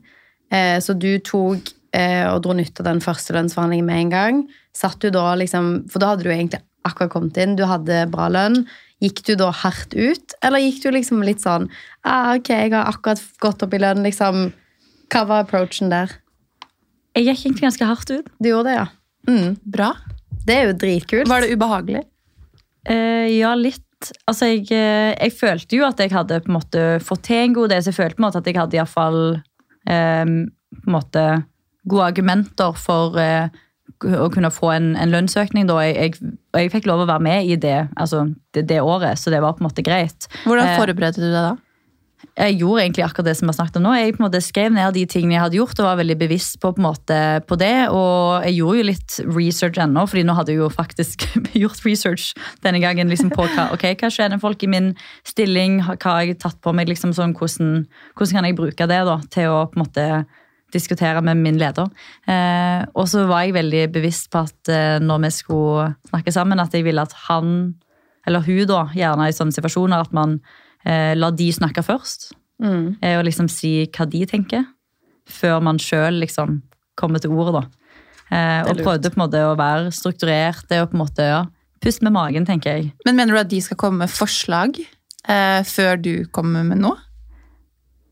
Eh, 0.53 0.79
så 0.85 0.95
du 0.95 1.17
tok 1.25 1.73
eh, 1.97 2.27
og 2.29 2.43
dro 2.45 2.57
nytte 2.57 2.85
av 2.85 2.91
den 2.91 3.03
første 3.05 3.35
lønnsforhandlingen 3.37 3.88
med 3.88 4.05
en 4.05 4.12
gang. 4.12 4.41
Satt 4.77 5.01
du 5.05 5.11
da 5.12 5.33
liksom, 5.38 5.88
For 5.93 6.03
da 6.03 6.12
hadde 6.12 6.27
du 6.27 6.33
egentlig 6.33 6.62
akkurat 6.87 7.12
kommet 7.12 7.38
inn, 7.38 7.57
du 7.57 7.65
hadde 7.69 8.05
bra 8.12 8.29
lønn. 8.33 8.65
Gikk 9.03 9.25
du 9.27 9.35
da 9.38 9.51
hardt 9.55 9.97
ut, 9.97 10.35
eller 10.47 10.62
gikk 10.62 10.83
du 10.85 10.93
liksom 10.95 11.25
litt 11.27 11.43
sånn 11.43 11.65
ah, 12.07 12.37
Ok, 12.37 12.53
jeg 12.55 12.71
har 12.71 12.87
akkurat 12.87 13.23
gått 13.43 13.65
opp 13.67 13.75
i 13.75 13.81
lønn, 13.83 14.03
liksom. 14.07 14.51
Hva 15.12 15.25
var 15.29 15.47
approachen 15.47 15.91
der? 15.91 16.12
Jeg 17.17 17.27
gikk 17.27 17.47
egentlig 17.47 17.67
ganske 17.67 17.88
hardt 17.88 18.12
ut. 18.12 18.29
Du 18.38 18.53
gjorde 18.53 18.71
det, 18.71 18.77
ja. 18.79 18.87
Mm. 19.29 19.57
Bra. 19.75 19.91
Det 20.47 20.55
er 20.55 20.71
jo 20.71 20.77
dritkult. 20.79 21.31
Var 21.31 21.45
det 21.45 21.57
ubehagelig? 21.57 22.05
Uh, 22.88 23.27
ja, 23.31 23.53
litt. 23.59 23.83
Altså, 24.27 24.49
jeg, 24.51 24.67
jeg 24.73 25.35
følte 25.38 25.79
jo 25.79 25.85
at 25.87 26.01
jeg 26.03 26.11
hadde 26.11 26.41
på 26.43 26.51
en 26.51 26.57
måte 26.57 26.87
fått 27.05 27.27
til 27.29 27.45
en 27.45 27.59
god 27.59 27.75
del, 27.75 27.83
så 27.85 27.93
jeg 27.93 27.99
følte 28.01 28.19
på 28.19 28.23
en 28.23 28.27
måte 28.27 28.41
at 28.43 28.49
jeg 28.51 28.59
hadde 28.59 28.79
i 28.79 28.81
hvert 28.81 28.91
fall 28.91 29.21
eh, 29.37 29.52
på 29.87 30.87
en 30.87 30.95
måte 30.95 31.25
gode 31.88 32.09
argumenter 32.12 32.77
for 32.79 33.18
eh, 33.21 33.51
å 34.03 34.29
kunne 34.33 34.51
få 34.55 34.73
en, 34.75 34.92
en 34.99 35.12
lønnsøkning. 35.12 35.66
Da. 35.71 35.79
Jeg, 35.87 35.97
jeg, 36.23 36.33
jeg 36.59 36.73
fikk 36.75 36.88
lov 36.90 37.05
å 37.05 37.11
være 37.11 37.25
med 37.27 37.51
i 37.51 37.59
det, 37.61 37.79
altså, 37.97 38.25
det, 38.55 38.66
det 38.71 38.81
året, 38.83 39.18
så 39.18 39.33
det 39.35 39.42
var 39.42 39.57
på 39.57 39.64
en 39.64 39.68
måte 39.68 39.85
greit. 39.87 40.29
Hvordan 40.45 40.73
Eh, 40.73 40.79
forberedte 40.81 41.23
du 41.23 41.29
deg 41.29 41.38
da? 41.51 41.55
Jeg 42.33 42.57
gjorde 42.62 42.81
egentlig 42.81 43.03
akkurat 43.05 43.27
det 43.29 43.35
som 43.37 43.51
jeg 43.51 43.57
snakket 43.59 43.75
om 43.77 43.85
nå. 43.85 43.92
Jeg 43.99 44.14
på 44.16 44.23
en 44.23 44.25
måte 44.25 44.40
skrev 44.40 44.73
ned 44.73 44.95
de 44.97 45.03
tingene 45.11 45.35
jeg 45.35 45.42
hadde 45.42 45.59
gjort 45.59 45.81
og 45.83 45.88
var 45.90 45.99
veldig 46.01 46.16
bevisst 46.23 46.57
på, 46.62 46.71
på, 46.73 46.81
måte, 46.81 47.18
på 47.45 47.59
det. 47.61 47.75
Og 47.92 48.47
jeg 48.47 48.57
gjorde 48.57 48.79
jo 48.79 48.87
litt 48.88 49.16
research 49.27 49.81
ennå, 49.85 50.07
fordi 50.09 50.25
nå 50.25 50.37
hadde 50.38 50.55
jeg 50.55 50.62
jo 50.62 50.71
faktisk 50.73 51.27
gjort 51.62 51.85
research 51.85 52.31
denne 52.64 52.81
gangen 52.81 53.12
liksom 53.12 53.35
på 53.35 53.45
hva, 53.53 53.68
okay, 53.77 53.99
hva 54.01 54.09
skjer 54.12 54.33
med 54.33 54.40
folk 54.45 54.64
i 54.64 54.71
min 54.73 54.95
stilling, 55.29 55.83
hva 55.85 55.99
har 56.07 56.25
jeg 56.25 56.40
tatt 56.40 56.57
på 56.64 56.73
meg, 56.77 56.88
liksom 56.88 57.12
sånn, 57.16 57.37
hvordan, 57.37 57.83
hvordan 58.16 58.38
kan 58.38 58.49
jeg 58.49 58.59
bruke 58.62 58.88
det 58.88 59.03
da, 59.11 59.18
til 59.37 59.53
å 59.53 59.61
på 59.68 59.77
en 59.77 59.85
måte 59.85 60.09
diskutere 60.73 61.21
med 61.21 61.37
min 61.37 61.61
leder. 61.61 61.90
Eh, 62.25 62.81
og 62.97 63.05
så 63.12 63.27
var 63.29 63.45
jeg 63.45 63.59
veldig 63.59 63.87
bevisst 63.92 64.31
på 64.33 64.40
at 64.47 64.73
eh, 64.73 64.97
når 65.05 65.27
vi 65.27 65.33
skulle 65.37 65.90
snakke 66.09 66.33
sammen, 66.33 66.64
at 66.64 66.73
jeg 66.73 66.87
ville 66.87 67.05
at 67.05 67.12
han, 67.27 67.75
eller 68.25 68.45
hun 68.47 68.64
da, 68.71 68.87
gjerne 68.97 69.29
i 69.29 69.37
sånne 69.37 69.53
situasjoner, 69.53 70.01
at 70.01 70.16
man 70.16 70.38
eh, 70.87 71.12
lar 71.18 71.35
de 71.37 71.49
snakke 71.53 71.85
først. 71.87 72.33
Mm. 72.62 72.99
Eh, 73.03 73.16
og 73.18 73.27
liksom 73.27 73.49
si 73.51 73.88
hva 73.90 74.07
de 74.09 74.25
tenker, 74.31 74.66
før 75.29 75.62
man 75.64 75.81
sjøl 75.83 76.21
liksom 76.23 76.61
kommer 76.99 77.23
til 77.23 77.35
ordet. 77.35 77.62
da. 77.62 77.64
Eh, 78.33 78.71
og 78.71 78.81
prøvde 78.81 79.11
på 79.11 79.18
en 79.18 79.25
måte 79.27 79.42
å 79.45 79.57
være 79.59 79.92
strukturert. 79.95 80.64
Det, 80.68 80.81
og 80.83 80.92
på 80.92 80.99
en 80.99 81.05
måte, 81.05 81.29
ja, 81.29 81.42
Pust 81.83 81.99
med 82.07 82.14
magen, 82.14 82.45
tenker 82.47 82.77
jeg. 82.77 82.92
Men 83.03 83.16
Mener 83.18 83.35
du 83.35 83.40
at 83.40 83.51
de 83.51 83.59
skal 83.59 83.79
komme 83.81 84.05
med 84.05 84.12
forslag 84.12 84.77
eh, 84.79 85.61
før 85.66 85.99
du 85.99 86.12
kommer 86.31 86.62
med 86.62 86.79
noe? 86.79 86.95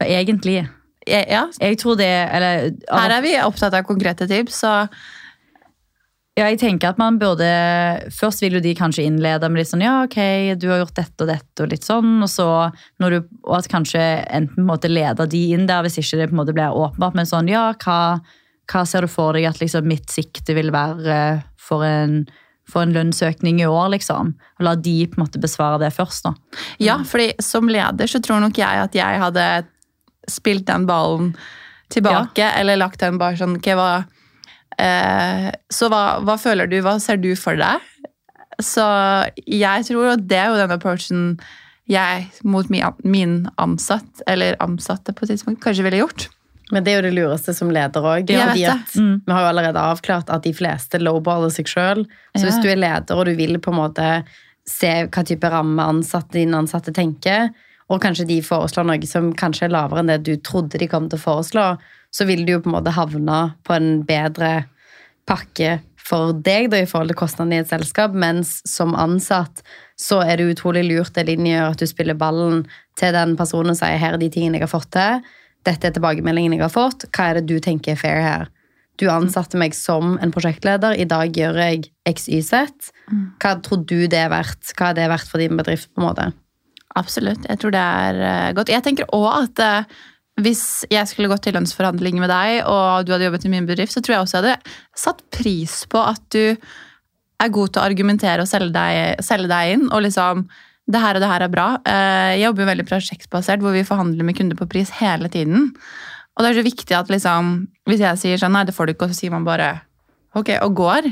Egentlig. 0.02 0.64
Ja. 1.06 1.44
Jeg 1.61 1.78
tror 1.78 1.96
det 2.00 2.09
eller, 2.09 2.72
Her 2.90 3.14
er 3.14 3.22
vi 3.22 3.37
opptatt 3.40 3.76
av 3.78 3.87
konkrete 3.87 4.26
tips, 4.30 4.62
så 4.64 4.74
Ja, 6.40 6.46
jeg 6.48 6.61
tenker 6.62 6.94
at 6.94 7.00
man 7.00 7.18
burde 7.20 7.46
Først 8.16 8.40
vil 8.40 8.57
jo 8.57 8.62
de 8.64 8.72
kanskje 8.79 9.05
innlede 9.05 9.50
med 9.50 9.61
litt 9.61 9.70
sånn 9.70 9.85
Ja, 9.85 9.98
ok, 10.07 10.18
du 10.61 10.70
har 10.70 10.81
gjort 10.81 10.96
dette 10.96 11.26
og 11.26 11.29
dette 11.29 11.64
og 11.64 11.72
litt 11.72 11.85
sånn. 11.85 12.14
Og 12.24 12.31
så 12.33 12.46
når 13.03 13.12
du, 13.12 13.18
og 13.44 13.57
at 13.59 13.70
kanskje 13.72 14.00
enten 14.24 14.57
på 14.57 14.62
en 14.62 14.70
måte 14.70 14.90
leder 14.90 15.29
de 15.29 15.42
inn 15.55 15.66
der, 15.68 15.85
hvis 15.85 16.00
ikke 16.00 16.20
det 16.20 16.29
på 16.31 16.37
en 16.37 16.40
måte 16.40 16.55
blir 16.57 16.76
åpenbart. 16.76 17.18
Men 17.18 17.29
sånn, 17.29 17.50
ja, 17.50 17.66
hva, 17.85 17.98
hva 18.72 18.85
ser 18.88 19.05
du 19.05 19.12
for 19.12 19.37
deg 19.37 19.50
at 19.50 19.61
liksom 19.61 19.88
mitt 19.90 20.09
sikte 20.12 20.57
vil 20.57 20.72
være 20.72 21.16
eh, 21.16 21.42
for 21.61 21.85
en, 21.85 22.22
for 22.70 22.87
en 22.87 22.94
lønnsøkning 22.96 23.61
i 23.61 23.68
år, 23.68 23.90
liksom? 23.98 24.33
Og 24.59 24.64
la 24.64 24.76
de 24.81 24.96
på 25.11 25.20
en 25.20 25.26
måte 25.26 25.42
besvare 25.42 25.83
det 25.83 25.92
først, 25.96 26.24
da. 26.24 26.62
Ja, 26.81 27.00
fordi 27.07 27.35
som 27.44 27.68
leder 27.68 28.09
så 28.09 28.22
tror 28.24 28.40
nok 28.46 28.61
jeg 28.61 28.87
at 28.87 28.96
jeg 28.96 29.20
hadde 29.24 29.50
spilt 30.31 30.64
den 30.70 30.88
ballen 30.88 31.35
tilbake, 31.92 32.46
eller 32.57 32.79
lagt 32.81 33.03
den 33.03 33.18
bare 33.20 33.37
sånn 33.37 33.59
okay, 33.59 33.76
hva, 33.76 34.07
Så 35.70 35.88
hva, 35.92 36.02
hva 36.24 36.36
føler 36.40 36.70
du, 36.70 36.78
hva 36.84 36.96
ser 37.02 37.20
du 37.20 37.32
for 37.38 37.58
deg? 37.60 37.82
Så 38.60 38.84
jeg 39.48 39.86
tror 39.88 40.14
at 40.14 40.26
det 40.28 40.38
er 40.40 40.50
jo 40.52 40.58
den 40.60 40.74
approachen 40.74 41.24
jeg 41.90 42.26
mot 42.46 42.68
min 42.70 43.32
ansatt, 43.58 44.20
eller 44.30 44.58
ansatte 44.62 45.14
på 45.16 45.24
et 45.26 45.32
tidspunkt, 45.34 45.62
kanskje 45.64 45.86
ville 45.86 46.02
gjort. 46.04 46.28
Men 46.70 46.84
det 46.86 46.92
er 46.92 47.00
jo 47.00 47.06
det 47.08 47.16
lureste 47.16 47.54
som 47.56 47.72
leder 47.74 48.04
òg. 48.06 48.28
Mm. 48.94 49.16
Vi 49.26 49.32
har 49.34 49.42
jo 49.42 49.48
allerede 49.50 49.80
avklart 49.90 50.30
at 50.30 50.44
de 50.46 50.52
fleste 50.54 51.00
lowballer 51.02 51.50
seg 51.50 51.66
sjøl. 51.66 52.04
Så 52.36 52.44
Ja. 52.44 52.46
hvis 52.46 52.60
du 52.62 52.68
er 52.70 52.78
leder 52.78 53.16
og 53.18 53.26
du 53.26 53.34
vil 53.34 53.58
på 53.58 53.72
en 53.72 53.80
måte 53.80 54.10
se 54.68 54.92
hva 55.08 55.24
type 55.26 55.50
ramme 55.50 55.82
ansatte, 55.82 56.36
dine 56.38 56.54
ansatte 56.60 56.94
tenker, 56.94 57.50
og 57.90 58.03
kanskje 58.03 58.29
de 58.29 58.38
foreslår 58.46 58.87
noe 58.87 59.09
som 59.09 59.33
kanskje 59.37 59.66
er 59.66 59.74
lavere 59.74 60.03
enn 60.03 60.12
det 60.12 60.20
du 60.26 60.35
trodde 60.38 60.79
de 60.79 60.88
kom 60.90 61.09
til 61.11 61.18
å 61.18 61.24
foreslå, 61.24 61.66
så 62.11 62.26
vil 62.26 62.44
du 62.46 62.55
jo 62.55 62.62
på 62.62 62.70
en 62.70 62.76
måte 62.79 62.94
havne 62.94 63.40
på 63.66 63.74
en 63.74 63.90
bedre 64.07 64.53
pakke 65.29 65.81
for 66.11 66.35
deg 66.35 66.70
da, 66.72 66.81
i 66.81 66.88
forhold 66.88 67.12
til 67.12 67.18
kostnadene 67.20 67.61
i 67.61 67.64
et 67.64 67.70
selskap, 67.70 68.14
mens 68.16 68.59
som 68.66 68.96
ansatt 68.98 69.62
så 70.00 70.22
er 70.24 70.40
det 70.40 70.48
utrolig 70.55 70.83
lurt 70.87 71.14
det 71.14 71.26
linje 71.29 71.53
gjør 71.53 71.74
at 71.74 71.83
du 71.83 71.87
spiller 71.90 72.18
ballen 72.18 72.64
til 72.98 73.14
den 73.14 73.37
personen 73.38 73.74
og 73.74 73.79
sier 73.79 74.00
her 74.00 74.16
er 74.16 74.22
de 74.22 74.31
tingene 74.33 74.59
jeg 74.59 74.66
har 74.66 74.72
fått 74.72 74.90
til, 74.96 75.20
dette 75.68 75.87
er 75.87 75.94
tilbakemeldingen 75.94 76.57
jeg 76.57 76.64
har 76.64 76.72
fått, 76.72 77.07
hva 77.12 77.29
er 77.31 77.38
det 77.38 77.50
du 77.50 77.61
tenker 77.62 77.94
er 77.94 78.00
fair 78.00 78.22
her? 78.24 78.48
Du 79.00 79.07
ansatte 79.09 79.57
meg 79.61 79.72
som 79.76 80.18
en 80.20 80.33
prosjektleder, 80.35 80.96
i 80.96 81.07
dag 81.09 81.33
gjør 81.37 81.57
jeg 81.62 81.87
XYZ. 82.05 82.90
Hva 83.40 83.55
tror 83.64 83.81
du 83.88 84.05
det 84.12 84.18
er 84.26 84.33
verdt? 84.33 84.74
Hva 84.76 84.90
er 84.90 84.98
det 84.98 85.09
verdt 85.09 85.31
for 85.31 85.40
din 85.40 85.57
bedrift? 85.57 85.88
på 85.94 86.03
en 86.03 86.09
måte? 86.11 86.26
Absolutt. 86.98 87.44
Jeg 87.46 87.61
tror 87.62 87.74
det 87.74 87.81
er 87.81 88.20
eh, 88.26 88.53
godt. 88.57 88.72
Jeg 88.72 88.83
tenker 88.87 89.11
òg 89.14 89.29
at 89.31 89.62
eh, 89.62 89.98
hvis 90.40 90.87
jeg 90.90 91.07
skulle 91.11 91.29
gått 91.31 91.44
til 91.46 91.55
lønnsforhandling 91.55 92.18
med 92.22 92.31
deg, 92.33 92.62
og 92.66 93.05
du 93.07 93.12
hadde 93.12 93.26
jobbet 93.29 93.44
i 93.46 93.53
min 93.53 93.68
bedrift, 93.68 93.92
så 93.94 94.00
tror 94.03 94.16
jeg 94.16 94.24
også 94.24 94.40
jeg 94.40 94.46
hadde 94.46 94.74
satt 94.98 95.20
pris 95.35 95.74
på 95.90 96.00
at 96.00 96.22
du 96.33 96.57
er 97.40 97.53
god 97.53 97.72
til 97.72 97.81
å 97.81 97.85
argumentere 97.87 98.44
og 98.44 98.48
selge 98.50 98.72
deg, 98.74 99.20
selge 99.24 99.50
deg 99.53 99.76
inn. 99.76 99.87
Og 99.92 100.05
liksom 100.07 100.46
Det 100.90 100.98
her 100.98 101.14
og 101.14 101.22
det 101.22 101.29
her 101.31 101.42
er 101.44 101.53
bra. 101.53 101.66
Eh, 101.87 102.31
Jeg 102.40 102.46
jobber 102.48 102.64
jo 102.64 102.70
veldig 102.72 102.87
prosjektbasert, 102.88 103.61
hvor 103.62 103.76
vi 103.76 103.85
forhandler 103.87 104.26
med 104.26 104.35
kunder 104.37 104.57
på 104.59 104.66
pris 104.66 104.90
hele 104.98 105.29
tiden. 105.31 105.70
Og 106.35 106.42
det 106.42 106.50
er 106.50 106.59
så 106.59 106.64
viktig 106.66 106.96
at 106.96 107.11
liksom 107.12 107.68
Hvis 107.87 108.00
jeg 108.00 108.18
sier 108.18 108.40
sånn 108.40 108.53
Nei, 108.57 108.64
det 108.64 108.74
får 108.74 108.87
du 108.87 108.92
ikke, 108.94 109.07
og 109.07 109.12
så 109.12 109.20
sier 109.20 109.31
man 109.31 109.44
bare 109.46 109.83
ok, 110.35 110.57
og 110.62 110.74
går. 110.79 111.11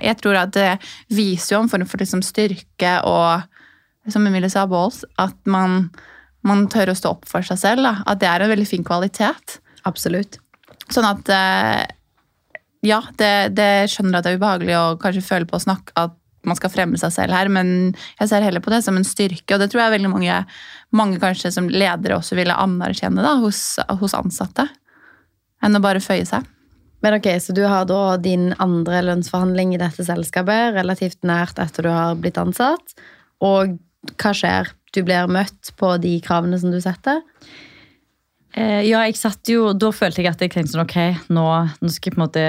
Jeg 0.00 0.16
tror 0.16 0.36
at 0.40 0.52
det 0.56 0.70
viser 1.12 1.54
jo 1.54 1.62
en 1.62 1.68
form 1.68 1.84
for 1.84 2.00
liksom 2.00 2.22
styrke 2.24 2.94
og 3.04 3.42
som 4.08 4.26
Emilie 4.26 4.50
sa, 4.52 4.66
balls, 4.70 5.02
at 5.20 5.36
man, 5.50 5.90
man 6.46 6.66
tør 6.72 6.92
å 6.92 6.96
stå 6.96 7.14
opp 7.16 7.28
for 7.28 7.44
seg 7.46 7.60
selv. 7.60 7.84
Da. 7.84 7.94
At 8.08 8.22
det 8.22 8.30
er 8.30 8.44
en 8.44 8.52
veldig 8.52 8.68
fin 8.68 8.86
kvalitet. 8.86 9.58
Absolutt. 9.88 10.40
Sånn 10.90 11.08
at 11.08 11.28
eh, 11.34 11.82
Ja, 12.86 13.02
det, 13.20 13.52
det 13.58 13.90
skjønner 13.92 14.18
at 14.18 14.26
det 14.26 14.32
er 14.32 14.40
ubehagelig 14.40 14.76
å 14.78 14.96
kanskje 15.00 15.26
føle 15.26 15.48
på 15.48 15.58
å 15.58 15.66
snakke 15.66 15.92
at 16.00 16.16
man 16.48 16.56
skal 16.56 16.72
fremme 16.72 16.96
seg 16.96 17.12
selv 17.12 17.36
her, 17.36 17.50
men 17.52 17.90
jeg 18.16 18.30
ser 18.30 18.44
heller 18.44 18.62
på 18.64 18.72
det 18.72 18.78
som 18.86 18.96
en 18.96 19.04
styrke, 19.04 19.52
og 19.52 19.60
det 19.60 19.66
tror 19.72 19.82
jeg 19.82 19.92
veldig 19.98 20.12
mange, 20.12 20.38
mange 20.96 21.18
kanskje 21.20 21.50
som 21.52 21.68
ledere 21.68 22.16
også 22.16 22.38
ville 22.38 22.56
anerkjenne 22.56 23.20
da, 23.20 23.34
hos, 23.42 23.74
hos 24.00 24.16
ansatte. 24.16 24.64
Enn 25.60 25.76
å 25.76 25.82
bare 25.84 26.00
føye 26.00 26.24
seg. 26.24 26.48
Men 27.04 27.16
ok, 27.16 27.28
Så 27.40 27.52
du 27.56 27.62
har 27.68 27.84
da 27.88 28.16
din 28.20 28.54
andre 28.60 29.00
lønnsforhandling 29.04 29.74
i 29.74 29.80
dette 29.80 30.04
selskapet 30.04 30.74
relativt 30.76 31.22
nært 31.24 31.60
etter 31.60 31.84
du 31.84 31.92
har 31.92 32.16
blitt 32.20 32.40
ansatt. 32.40 32.96
Og 33.44 33.76
hva 34.16 34.32
skjer? 34.36 34.70
Du 34.94 35.02
blir 35.06 35.28
møtt 35.30 35.72
på 35.78 35.94
de 36.02 36.16
kravene 36.24 36.58
som 36.58 36.72
du 36.72 36.80
setter? 36.82 37.20
Eh, 38.50 38.82
ja, 38.88 39.04
jeg 39.06 39.14
satt 39.14 39.46
jo, 39.46 39.68
Da 39.78 39.92
følte 39.94 40.24
jeg 40.24 40.26
at 40.32 40.40
jeg 40.42 40.50
tenkte 40.50 40.72
sånn, 40.72 40.82
ok, 40.82 41.28
nå, 41.30 41.44
nå 41.78 41.90
skal 41.94 42.10
jeg 42.10 42.16
på 42.16 42.18
en 42.18 42.24
måte 42.24 42.44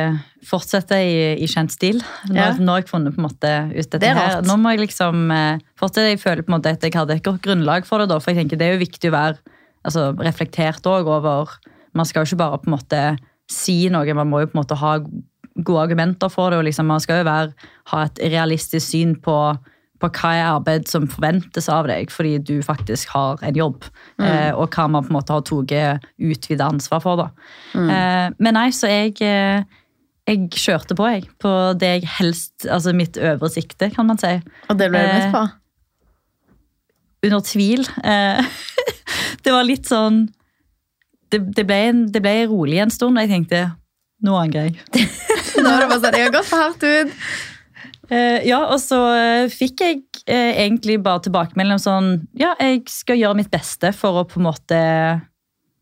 fortsette 0.50 0.98
i, 0.98 1.18
i 1.38 1.50
kjent 1.52 1.70
stil. 1.76 2.00
Nå, 2.32 2.34
Ja. 2.40 2.48
nå 2.58 2.74
har 2.74 2.82
jeg 2.82 2.90
funnet 2.90 3.14
på 3.14 3.22
en 3.22 3.28
måte 3.28 3.52
ut 3.70 3.78
dette 3.84 4.00
Det 4.02 4.10
er 4.10 4.18
her. 4.18 4.42
Nå 4.48 4.56
må 4.58 4.72
jeg 4.74 4.88
liksom 4.88 5.30
eh, 5.36 5.60
fortsette. 5.78 6.10
Jeg 6.16 6.22
føler 6.24 6.42
på 6.48 6.50
en 6.50 6.58
måte 6.58 6.74
at 6.74 6.82
jeg 6.82 6.96
hadde 6.98 7.20
et 7.20 7.24
godt 7.28 7.44
grunnlag 7.46 7.86
for 7.86 8.02
det. 8.02 8.10
da, 8.10 8.18
For 8.18 8.34
jeg 8.34 8.42
tenker 8.42 8.58
det 8.58 8.68
er 8.72 8.74
jo 8.80 8.86
viktig 8.86 9.12
å 9.12 9.18
være 9.20 9.38
altså, 9.86 10.08
reflektert 10.18 10.82
òg 10.90 11.06
over 11.06 11.54
Man 11.94 12.06
skal 12.08 12.24
jo 12.24 12.32
ikke 12.32 12.40
bare 12.40 12.58
på 12.64 12.72
en 12.72 12.78
måte 12.80 13.02
si 13.52 13.90
noe, 13.92 14.14
man 14.16 14.30
må 14.32 14.40
jo 14.40 14.48
på 14.48 14.56
en 14.56 14.62
måte 14.64 14.78
ha 14.80 14.94
gode 15.60 15.82
argumenter 15.84 16.32
for 16.32 16.50
det. 16.50 16.58
og 16.58 16.66
liksom, 16.66 16.88
Man 16.88 17.04
skal 17.04 17.20
jo 17.22 17.28
være, 17.30 17.54
ha 17.92 18.04
et 18.08 18.18
realistisk 18.32 18.88
syn 18.88 19.16
på 19.22 19.36
på 20.02 20.10
hva 20.18 20.32
er 20.34 20.48
arbeid 20.50 20.88
som 20.90 21.06
forventes 21.10 21.68
av 21.72 21.88
deg, 21.90 22.10
fordi 22.14 22.38
du 22.42 22.56
faktisk 22.66 23.12
har 23.14 23.42
en 23.46 23.58
jobb. 23.58 23.86
Eh, 24.22 24.50
og 24.56 24.74
hva 24.74 24.88
man 24.90 25.06
på 25.06 25.14
en 25.14 25.18
måte 25.20 25.36
har 25.36 25.46
tatt 25.46 26.08
utvidet 26.18 26.66
ansvar 26.66 27.04
for. 27.04 27.22
da. 27.22 27.30
Eh, 27.78 28.28
men 28.40 28.58
nei, 28.58 28.68
så 28.76 28.90
jeg, 28.90 29.16
eh, 29.22 29.64
jeg 30.28 30.50
kjørte 30.58 30.98
på, 30.98 31.08
jeg. 31.14 31.30
På 31.42 31.74
det 31.78 31.94
jeg 31.96 32.10
helst 32.20 32.68
Altså 32.70 32.94
mitt 32.94 33.18
øvre 33.18 33.50
sikte, 33.50 33.90
kan 33.94 34.08
man 34.10 34.20
si. 34.22 34.34
Og 34.70 34.78
det 34.78 34.90
ble 34.92 35.02
du 35.02 35.12
møtt 35.14 35.28
Eh, 35.28 35.34
på? 35.36 35.48
Under 37.28 37.40
tvil. 37.46 37.86
Eh, 38.04 38.42
det 39.46 39.54
var 39.54 39.68
litt 39.68 39.86
sånn 39.90 40.26
det, 41.32 41.40
det, 41.56 41.64
ble 41.64 41.78
en, 41.88 42.02
det 42.12 42.20
ble 42.24 42.34
rolig 42.52 42.82
en 42.84 42.92
stund, 42.92 43.16
og 43.18 43.24
jeg 43.24 43.32
tenkte 43.32 43.62
nå 44.22 44.36
angrer 44.38 44.68
jeg. 44.70 45.08
Nå 45.62 45.70
er 45.70 45.80
det 45.84 45.88
bare 45.90 46.02
sånn, 46.02 46.16
jeg 46.18 46.28
har 46.28 46.34
gått 46.34 46.50
for 46.50 46.62
hardt 46.62 46.84
ut. 46.86 47.14
Eh, 48.12 48.44
ja, 48.44 48.60
og 48.68 48.80
så 48.84 49.00
eh, 49.16 49.50
fikk 49.52 49.82
jeg 49.86 50.00
eh, 50.26 50.58
egentlig 50.66 50.98
bare 51.04 51.24
tilbakemelding 51.24 51.78
om 51.78 51.82
sånn 51.82 52.10
Ja, 52.36 52.52
jeg 52.60 52.84
skal 52.92 53.22
gjøre 53.22 53.38
mitt 53.40 53.52
beste 53.54 53.94
for 53.96 54.20
å 54.20 54.26
på 54.28 54.42
en 54.42 54.50
måte 54.50 54.80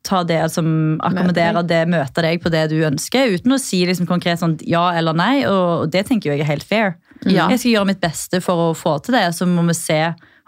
ta 0.06 0.20
det 0.24 0.42
som 0.54 1.00
akkommoderer 1.06 1.66
det, 1.66 1.82
møte 1.90 2.24
deg 2.24 2.42
på 2.44 2.52
det 2.54 2.68
du 2.72 2.78
ønsker, 2.88 3.34
uten 3.36 3.54
å 3.54 3.60
si 3.62 3.82
liksom 3.86 4.08
konkret 4.10 4.42
sånn 4.42 4.56
ja 4.66 4.88
eller 4.98 5.18
nei, 5.18 5.42
og, 5.50 5.90
det 5.92 6.06
tenker 6.08 6.32
jeg 6.32 6.44
er 6.46 6.50
helt 6.50 6.66
fair. 6.66 6.94
Ja. 7.26 7.50
Jeg 7.52 7.60
skal 7.60 7.74
gjøre 7.74 7.90
mitt 7.92 8.02
beste 8.02 8.40
for 8.42 8.70
å 8.70 8.76
få 8.78 8.96
til 9.04 9.18
det, 9.18 9.26
så 9.36 9.46
må 9.50 9.66
vi 9.68 9.76
se 9.78 10.00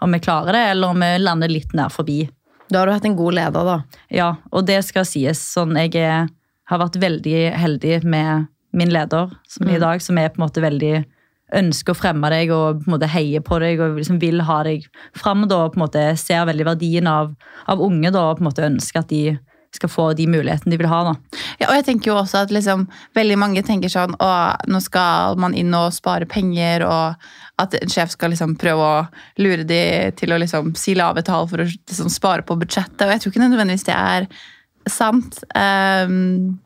om 0.02 0.14
vi 0.14 0.22
klarer 0.22 0.56
det, 0.56 0.62
eller 0.72 0.94
om 0.94 1.04
vi 1.04 1.10
lander 1.20 1.52
litt 1.52 1.74
nær 1.78 1.92
forbi. 1.92 2.24
Da 2.72 2.80
har 2.80 2.88
du 2.88 2.94
hatt 2.94 3.06
en 3.06 3.18
god 3.18 3.36
leder, 3.36 3.68
da. 3.68 3.76
Ja, 4.10 4.30
og 4.50 4.64
det 4.70 4.80
skal 4.88 5.06
sies 5.06 5.42
sånn, 5.52 5.76
jeg 5.78 5.94
er, 6.00 6.30
har 6.72 6.82
vært 6.82 6.96
veldig 7.02 7.42
heldig 7.58 8.00
med 8.08 8.48
min 8.72 8.94
leder 8.94 9.34
som 9.50 9.68
i 9.68 9.82
dag, 9.82 10.00
som 10.02 10.18
er 10.18 10.32
på 10.32 10.40
en 10.40 10.46
måte 10.46 10.64
veldig 10.64 11.02
ønsker 11.58 11.94
å 11.94 11.98
fremme 11.98 12.30
deg 12.32 12.52
og 12.54 12.82
på 12.82 12.90
en 12.90 12.96
måte 12.96 13.10
heier 13.12 13.44
på 13.44 13.58
deg 13.62 13.80
og 13.82 14.00
liksom 14.00 14.20
vil 14.22 14.42
ha 14.48 14.62
deg 14.66 14.86
fram. 15.18 15.46
Da, 15.50 15.64
og 15.66 15.74
på 15.74 15.80
en 15.80 15.86
måte 15.86 16.04
ser 16.20 16.46
veldig 16.48 16.68
verdien 16.72 17.08
av, 17.10 17.32
av 17.70 17.82
unge 17.82 18.12
da, 18.12 18.28
og 18.30 18.38
på 18.38 18.44
en 18.44 18.50
måte 18.50 18.68
ønsker 18.68 19.02
at 19.02 19.10
de 19.12 19.24
skal 19.72 19.88
få 19.88 20.06
de 20.16 20.26
mulighetene 20.28 20.74
de 20.74 20.78
vil 20.80 20.90
ha. 20.90 21.00
Da. 21.06 21.42
Ja, 21.60 21.68
og 21.70 21.76
jeg 21.78 21.86
tenker 21.86 22.10
jo 22.10 22.16
også 22.20 22.42
at 22.44 22.52
liksom, 22.52 22.84
veldig 23.16 23.38
mange 23.40 23.62
tenker 23.64 23.92
sånn 23.92 24.14
å, 24.20 24.30
nå 24.68 24.80
skal 24.84 25.38
man 25.40 25.56
inn 25.56 25.72
og 25.76 25.94
spare 25.96 26.28
penger, 26.28 26.84
og 26.84 27.62
at 27.62 27.76
en 27.78 27.92
sjef 27.92 28.12
skal 28.12 28.34
liksom 28.34 28.56
prøve 28.60 28.88
å 28.88 28.98
lure 29.40 29.64
de 29.68 29.82
til 30.18 30.34
å 30.34 30.40
liksom 30.42 30.74
si 30.78 30.96
lave 30.98 31.24
tall 31.24 31.48
for 31.50 31.64
å 31.64 31.68
liksom 31.68 32.12
spare 32.12 32.44
på 32.44 32.58
budsjettet. 32.60 33.06
Og 33.06 33.14
jeg 33.14 33.24
tror 33.24 33.34
ikke 33.34 33.44
nødvendigvis 33.46 33.88
det 33.88 33.96
er 33.96 34.28
sant. 34.90 35.40
Ehm, 35.56 36.58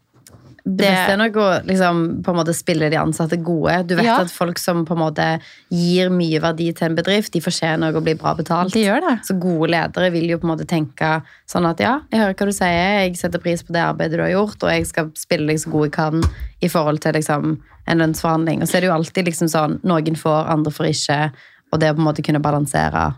Det 0.66 0.83
beste 0.83 1.12
er 1.14 1.18
nok 1.20 1.37
å 1.38 1.44
liksom, 1.62 1.98
på 2.26 2.33
en 2.33 2.38
måte 2.40 2.52
spille 2.57 2.88
de 2.90 2.96
ansatte 2.98 3.37
gode. 3.38 3.87
Du 3.87 3.94
vet 3.94 4.05
Ja. 4.05 4.16
at 4.20 4.33
folk 4.35 4.59
som 4.59 4.85
på 4.85 4.96
en 4.96 4.98
måte 4.98 5.26
gir 5.70 6.11
mye 6.11 6.40
verdi 6.42 6.72
til 6.74 6.88
en 6.88 6.96
bedrift, 6.96 7.31
de 7.33 7.40
fortjener 7.40 7.94
å 7.94 8.02
bli 8.02 8.14
bra 8.18 8.35
betalt. 8.35 8.72
de 8.72 8.83
gjør 8.83 9.00
det. 9.00 9.14
Så 9.29 9.38
gode 9.38 9.70
ledere 9.70 10.11
vil 10.11 10.26
jo 10.29 10.38
på 10.38 10.48
en 10.48 10.57
måte 10.57 10.66
tenke 10.66 11.22
sånn 11.46 11.68
at 11.70 11.79
ja, 11.79 12.00
jeg 12.11 12.18
hører 12.20 12.35
hva 12.35 12.46
du 12.46 12.52
sier, 12.52 13.07
jeg 13.07 13.16
setter 13.16 13.38
pris 13.38 13.62
på 13.62 13.72
det 13.72 13.81
arbeidet 13.85 14.18
du 14.18 14.22
har 14.24 14.35
gjort, 14.35 14.61
og 14.64 14.70
jeg 14.74 14.87
skal 14.87 15.12
spille 15.14 15.46
deg 15.46 15.59
så 15.62 15.70
god 15.70 15.85
jeg 15.87 15.92
kan 15.92 16.22
i 16.61 16.68
forhold 16.68 17.00
til 17.00 17.12
liksom, 17.14 17.61
en 17.87 17.98
lønnsforhandling. 17.98 18.62
Og 18.62 18.66
så 18.68 18.76
er 18.76 18.81
det 18.81 18.88
jo 18.90 18.96
alltid 18.98 19.24
liksom 19.31 19.48
sånn, 19.48 19.79
noen 19.87 20.16
får, 20.18 20.48
andre 20.50 20.72
får 20.72 20.87
ikke, 20.90 21.33
og 21.72 21.79
det 21.81 21.92
å 21.92 21.94
på 21.94 22.02
en 22.02 22.09
måte 22.11 22.22
kunne 22.26 22.42
balansere 22.42 23.14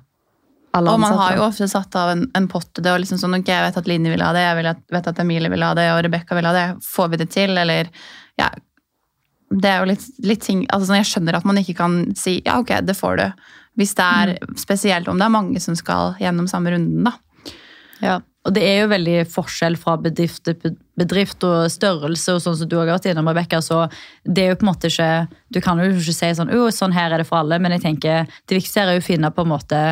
alle 0.77 0.93
Og 0.93 1.01
man 1.01 1.17
har 1.17 1.37
jo 1.39 1.45
ofte 1.47 1.69
satt 1.71 1.97
av 1.97 2.13
en, 2.13 2.25
en 2.37 2.49
pott 2.51 2.69
til 2.75 2.85
det. 2.85 2.93
og 2.93 3.03
liksom 3.03 3.21
sånn, 3.21 3.39
ok, 3.41 3.49
Jeg 3.49 3.67
vet 3.67 3.81
at 3.81 3.91
Linni 3.91 4.13
vil 4.13 4.25
ha 4.25 4.33
det, 4.37 4.45
jeg 4.45 4.71
at, 4.73 4.81
vet 4.93 5.11
at 5.13 5.21
Emilie 5.25 5.53
vil 5.53 5.65
ha 5.65 5.75
det, 5.79 5.87
og 5.95 6.03
Rebekka 6.05 6.39
vil 6.39 6.49
ha 6.49 6.55
det. 6.57 6.67
Får 6.85 7.13
vi 7.13 7.21
det 7.23 7.29
til, 7.35 7.55
eller 7.59 7.91
ja, 8.41 8.51
Det 9.49 9.71
er 9.71 9.81
jo 9.81 9.93
litt, 9.93 10.09
litt 10.25 10.45
ting 10.45 10.67
altså 10.67 10.91
sånn, 10.91 11.01
Jeg 11.01 11.13
skjønner 11.13 11.39
at 11.39 11.49
man 11.49 11.61
ikke 11.63 11.79
kan 11.81 12.01
si 12.19 12.41
ja, 12.45 12.59
ok, 12.61 12.79
det 12.85 12.99
får 12.99 13.23
du. 13.23 13.29
Hvis 13.81 13.95
det 13.99 14.09
er 14.23 14.35
Spesielt 14.61 15.09
om 15.09 15.21
det 15.21 15.29
er 15.29 15.39
mange 15.39 15.63
som 15.63 15.77
skal 15.79 16.19
gjennom 16.21 16.51
samme 16.51 16.75
runden, 16.75 17.09
da. 17.09 17.17
Ja. 18.05 18.19
Og 18.47 18.55
det 18.55 18.63
er 18.65 18.77
jo 18.81 18.93
veldig 18.93 19.17
forskjell 19.29 19.75
fra 19.77 19.97
bedrift 20.01 20.47
til 20.47 20.77
bedrift 20.99 21.43
og 21.45 21.67
størrelse, 21.73 22.37
og 22.37 22.43
sånn 22.43 22.57
som 22.61 22.69
du 22.71 22.77
har 22.79 22.89
gått 22.89 23.09
gjennom, 23.09 23.27
Rebecca, 23.29 23.61
så 23.65 23.83
det 24.25 24.45
er 24.45 24.53
jo 24.53 24.61
på 24.61 24.65
en 24.65 24.71
måte 24.71 24.93
ikke 24.93 25.11
Du 25.53 25.61
kan 25.65 25.81
jo 25.83 25.89
ikke 25.91 26.15
si 26.17 26.31
sånn 26.39 26.53
oh, 26.55 26.69
sånn 26.73 26.95
her 26.97 27.13
er 27.13 27.21
det 27.21 27.29
for 27.29 27.43
alle, 27.43 27.59
men 27.61 27.75
jeg 27.77 27.85
tenker 27.85 28.29
det 28.29 28.57
viktigste 28.61 28.85
er 28.85 28.95
å 28.95 29.05
finne 29.05 29.33
på 29.35 29.45
en 29.45 29.53
måte 29.53 29.83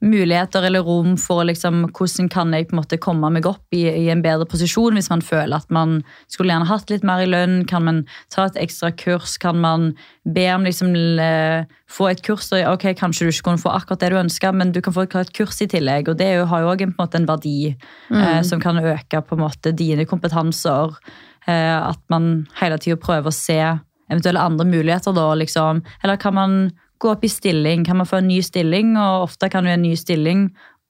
muligheter 0.00 0.64
eller 0.64 0.80
rom 0.80 1.16
for 1.20 1.44
liksom, 1.44 1.82
hvordan 1.92 2.28
kan 2.32 2.54
jeg 2.56 2.70
på 2.70 2.74
en 2.74 2.80
måte 2.80 2.98
komme 3.00 3.28
meg 3.32 3.44
opp 3.48 3.76
i, 3.76 3.82
i 3.84 4.06
en 4.12 4.22
bedre 4.24 4.46
posisjon 4.48 4.96
hvis 4.96 5.10
man 5.12 5.20
føler 5.24 5.60
at 5.60 5.68
man 5.74 5.98
skulle 6.32 6.54
gjerne 6.54 6.68
hatt 6.70 6.92
litt 6.92 7.04
mer 7.06 7.24
i 7.24 7.28
lønn. 7.28 7.66
Kan 7.68 7.84
man 7.84 8.00
ta 8.32 8.46
et 8.48 8.56
ekstra 8.60 8.90
kurs? 8.96 9.36
Kan 9.40 9.60
man 9.60 9.90
be 10.24 10.46
om 10.54 10.64
liksom 10.64 10.94
eh, 10.96 11.68
få 11.90 12.10
et 12.10 12.24
kurs? 12.24 12.48
Og, 12.56 12.64
ok, 12.72 12.90
Kanskje 13.00 13.28
du 13.28 13.34
ikke 13.34 13.50
kunne 13.50 13.62
få 13.62 13.74
akkurat 13.74 14.00
det 14.00 14.12
du 14.14 14.20
ønsker, 14.22 14.56
men 14.56 14.72
du 14.72 14.80
kan 14.84 14.96
få 14.96 15.04
et 15.04 15.34
kurs 15.36 15.60
i 15.60 15.68
tillegg. 15.70 16.08
og 16.08 16.16
Det 16.20 16.32
har 16.48 16.64
jo 16.64 16.72
også 16.72 16.88
en, 16.88 16.96
en, 16.96 17.28
verdi 17.28 17.58
mm. 17.74 18.16
verdi 18.16 18.24
eh, 18.24 18.42
som 18.48 18.60
kan 18.62 18.80
øke 18.80 19.20
på 19.20 19.36
en 19.36 19.44
måte 19.44 19.76
dine 19.76 20.08
kompetanser. 20.08 20.96
Eh, 21.46 21.76
at 21.76 22.00
man 22.08 22.46
hele 22.60 22.80
tida 22.80 22.96
prøver 23.00 23.28
å 23.28 23.36
se 23.36 23.60
eventuelle 24.10 24.42
andre 24.42 24.66
muligheter. 24.66 25.12
da, 25.12 25.34
liksom. 25.34 25.84
Eller 26.02 26.16
kan 26.16 26.34
man 26.34 26.70
gå 27.00 27.10
opp 27.14 27.24
i 27.24 27.32
stilling? 27.32 27.84
Kan 27.84 28.00
man 28.00 28.08
få 28.08 28.20
en 28.20 28.28
ny 28.28 28.40
stilling? 28.44 28.94
Og 29.00 29.26
ofte 29.30 29.50
kan 29.52 29.66
jo 29.66 29.72
en 29.72 29.82
ny 29.82 29.94
stilling 29.98 30.46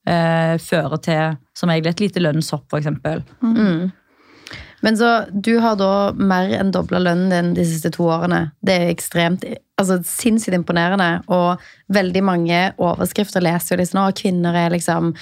eh, 0.08 0.56
føre 0.62 0.98
til 1.04 1.38
som 1.56 1.72
regel 1.72 1.92
et 1.92 2.02
lite 2.02 2.22
lønnshopp, 2.22 2.66
f.eks. 2.72 2.90
Mm. 3.42 3.90
Men 4.80 4.96
så, 4.96 5.10
du 5.30 5.58
har 5.60 5.76
da 5.76 6.12
mer 6.16 6.54
enn 6.56 6.72
dobla 6.72 7.02
lønnen 7.02 7.32
din 7.32 7.50
de 7.56 7.66
siste 7.68 7.92
to 7.92 8.06
årene. 8.08 8.46
Det 8.64 8.76
er 8.78 8.92
ekstremt, 8.92 9.44
altså 9.80 9.98
sinnssykt 10.08 10.56
imponerende. 10.56 11.10
Og 11.28 11.60
veldig 11.92 12.22
mange 12.24 12.62
overskrifter 12.80 13.44
leser 13.44 13.76
jo 13.76 13.82
liksom 13.82 14.00
at 14.06 14.22
kvinner 14.22 14.56
er 14.56 14.72
liksom 14.72 15.12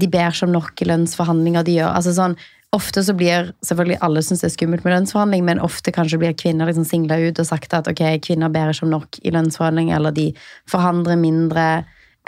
De 0.00 0.08
ber 0.08 0.32
ikke 0.32 0.48
om 0.48 0.56
nok 0.56 0.80
i 0.80 0.88
lønnsforhandlinger. 0.88 1.66
de 1.68 1.76
gjør, 1.80 1.92
altså 1.92 2.16
sånn, 2.16 2.38
Ofte 2.72 3.02
så 3.04 3.12
blir 3.12 3.50
selvfølgelig 3.60 3.98
alle 4.00 4.22
synes 4.24 4.40
det 4.40 4.48
er 4.48 4.54
skummelt 4.54 4.84
med 4.86 4.94
lønnsforhandling, 4.94 5.42
men 5.44 5.60
ofte 5.60 5.92
kanskje 5.92 6.18
blir 6.22 6.36
kvinner 6.40 6.70
liksom 6.70 6.86
singla 6.88 7.18
ut 7.20 7.40
og 7.42 7.48
sagt 7.48 7.74
at 7.76 7.90
ok, 7.90 8.00
kvinner 8.24 8.52
ber 8.52 8.72
ikke 8.72 8.86
om 8.86 8.94
nok 8.94 9.18
i 9.20 9.32
lønnsforhandling, 9.34 9.90
eller 9.92 10.14
de 10.16 10.30
forhandler 10.70 11.20
mindre. 11.20 11.66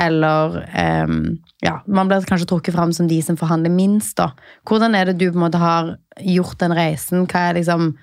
Eller 0.01 0.59
um, 1.07 1.38
ja, 1.62 1.78
Man 1.86 2.11
blir 2.11 2.26
kanskje 2.28 2.49
trukket 2.51 2.74
fram 2.74 2.92
som 2.92 3.09
de 3.09 3.22
som 3.22 3.38
forhandler 3.40 3.72
minst. 3.72 4.16
da. 4.18 4.32
Hvordan 4.68 4.95
er 4.99 5.07
det 5.07 5.18
du 5.18 5.30
på 5.30 5.38
en 5.38 5.47
måte 5.47 5.62
har 5.62 5.95
gjort 6.20 6.59
den 6.61 6.74
reisen? 6.76 7.24
Hva 7.30 7.49
er, 7.49 7.61
liksom, 7.61 7.95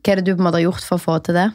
hva 0.00 0.12
er 0.12 0.20
det 0.20 0.28
du 0.28 0.36
på 0.36 0.40
en 0.40 0.46
måte 0.48 0.60
har 0.62 0.68
gjort 0.70 0.86
for 0.86 0.96
å 0.96 1.04
få 1.04 1.18
til 1.26 1.36
det? 1.36 1.48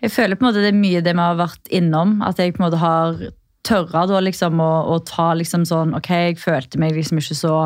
Jeg 0.00 0.14
føler 0.16 0.34
på 0.34 0.46
en 0.46 0.48
måte 0.48 0.64
det 0.64 0.72
er 0.72 0.80
mye 0.80 1.04
det 1.04 1.12
vi 1.12 1.22
har 1.22 1.38
vært 1.38 1.70
innom. 1.70 2.18
At 2.24 2.40
jeg 2.40 2.56
på 2.56 2.64
en 2.64 2.66
måte 2.66 2.80
har 2.82 3.20
tørra 3.62 4.06
da 4.08 4.24
liksom 4.24 4.58
å, 4.64 4.72
å 4.90 4.98
ta 5.04 5.34
liksom 5.36 5.66
sånn 5.68 5.92
Ok, 5.98 6.08
jeg 6.08 6.38
følte 6.40 6.80
meg 6.80 6.96
liksom 6.96 7.20
ikke 7.20 7.36
så 7.36 7.56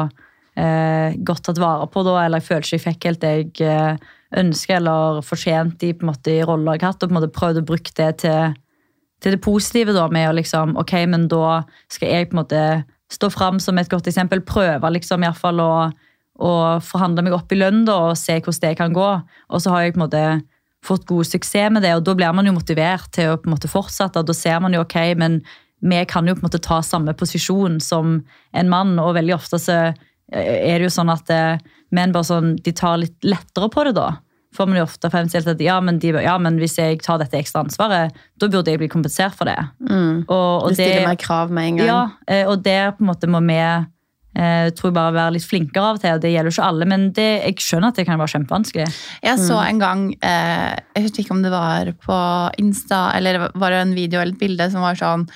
eh, 0.59 1.14
godt 1.26 1.46
tatt 1.48 1.61
vare 1.62 1.86
på 1.90 2.05
da, 2.07 2.18
eller 2.24 2.42
jeg 2.42 2.48
føler 2.48 2.66
ikke 2.66 2.76
jeg 2.76 2.84
fikk 2.84 3.09
helt 3.09 3.22
det 3.24 3.32
jeg 3.34 3.68
eh, 3.68 4.12
ønsker 4.40 4.78
eller 4.80 5.22
fortjent 5.26 5.84
i 5.86 5.92
på 5.94 6.07
en 6.07 6.12
måte 6.12 6.34
i 6.34 6.44
roller 6.46 6.76
jeg 6.76 6.84
har 6.84 6.94
hatt, 6.94 7.02
og 7.02 7.11
på 7.11 7.14
en 7.14 7.20
måte 7.20 7.34
prøvd 7.34 7.61
å 7.62 7.66
bruke 7.68 7.94
det 7.98 8.11
til, 8.24 8.57
til 9.22 9.36
det 9.36 9.42
positive 9.44 9.94
da, 9.96 10.09
med 10.12 10.30
å 10.30 10.38
liksom 10.38 10.76
Ok, 10.80 10.96
men 11.11 11.28
da 11.32 11.62
skal 11.92 12.11
jeg 12.11 12.30
på 12.30 12.36
en 12.38 12.42
måte 12.42 12.64
stå 13.12 13.30
fram 13.30 13.61
som 13.62 13.78
et 13.78 13.90
godt 13.90 14.09
eksempel. 14.11 14.42
Prøve 14.46 14.90
liksom 14.94 15.22
iallfall 15.22 15.61
å, 15.62 15.74
å 16.42 16.52
forhandle 16.82 17.22
meg 17.26 17.36
opp 17.36 17.52
i 17.52 17.61
lønn 17.61 17.84
da, 17.86 18.00
og 18.11 18.18
se 18.18 18.40
hvordan 18.40 18.62
det 18.64 18.74
kan 18.80 18.96
gå. 18.96 19.11
Og 19.50 19.62
så 19.62 19.74
har 19.74 19.84
jeg 19.84 19.94
på 19.94 20.00
en 20.00 20.07
måte 20.07 20.24
fått 20.84 21.07
god 21.09 21.28
suksess 21.28 21.72
med 21.72 21.84
det, 21.84 21.94
og 21.96 22.05
da 22.05 22.14
blir 22.16 22.32
man 22.36 22.48
jo 22.48 22.57
motivert 22.57 23.09
til 23.14 23.32
å 23.32 23.36
på 23.40 23.48
en 23.48 23.55
måte 23.55 23.70
fortsette. 23.70 24.24
Da 24.24 24.36
ser 24.36 24.59
man 24.64 24.74
jo 24.76 24.82
ok, 24.84 24.98
men 25.20 25.40
vi 25.84 26.00
kan 26.09 26.28
jo 26.28 26.34
på 26.36 26.44
en 26.44 26.48
måte 26.48 26.62
ta 26.64 26.80
samme 26.84 27.14
posisjon 27.16 27.78
som 27.82 28.18
en 28.57 28.72
mann, 28.72 28.96
og 29.00 29.16
veldig 29.18 29.36
ofte 29.36 29.61
så 29.61 29.78
er 30.33 30.79
det 30.79 30.87
jo 30.89 30.93
sånn 30.95 31.12
at 31.12 31.31
eh, 31.31 31.59
menn 31.95 32.14
bare 32.14 32.29
sånn, 32.29 32.55
de 32.64 32.72
tar 32.77 32.99
litt 33.03 33.18
lettere 33.27 33.70
på 33.72 33.85
det 33.89 33.95
da. 33.99 34.09
Får 34.55 34.68
man 34.70 34.79
jo 34.79 34.85
ofte 34.87 35.11
fremstilt 35.11 35.49
at 35.51 35.62
ja 35.62 35.81
men, 35.83 35.99
de, 35.99 36.12
ja, 36.22 36.37
men 36.39 36.61
hvis 36.62 36.77
jeg 36.79 37.01
tar 37.03 37.18
dette 37.18 37.41
ekstra 37.41 37.64
ansvaret, 37.64 38.14
da 38.39 38.49
burde 38.49 38.70
jeg 38.70 38.79
bli 38.79 38.91
kompensert 38.93 39.35
for 39.35 39.51
det. 39.51 39.59
Og, 39.91 40.29
og 40.31 40.68
Du 40.70 40.79
stiller 40.79 41.09
mer 41.09 41.18
krav 41.18 41.51
med 41.51 41.72
en 41.72 41.81
gang. 41.81 41.91
ja, 41.91 42.03
eh, 42.31 42.47
og 42.47 42.62
der 42.62 42.95
på 42.95 43.03
en 43.03 43.11
måte 43.11 43.31
må 43.31 43.43
vi 43.43 43.59
eh, 43.59 44.68
tror 44.75 44.91
jeg 44.91 44.97
bare 44.97 45.14
være 45.14 45.35
litt 45.37 45.47
flinkere 45.47 45.89
av 45.89 45.99
og 45.99 46.05
til. 46.05 46.14
og 46.14 46.22
Det 46.22 46.31
gjelder 46.33 46.51
jo 46.51 46.55
ikke 46.55 46.68
alle, 46.68 46.89
men 46.91 47.09
det, 47.16 47.27
jeg 47.45 47.66
skjønner 47.66 47.91
at 47.91 47.99
det 47.99 48.07
kan 48.09 48.20
være 48.20 48.35
kjempevanskelig. 48.35 48.87
Jeg 49.27 49.43
så 49.43 49.59
en 49.64 49.83
gang, 49.83 50.07
eh, 50.22 50.70
jeg 50.95 51.07
husker 51.09 51.25
ikke 51.25 51.35
om 51.35 51.43
det 51.45 51.53
var 51.55 51.91
på 52.07 52.20
Insta, 52.62 53.03
eller 53.18 53.49
var 53.55 53.75
det 53.75 53.83
en 53.83 53.99
video 53.99 54.22
eller 54.22 54.35
et 54.35 54.43
bilde 54.43 54.70
som 54.70 54.87
var 54.87 54.99
sånn, 54.99 55.27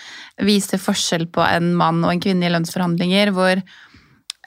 viste 0.47 0.79
forskjell 0.79 1.27
på 1.35 1.43
en 1.43 1.75
mann 1.79 2.05
og 2.05 2.15
en 2.15 2.23
kvinne 2.23 2.47
i 2.47 2.55
lønnsforhandlinger, 2.55 3.35
hvor 3.35 3.63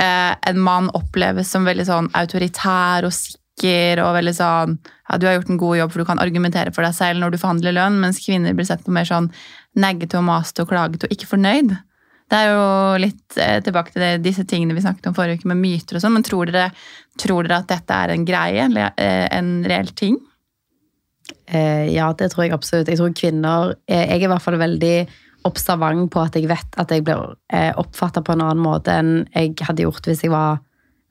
en 0.02 0.60
mann 0.60 0.90
oppleves 0.98 1.52
som 1.54 1.68
veldig 1.68 1.86
sånn 1.86 2.10
autoritær 2.18 3.06
og 3.06 3.14
sikker, 3.14 4.02
og 4.02 4.16
veldig 4.16 4.34
sånn, 4.34 4.78
ja, 4.82 5.18
du 5.20 5.28
har 5.28 5.38
gjort 5.38 5.52
en 5.54 5.62
god 5.62 5.78
jobb 5.78 5.92
for 5.92 6.02
du 6.02 6.08
kan 6.10 6.24
argumentere 6.24 6.74
for 6.74 6.88
deg 6.88 6.96
selv 6.98 7.22
når 7.22 7.32
du 7.32 7.38
forhandler 7.42 7.76
lønn, 7.78 8.00
mens 8.02 8.22
kvinner 8.24 8.56
blir 8.58 8.66
sett 8.66 8.84
på 8.86 8.94
mer 8.96 9.06
sånn 9.06 9.30
neggete 9.78 10.18
og 10.18 10.26
maste 10.28 10.64
og 10.64 10.72
klagete 10.72 11.08
og 11.08 11.14
ikke 11.14 11.30
fornøyd. 11.36 11.76
Det 12.32 12.40
er 12.40 12.54
jo 12.54 12.68
litt 13.04 13.38
eh, 13.44 13.60
tilbake 13.64 13.92
til 13.92 14.04
det, 14.06 14.12
disse 14.24 14.46
tingene 14.48 14.76
vi 14.78 14.84
snakket 14.84 15.10
om 15.10 15.16
forrige 15.16 15.42
uke 15.42 15.52
med 15.52 15.60
myter 15.60 16.00
og 16.00 16.04
sånn, 16.04 16.16
men 16.16 16.24
tror 16.24 16.48
dere, 16.48 16.70
tror 17.20 17.44
dere 17.44 17.60
at 17.60 17.72
dette 17.74 17.98
er 18.06 18.14
en 18.14 18.28
greie, 18.28 18.68
eh, 18.96 19.26
en 19.36 19.50
reell 19.68 19.92
ting? 20.00 20.16
Eh, 21.46 21.92
ja, 21.92 22.08
det 22.18 22.32
tror 22.32 22.46
jeg 22.46 22.56
absolutt. 22.56 22.88
Jeg 22.88 23.00
tror 23.00 23.12
kvinner 23.16 23.74
eh, 23.88 24.06
Jeg 24.06 24.22
er 24.22 24.26
i 24.26 24.32
hvert 24.32 24.44
fall 24.44 24.58
veldig 24.60 24.96
observant 25.48 26.10
på 26.12 26.22
at 26.24 26.36
jeg 26.38 26.50
vet 26.52 26.82
at 26.82 26.92
jeg 26.94 27.06
blir 27.08 27.36
eh, 27.54 27.72
oppfatta 27.78 28.24
på 28.26 28.36
en 28.36 28.44
annen 28.46 28.62
måte 28.64 28.94
enn 28.94 29.14
jeg 29.34 29.56
hadde 29.66 29.86
gjort 29.88 30.10
hvis 30.10 30.26
jeg 30.26 30.34
var 30.34 30.60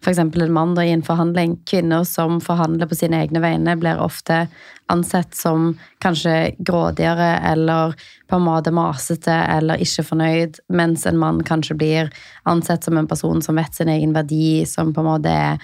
f.eks. 0.01 0.19
en 0.19 0.53
mann 0.53 0.79
i 0.81 0.91
en 0.91 1.03
forhandling. 1.05 1.59
Kvinner 1.69 2.05
som 2.09 2.41
forhandler 2.41 2.89
på 2.89 2.97
sine 2.97 3.21
egne 3.21 3.43
vegne, 3.43 3.77
blir 3.77 4.01
ofte 4.01 4.47
ansett 4.91 5.37
som 5.37 5.75
kanskje 6.03 6.55
grådigere 6.59 7.37
eller 7.53 7.93
på 8.31 8.39
en 8.39 8.47
måte 8.47 8.73
masete 8.75 9.35
eller 9.35 9.83
ikke 9.83 10.07
fornøyd, 10.09 10.63
mens 10.73 11.05
en 11.07 11.21
mann 11.21 11.45
kanskje 11.45 11.77
blir 11.77 12.11
ansett 12.49 12.85
som 12.85 12.97
en 12.97 13.11
person 13.11 13.43
som 13.45 13.61
vet 13.61 13.77
sin 13.77 13.93
egen 13.93 14.17
verdi, 14.17 14.65
som 14.67 14.95
på 14.95 15.05
en 15.05 15.11
måte 15.13 15.37
er 15.37 15.61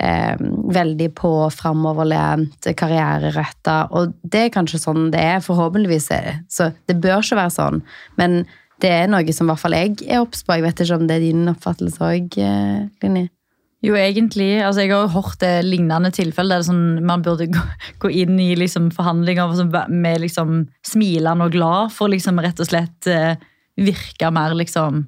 eh, 0.00 0.34
veldig 0.78 1.10
på, 1.18 1.32
framoverlent, 1.54 2.70
karriereretta. 2.78 3.78
Og 3.94 4.14
det 4.22 4.46
er 4.46 4.54
kanskje 4.54 4.82
sånn 4.82 5.08
det 5.14 5.22
er, 5.22 5.44
forhåpentligvis. 5.44 6.10
Så 6.50 6.72
det 6.88 6.98
bør 7.02 7.22
ikke 7.22 7.40
være 7.42 7.56
sånn. 7.56 7.84
Men 8.20 8.42
det 8.82 8.90
er 8.90 9.08
noe 9.08 9.36
som 9.36 9.46
i 9.46 9.52
hvert 9.52 9.62
fall 9.62 9.78
jeg 9.78 9.96
er 10.08 10.24
obs 10.24 10.42
på. 10.44 10.56
Jeg 10.58 10.66
vet 10.66 10.84
ikke 10.84 10.98
om 10.98 11.08
det 11.08 11.18
er 11.18 11.26
din 11.28 11.48
oppfattelse 11.54 12.10
òg, 12.10 12.38
Linni? 13.04 13.28
Jo, 13.84 13.96
egentlig. 14.00 14.62
altså 14.64 14.80
Jeg 14.80 14.94
har 14.94 15.02
jo 15.04 15.12
hørt 15.12 15.40
det 15.42 15.64
lignende 15.66 16.10
tilfeller 16.14 16.56
der 16.56 16.62
er 16.62 16.68
sånn, 16.70 16.84
man 17.04 17.24
burde 17.24 17.50
gå, 17.52 17.64
gå 18.00 18.10
inn 18.22 18.38
i 18.40 18.54
liksom 18.56 18.88
forhandlinger 18.94 19.58
med 19.92 20.22
liksom 20.22 20.62
smilende 20.86 21.48
og 21.48 21.52
glad 21.52 21.92
for 21.92 22.12
liksom 22.12 22.40
rett 22.40 22.62
og 22.64 22.70
slett 22.70 23.10
eh, 23.10 23.34
virke 23.76 24.30
mer 24.32 24.56
liksom 24.56 25.04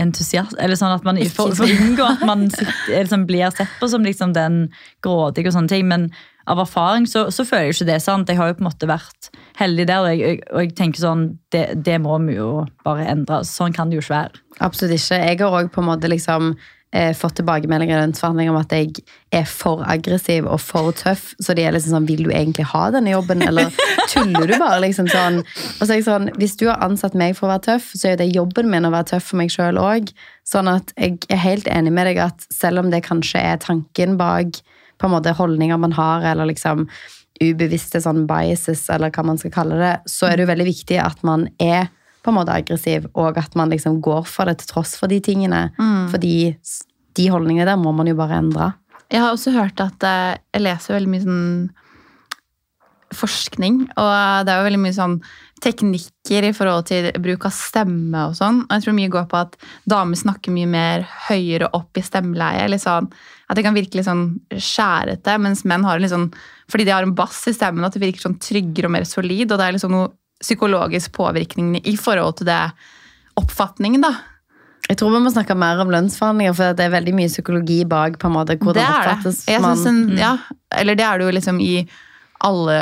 entusiast. 0.00 0.56
Eller 0.62 0.78
sånn 0.78 0.94
at 0.94 1.04
man 1.06 1.18
for, 1.32 1.54
for 1.56 1.70
unngår 1.70 2.16
at 2.16 2.24
man 2.28 2.46
sitter, 2.52 3.02
liksom, 3.02 3.26
blir 3.28 3.52
sett 3.54 3.72
på 3.80 3.88
som 3.90 4.06
liksom 4.06 4.34
den 4.36 4.66
grådige 5.04 5.50
og 5.50 5.56
sånne 5.58 5.72
ting. 5.72 5.86
Men 5.90 6.08
av 6.46 6.60
erfaring 6.62 7.08
så, 7.10 7.26
så 7.34 7.46
føler 7.46 7.70
jeg 7.70 7.76
ikke 7.76 7.88
det 7.90 7.98
sant. 8.04 8.30
Jeg 8.30 8.38
har 8.38 8.52
jo 8.52 8.58
på 8.58 8.64
en 8.64 8.68
måte 8.68 8.90
vært 8.90 9.30
heldig 9.58 9.88
der, 9.88 10.04
og 10.04 10.22
jeg, 10.22 10.40
og 10.52 10.62
jeg 10.62 10.74
tenker 10.78 11.02
sånn 11.02 11.26
det, 11.54 11.66
det 11.86 11.98
må 12.04 12.18
vi 12.26 12.38
jo 12.38 12.50
bare 12.86 13.08
endre. 13.10 13.42
Sånn 13.48 13.74
kan 13.76 13.90
det 13.90 13.98
jo 13.98 14.04
ikke 14.04 14.14
være. 14.14 14.42
Absolutt 14.64 14.96
ikke. 14.96 15.20
Jeg 15.24 15.40
har 15.42 15.60
òg 15.60 15.72
på 15.74 15.82
en 15.82 15.90
måte 15.90 16.12
liksom 16.12 16.54
eh, 16.96 17.12
fått 17.16 17.36
tilbakemeldinger 17.40 18.00
den 18.00 18.14
forhandlingen 18.16 18.54
om 18.54 18.60
at 18.62 18.72
jeg 18.72 19.02
er 19.34 19.44
for 19.48 19.82
aggressiv 19.86 20.48
og 20.48 20.60
for 20.64 20.94
tøff. 20.96 21.34
Så 21.42 21.54
de 21.56 21.66
er 21.66 21.74
liksom 21.76 21.92
sånn 21.96 22.08
Vil 22.08 22.24
du 22.24 22.30
egentlig 22.32 22.66
ha 22.72 22.86
denne 22.94 23.12
jobben, 23.12 23.44
eller 23.44 23.72
tuller 24.12 24.48
du 24.48 24.56
bare? 24.56 24.80
liksom 24.86 25.10
sånn. 25.12 25.42
Og 25.42 25.82
så 25.82 25.90
er 25.90 25.98
jeg 25.98 26.06
sånn 26.08 26.30
Hvis 26.40 26.56
du 26.60 26.66
har 26.70 26.82
ansatt 26.86 27.16
meg 27.18 27.36
for 27.36 27.48
å 27.48 27.54
være 27.54 27.66
tøff, 27.68 27.90
så 27.94 28.12
er 28.12 28.20
det 28.20 28.30
jobben 28.32 28.70
min 28.72 28.88
å 28.88 28.94
være 28.94 29.12
tøff 29.12 29.30
for 29.32 29.40
meg 29.42 29.52
sjøl 29.52 29.80
òg. 29.82 30.12
Sånn 30.46 30.70
at 30.72 30.94
jeg 30.96 31.20
er 31.32 31.42
helt 31.42 31.68
enig 31.72 31.92
med 31.92 32.10
deg 32.10 32.22
at 32.28 32.48
selv 32.54 32.84
om 32.84 32.90
det 32.92 33.04
kanskje 33.06 33.42
er 33.42 33.60
tanken 33.62 34.16
bak 34.20 34.62
på 34.96 35.08
en 35.08 35.12
måte 35.12 35.34
holdninger 35.36 35.78
man 35.80 35.92
har, 35.92 36.24
eller 36.24 36.48
liksom 36.48 36.86
ubevisste 37.42 38.00
sånn 38.00 38.24
biases, 38.28 38.86
eller 38.92 39.12
hva 39.12 39.26
man 39.28 39.40
skal 39.40 39.52
kalle 39.52 39.76
det, 39.80 39.94
så 40.08 40.30
er 40.30 40.36
det 40.36 40.46
jo 40.46 40.52
veldig 40.54 40.68
viktig 40.70 41.00
at 41.02 41.20
man 41.26 41.50
er 41.60 41.90
på 42.26 42.32
en 42.34 42.38
måte 42.40 42.52
aggressiv, 42.58 43.06
og 43.14 43.38
at 43.40 43.54
man 43.56 43.70
liksom 43.72 44.00
går 44.04 44.26
for 44.28 44.50
det 44.50 44.58
til 44.64 44.72
tross 44.74 44.96
for 44.98 45.06
de 45.12 45.20
tingene. 45.22 45.68
Fordi 46.12 46.34
s- 46.60 46.82
de 47.16 47.30
holdningene 47.32 47.64
der 47.70 47.78
må 47.80 47.94
man 47.96 48.10
jo 48.10 48.14
bare 48.18 48.36
endre. 48.42 48.72
Jeg 49.08 49.22
har 49.22 49.32
også 49.32 49.54
hørt 49.54 49.80
at 49.80 50.02
eh, 50.04 50.36
jeg 50.52 50.62
leser 50.66 50.96
veldig 50.98 51.08
mye 51.14 51.24
sånn 51.24 51.70
forskning, 53.14 53.76
og 54.02 54.08
det 54.44 54.50
er 54.52 54.58
jo 54.58 54.66
veldig 54.66 54.80
mye 54.82 54.94
sånn 54.96 55.12
teknikker 55.62 56.44
i 56.48 56.52
forhold 56.52 56.88
til 56.90 57.06
bruk 57.22 57.46
av 57.48 57.54
stemme 57.54 58.24
og 58.28 58.34
sånn. 58.36 58.58
Og 58.66 58.74
jeg 58.74 58.82
tror 58.84 58.96
mye 58.98 59.12
går 59.14 59.28
på 59.30 59.38
at 59.38 59.54
damer 59.88 60.18
snakker 60.18 60.52
mye 60.52 60.68
mer 60.68 61.06
høyere 61.30 61.70
opp 61.78 61.96
i 61.96 62.02
stemmeleie. 62.04 62.64
Eller 62.66 62.82
sånn, 62.82 63.06
at 63.48 63.56
det 63.56 63.64
kan 63.64 63.76
virke 63.78 63.96
litt 63.96 64.08
sånn 64.08 64.26
skjærete, 64.52 65.38
mens 65.40 65.62
menn 65.64 65.86
har 65.86 66.02
litt 66.02 66.12
sånn 66.12 66.28
Fordi 66.68 66.82
de 66.84 66.90
har 66.90 67.04
en 67.06 67.14
bass 67.14 67.44
i 67.46 67.52
stemmen, 67.54 67.84
at 67.86 67.94
det 67.94 68.02
virker 68.02 68.24
sånn 68.26 68.40
tryggere 68.42 68.88
og 68.90 68.90
mer 68.96 69.04
solid. 69.06 69.52
Og 69.54 69.58
det 69.60 69.68
er 69.68 69.76
liksom 69.76 69.92
noe 69.94 70.08
psykologisk 70.42 71.12
påvirkning 71.16 71.76
i 71.82 71.96
forhold 72.00 72.40
til 72.40 72.50
det 72.50 72.62
oppfatningen, 73.36 74.04
da. 74.04 74.14
Jeg 74.86 75.00
tror 75.00 75.16
vi 75.16 75.20
må 75.24 75.32
snakke 75.34 75.56
mer 75.58 75.80
om 75.82 75.90
lønnsforhandlinger, 75.90 76.54
for 76.54 76.76
det 76.78 76.84
er 76.84 76.94
veldig 76.94 77.14
mye 77.18 77.30
psykologi 77.30 77.80
bak 77.90 78.20
på 78.22 78.28
en 78.28 78.36
måte 78.36 78.54
hvordan 78.60 78.78
det 78.78 78.86
er 78.86 78.92
det. 78.92 79.14
oppfattes 79.16 79.40
det. 79.46 79.56
en, 79.90 80.02
ja, 80.20 80.36
eller 80.78 80.98
det 80.98 81.06
er 81.06 81.18
det 81.18 81.26
jo 81.26 81.34
liksom 81.34 81.62
i 81.64 81.72
alle 82.46 82.76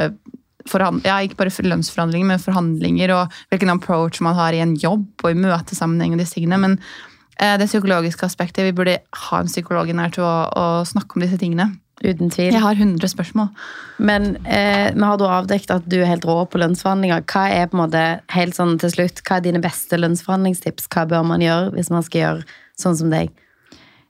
ja, 1.05 1.19
ikke 1.21 1.37
bare 1.37 1.53
for 1.53 1.67
lønnsforhandlinger, 1.69 2.29
men 2.29 2.41
forhandlinger 2.41 3.13
og 3.13 3.35
hvilken 3.53 3.73
approach 3.73 4.21
man 4.25 4.37
har 4.37 4.57
i 4.57 4.63
en 4.65 4.77
jobb 4.81 5.25
og 5.25 5.31
i 5.31 5.37
møtesammenheng 5.37 6.15
og 6.17 6.23
disse 6.23 6.39
tingene. 6.39 6.61
Men 6.61 6.77
eh, 7.39 7.57
det 7.61 7.69
psykologiske 7.69 8.25
aspektet, 8.25 8.65
vi 8.65 8.77
burde 8.77 8.99
ha 9.29 9.41
en 9.41 9.51
psykolog 9.51 9.93
nær 9.93 10.13
til 10.15 10.25
å, 10.25 10.35
å 10.49 10.67
snakke 10.89 11.17
om 11.17 11.25
disse 11.25 11.41
tingene. 11.41 11.71
Uten 12.05 12.29
tvil. 12.29 12.53
Jeg 12.53 12.61
har 12.61 12.77
100 12.77 13.09
spørsmål. 13.09 13.49
Men 13.97 14.35
eh, 14.45 14.91
vi 14.93 15.05
har 15.05 15.21
da 15.21 15.31
avdekket 15.39 15.73
at 15.73 15.87
du 15.89 15.99
er 16.03 16.11
helt 16.11 16.27
rå 16.29 16.43
på 16.51 16.61
lønnsforhandlinger. 16.61 17.25
Hva 17.31 17.47
er 17.49 17.71
på 17.71 17.79
en 17.79 17.85
måte, 17.85 18.03
helt 18.35 18.59
sånn 18.59 18.77
til 18.83 18.93
slutt, 18.93 19.23
hva 19.25 19.39
er 19.39 19.47
dine 19.47 19.63
beste 19.65 19.97
lønnsforhandlingstips? 20.01 20.91
Hva 20.93 21.07
bør 21.09 21.25
man 21.31 21.45
gjøre 21.45 21.73
hvis 21.77 21.93
man 21.95 22.05
skal 22.05 22.21
gjøre 22.21 22.59
sånn 22.81 22.99
som 23.01 23.15
deg? 23.15 23.33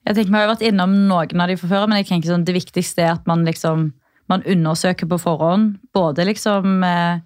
Jeg 0.05 0.17
tenker 0.19 0.33
Vi 0.33 0.41
har 0.41 0.51
vært 0.51 0.67
innom 0.67 0.97
noen 1.09 1.45
av 1.45 1.53
de 1.53 1.59
fra 1.61 1.71
før, 1.71 1.87
men 1.89 2.03
jeg 2.03 2.11
tenker 2.11 2.33
sånn, 2.33 2.49
det 2.49 2.57
viktigste 2.57 3.07
er 3.07 3.15
at 3.15 3.31
man 3.31 3.47
liksom 3.47 3.93
man 4.33 4.45
undersøker 4.49 5.09
på 5.09 5.21
forhånd. 5.21 5.77
Både 5.95 6.25
liksom 6.29 6.85
eh, 6.87 7.23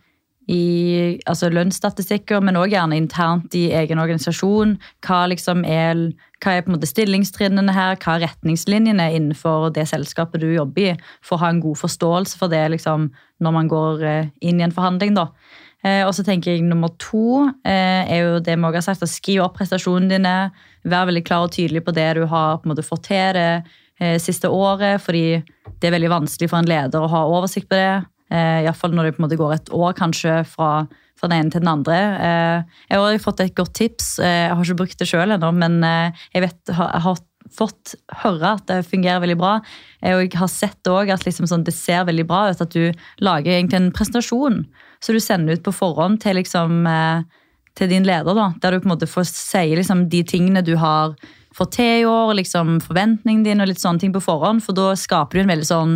i 0.49 1.19
altså 1.29 1.51
lønnsstatistikker, 1.53 2.41
men 2.45 2.57
òg 2.57 2.73
gjerne 2.73 2.97
internt 2.97 3.53
i 3.59 3.67
egen 3.77 4.01
organisasjon. 4.01 4.79
Hva, 5.05 5.27
liksom 5.29 5.61
er, 5.69 6.07
hva 6.41 6.55
er 6.55 6.65
på 6.65 6.73
en 6.73 6.79
måte 6.79 6.89
stillingstrinnene 6.89 7.75
her, 7.77 7.99
hva 8.01 8.17
er 8.17 8.25
retningslinjene 8.25 9.11
innenfor 9.19 9.69
det 9.77 9.85
selskapet 9.91 10.41
du 10.41 10.49
jobber 10.55 10.95
i, 10.95 10.97
for 11.21 11.37
å 11.37 11.43
ha 11.45 11.53
en 11.53 11.63
god 11.65 11.81
forståelse 11.83 12.41
for 12.41 12.53
det 12.53 12.65
liksom, 12.79 13.11
når 13.45 13.57
man 13.61 13.71
går 13.71 14.05
eh, 14.09 14.33
inn 14.41 14.63
i 14.63 14.65
en 14.65 14.75
forhandling. 14.75 15.19
da. 15.21 15.29
Eh, 15.85 16.01
og 16.07 16.15
så 16.17 16.25
tenker 16.27 16.57
jeg 16.57 16.65
Nummer 16.65 16.97
to 16.99 17.45
eh, 17.69 18.09
er 18.09 18.25
jo 18.25 18.41
det 18.41 18.57
vi 18.57 18.73
har 18.73 18.85
sagt, 18.89 19.05
å 19.05 19.11
skrive 19.11 19.45
opp 19.45 19.61
prestasjonene 19.61 20.17
dine. 20.17 20.37
Vær 20.89 21.11
veldig 21.13 21.27
klar 21.29 21.45
og 21.45 21.53
tydelig 21.53 21.85
på 21.85 21.93
det 21.93 22.15
du 22.17 22.25
har 22.25 22.57
på 22.57 22.67
en 22.67 22.73
måte 22.73 22.87
fått 22.87 23.11
til 23.13 23.37
det 23.37 24.23
siste 24.23 24.47
året. 24.47 25.03
fordi 25.03 25.43
det 25.83 25.89
er 25.89 25.97
veldig 25.97 26.11
vanskelig 26.13 26.49
for 26.49 26.63
en 26.63 26.69
leder 26.71 27.03
å 27.03 27.11
ha 27.11 27.25
oversikt 27.27 27.67
på 27.69 27.75
det. 27.75 28.07
Eh, 28.29 28.65
Iallfall 28.65 28.95
når 28.97 29.09
det 29.09 29.15
på 29.17 29.23
en 29.23 29.27
måte 29.27 29.39
går 29.41 29.55
et 29.55 29.71
år 29.75 29.95
kanskje 29.97 30.43
fra, 30.49 30.73
fra 31.19 31.31
den 31.31 31.39
ene 31.39 31.55
til 31.55 31.65
den 31.65 31.73
andre. 31.73 31.97
Eh, 32.27 32.77
jeg 32.91 33.01
har 33.01 33.25
fått 33.25 33.41
et 33.45 33.57
godt 33.57 33.75
tips. 33.79 34.19
Eh, 34.21 34.45
jeg 34.49 34.53
har 34.55 34.67
ikke 34.67 34.81
brukt 34.83 35.01
det 35.01 35.09
sjøl 35.09 35.35
ennå, 35.37 35.51
men 35.57 35.81
eh, 35.87 36.27
jeg, 36.35 36.45
vet, 36.45 36.75
har, 36.77 36.93
har 37.07 37.23
fått 37.59 37.95
høre 38.23 38.55
at 38.59 38.67
det 38.69 38.83
fungerer 38.91 39.23
veldig 39.25 39.39
bra. 39.41 39.55
Eh, 40.03 40.17
jeg 40.27 40.35
har 40.37 40.53
sett 40.53 40.93
også 40.93 41.17
at 41.17 41.25
liksom 41.29 41.49
sånn, 41.49 41.65
det 41.65 41.77
ser 41.77 42.05
veldig 42.09 42.29
bra 42.29 42.45
ut 42.53 42.65
at 42.65 42.77
du 42.77 42.93
lager 43.25 43.55
egentlig 43.55 43.81
en 43.81 43.91
presentasjon. 43.97 44.63
Så 45.01 45.15
du 45.15 45.23
sender 45.23 45.57
ut 45.57 45.65
på 45.65 45.77
forhånd 45.77 46.21
til, 46.25 46.41
liksom, 46.41 46.83
til 47.79 47.91
din 47.93 48.07
leder, 48.07 48.35
da, 48.35 48.49
der 48.59 48.75
du 48.75 48.83
på 48.83 48.89
en 48.89 48.95
måte 48.97 49.07
får 49.07 49.29
si 49.31 49.77
liksom, 49.79 50.09
de 50.11 50.25
tingene 50.27 50.65
du 50.67 50.73
har 50.81 51.15
fått 51.55 51.77
til 51.79 52.03
i 52.03 52.07
år, 52.09 52.33
liksom, 52.39 52.79
forventningene 52.85 53.47
dine 53.47 53.65
og 53.65 53.71
litt 53.71 53.83
sånne 53.83 54.03
ting 54.03 54.15
på 54.15 54.23
forhånd. 54.25 54.63
For 54.65 54.77
da 54.77 54.93
skaper 54.99 55.39
du 55.39 55.45
en 55.45 55.53
veldig 55.55 55.69
sånn 55.69 55.95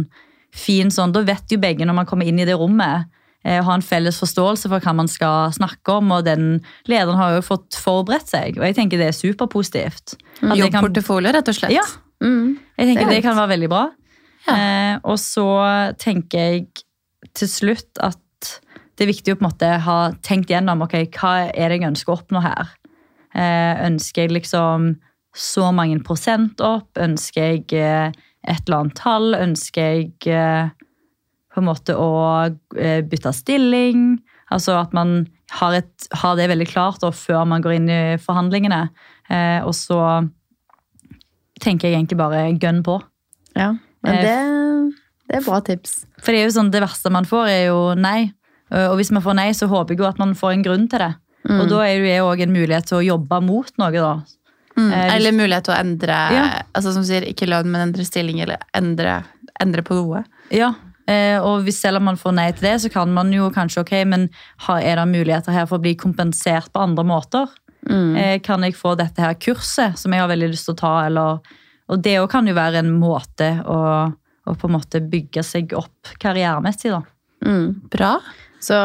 fin 0.53 0.91
sånn, 0.93 1.13
Da 1.15 1.23
vet 1.25 1.49
jo 1.51 1.59
begge 1.59 1.87
når 1.89 1.95
man 1.97 2.07
kommer 2.07 2.29
inn 2.29 2.39
i 2.39 2.45
det 2.49 2.55
rommet, 2.61 3.07
eh, 3.45 3.63
ha 3.65 3.75
en 3.75 3.83
felles 3.83 4.19
forståelse 4.21 4.69
for 4.69 4.81
hva 4.85 4.95
man 4.95 5.09
skal 5.09 5.51
snakke 5.51 5.97
om. 5.97 6.13
Og 6.13 6.25
den 6.25 6.61
lederen 6.87 7.17
har 7.17 7.35
jo 7.39 7.41
fått 7.47 7.79
forberedt 7.81 8.29
seg, 8.29 8.59
og 8.59 8.65
jeg 8.69 8.77
tenker 8.77 8.99
det 9.01 9.09
er 9.09 9.17
superpositivt. 9.17 10.17
Kan- 10.41 10.57
Jobbportefolio, 10.59 11.33
rett 11.33 11.49
og 11.49 11.55
slett. 11.57 11.73
Ja. 11.73 11.85
Mm. 12.23 12.59
Jeg 12.79 12.87
tenker 12.87 13.09
Det 13.09 13.17
det 13.17 13.23
kan 13.25 13.37
være 13.37 13.49
veldig 13.57 13.69
bra. 13.73 13.91
Ja. 14.47 14.55
Eh, 14.55 14.99
og 15.05 15.19
så 15.19 15.95
tenker 15.99 16.39
jeg 16.39 16.67
til 17.35 17.49
slutt 17.49 17.99
at 18.01 18.19
det 18.97 19.07
er 19.09 19.13
viktig 19.13 19.33
å 19.35 19.39
på 19.39 19.45
en 19.47 19.51
måte 19.51 19.81
ha 19.81 20.11
tenkt 20.23 20.51
gjennom 20.51 20.83
ok, 20.83 20.93
hva 21.17 21.49
er 21.55 21.69
det 21.71 21.81
jeg 21.81 21.89
ønsker 21.91 22.13
å 22.13 22.19
oppnå 22.21 22.43
her. 22.43 22.69
Eh, 23.35 23.87
ønsker 23.89 24.27
jeg 24.27 24.31
liksom 24.43 24.97
så 25.37 25.71
mange 25.75 26.01
prosent 26.05 26.61
opp? 26.65 26.91
Ønsker 27.01 27.55
jeg 27.55 27.65
eh, 27.79 28.13
et 28.43 28.65
eller 28.67 28.83
annet 28.83 28.99
tall? 28.99 29.37
Ønsker 29.39 29.95
jeg 29.97 30.33
eh, 30.33 30.73
på 31.53 31.63
en 31.63 31.69
måte 31.69 31.97
å 31.97 32.11
eh, 32.77 33.01
bytte 33.07 33.33
stilling? 33.37 34.21
Altså 34.53 34.77
at 34.81 34.93
man 34.97 35.23
har, 35.57 35.79
et, 35.81 36.09
har 36.21 36.37
det 36.37 36.51
veldig 36.53 36.69
klart 36.69 37.05
før 37.17 37.47
man 37.49 37.65
går 37.65 37.79
inn 37.79 37.89
i 37.89 38.03
forhandlingene. 38.21 38.83
Og 39.65 39.73
så 39.73 39.97
tenker 41.63 41.89
jeg 41.89 41.97
egentlig 41.97 42.19
bare 42.21 42.43
gønn 42.61 42.83
på. 42.85 42.99
Ja, 43.57 43.71
men 44.05 44.19
det, 44.21 44.35
det 45.31 45.39
er 45.39 45.47
bra 45.47 45.63
tips. 45.65 46.03
For 46.21 46.35
det 46.35 46.43
er 46.43 46.51
jo 46.51 46.55
sånn, 46.59 46.73
det 46.75 46.83
verste 46.85 47.13
man 47.15 47.29
får, 47.29 47.49
er 47.49 47.63
jo 47.71 47.79
nei. 47.97 48.33
Og 48.77 48.99
hvis 49.01 49.13
man 49.17 49.25
får 49.25 49.39
nei, 49.39 49.49
så 49.57 49.71
håper 49.73 49.97
jeg 49.97 50.03
jo 50.03 50.11
at 50.11 50.21
man 50.21 50.37
får 50.37 50.53
en 50.53 50.67
grunn 50.69 50.85
til 50.93 51.01
det. 51.01 51.13
Og 51.49 51.65
da 51.73 51.81
er 51.87 52.05
det 52.05 52.19
jo 52.19 52.29
òg 52.29 52.45
en 52.45 52.53
mulighet 52.53 52.91
til 52.91 53.01
å 53.01 53.07
jobbe 53.07 53.41
mot 53.49 53.73
noe, 53.81 53.93
da. 53.97 54.13
Mm. 54.77 54.93
Eh, 54.93 55.15
Eller 55.17 55.33
mulighet 55.37 55.65
til 55.69 55.75
å 55.75 55.81
endre 55.81 56.21
Ja. 56.33 56.45
altså 56.75 56.93
som 56.95 57.05
sier, 57.05 57.23
ikke 57.29 57.49
lønn, 57.49 57.69
men 57.71 57.89
endre 57.89 58.05
stilling, 58.05 58.41
eller 58.41 58.59
endre, 58.75 59.23
endre 59.61 59.83
på 59.83 59.95
noe. 59.99 60.25
Ja, 60.51 60.75
eh, 61.07 61.39
og 61.41 61.65
hvis 61.67 61.81
selv 61.81 61.97
om 62.01 62.05
man 62.05 62.17
får 62.17 62.33
nei 62.35 62.51
til 62.53 62.69
det, 62.71 62.81
så 62.81 62.91
kan 62.93 63.13
man 63.13 63.33
jo 63.33 63.51
kanskje, 63.51 63.83
ok, 63.85 63.93
men 64.09 64.29
har, 64.67 64.81
er 64.81 64.97
det 64.97 65.09
muligheter 65.13 65.53
her 65.53 65.67
for 65.67 65.79
å 65.79 65.83
bli 65.83 65.95
kompensert 65.95 66.73
på 66.73 66.81
andre 66.81 67.05
måter? 67.05 67.49
Mm. 67.89 68.17
Eh, 68.17 68.39
kan 68.41 68.63
jeg 68.63 68.77
få 68.79 68.97
dette 68.97 69.21
her 69.21 69.35
kurset 69.35 69.99
som 69.99 70.13
jeg 70.13 70.21
har 70.23 70.29
veldig 70.31 70.53
lyst 70.53 70.69
til 70.69 70.75
å 70.77 70.83
ta, 70.85 71.07
eller 71.07 71.41
Og 71.91 72.01
det 72.01 72.15
òg 72.21 72.31
kan 72.31 72.47
jo 72.47 72.55
være 72.55 72.79
en 72.79 72.93
måte 72.97 73.49
å, 73.67 73.79
å 74.47 74.55
på 74.57 74.69
en 74.69 74.73
måte 74.73 75.01
bygge 75.03 75.43
seg 75.45 75.75
opp 75.77 76.13
karrieremessig, 76.23 76.93
da. 76.95 77.03
Mm. 77.45 77.83
Bra. 77.91 78.15
Så 78.63 78.79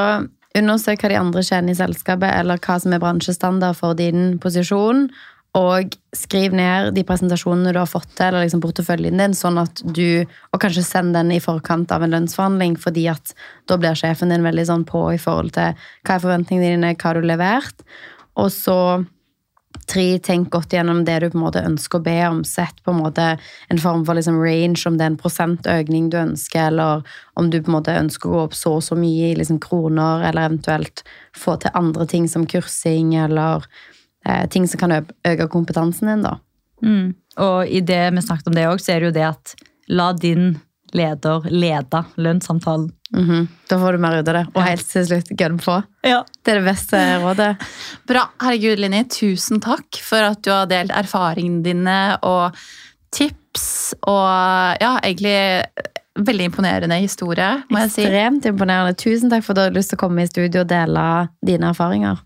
undersøk 0.57 1.03
hva 1.03 1.09
de 1.13 1.19
andre 1.19 1.43
tjener 1.45 1.71
i 1.71 1.77
selskapet, 1.77 2.33
eller 2.41 2.57
hva 2.57 2.79
som 2.81 2.91
er 2.91 2.99
bransjestandard 2.99 3.77
for 3.77 3.93
din 3.93 4.39
posisjon. 4.43 5.05
Og 5.57 5.95
skriv 6.13 6.53
ned 6.55 6.91
de 6.93 7.03
presentasjonene 7.07 7.71
du 7.73 7.79
har 7.79 7.89
fått 7.89 8.09
til, 8.13 8.29
eller 8.29 8.45
liksom 8.45 8.61
porteføljen 8.61 9.21
din, 9.21 9.35
sånn 9.37 9.57
at 9.61 9.81
du 9.83 10.25
Og 10.53 10.61
kanskje 10.61 10.85
send 10.85 11.15
den 11.17 11.31
i 11.33 11.41
forkant 11.43 11.91
av 11.93 12.03
en 12.03 12.13
lønnsforhandling, 12.13 12.77
fordi 12.81 13.07
at 13.11 13.33
da 13.69 13.77
blir 13.79 13.97
sjefen 13.97 14.33
din 14.33 14.45
veldig 14.45 14.65
sånn 14.69 14.85
på 14.87 15.03
i 15.13 15.21
forhold 15.21 15.55
til 15.57 15.73
hva 16.05 16.15
er 16.15 16.23
forventningene 16.23 16.77
dine, 16.77 16.95
hva 16.95 17.11
har 17.11 17.19
du 17.19 17.27
levert. 17.27 17.85
Og 18.37 18.51
så 18.53 18.77
tre, 19.87 20.05
tenk 20.23 20.49
godt 20.53 20.73
gjennom 20.75 21.03
det 21.07 21.19
du 21.21 21.27
på 21.31 21.37
en 21.37 21.45
måte 21.45 21.63
ønsker 21.65 21.99
å 21.99 22.05
be 22.05 22.15
om. 22.27 22.41
Sett 22.47 22.81
på 22.83 22.93
en 22.93 23.01
måte 23.01 23.27
en 23.71 23.81
form 23.81 24.05
for 24.07 24.17
liksom 24.17 24.39
range, 24.41 24.83
om 24.89 24.97
det 24.97 25.05
er 25.05 25.13
en 25.13 25.19
prosentøkning 25.19 26.09
du 26.13 26.17
ønsker, 26.21 26.71
eller 26.71 27.05
om 27.39 27.51
du 27.51 27.59
på 27.61 27.71
en 27.71 27.77
måte 27.79 27.97
ønsker 27.97 28.29
å 28.29 28.33
gå 28.33 28.45
opp 28.47 28.57
så 28.57 28.77
og 28.79 28.87
så 28.87 28.97
mye 28.99 29.31
i 29.31 29.37
liksom 29.39 29.61
kroner, 29.63 30.25
eller 30.29 30.49
eventuelt 30.49 31.05
få 31.37 31.57
til 31.61 31.77
andre 31.77 32.07
ting 32.09 32.27
som 32.31 32.47
kursing, 32.49 33.15
eller 33.19 33.67
ting 34.51 34.67
som 34.67 34.81
kan 34.81 34.95
øke 34.99 35.49
kompetansen 35.51 36.11
din, 36.11 36.25
da. 36.25 36.37
Mm. 36.83 37.15
Og 37.41 37.67
i 37.69 37.81
det 37.85 38.03
vi 38.13 38.23
snakket 38.25 38.49
om 38.49 38.57
det 38.57 38.67
òg, 38.69 38.81
så 38.81 38.95
er 38.95 39.01
det 39.01 39.09
jo 39.09 39.17
det 39.17 39.27
at 39.29 39.55
la 39.87 40.11
din 40.13 40.55
leder 40.95 41.49
lede 41.51 42.03
lønnssamtalen. 42.15 42.91
Mhm. 43.13 43.47
Da 43.69 43.79
får 43.79 43.91
du 43.91 43.97
mer 43.97 44.19
ut 44.19 44.27
av 44.27 44.33
det. 44.33 44.45
Og 44.53 44.63
helt 44.63 44.87
til 44.89 45.05
slutt 45.07 45.31
gønn 45.39 45.59
på. 45.63 45.77
Ja. 46.03 46.23
Det 46.43 46.53
er 46.53 46.61
det 46.61 46.67
beste 46.67 47.01
rådet. 47.23 47.49
Bra. 48.07 48.27
Herregud, 48.41 48.79
Linni, 48.79 49.03
tusen 49.11 49.61
takk 49.63 49.99
for 50.03 50.31
at 50.31 50.41
du 50.43 50.51
har 50.51 50.67
delt 50.71 50.91
erfaringene 50.95 51.63
dine 51.63 51.99
og 52.27 52.57
tips. 53.15 53.95
Og 54.07 54.83
ja, 54.83 54.97
egentlig 55.03 55.37
veldig 56.17 56.49
imponerende 56.49 56.97
historie, 56.99 57.49
må 57.69 57.83
jeg 57.85 57.93
si. 57.93 58.05
Ekstremt 58.07 58.47
imponerende. 58.49 58.97
Tusen 58.97 59.31
takk 59.31 59.45
for 59.45 59.53
at 59.53 59.57
du 59.57 59.65
hadde 59.67 59.79
lyst 59.79 59.93
til 59.93 59.99
å 59.99 60.03
komme 60.03 60.23
i 60.23 60.29
studio 60.29 60.63
og 60.63 60.71
dele 60.71 61.03
dine 61.45 61.71
erfaringer. 61.71 62.23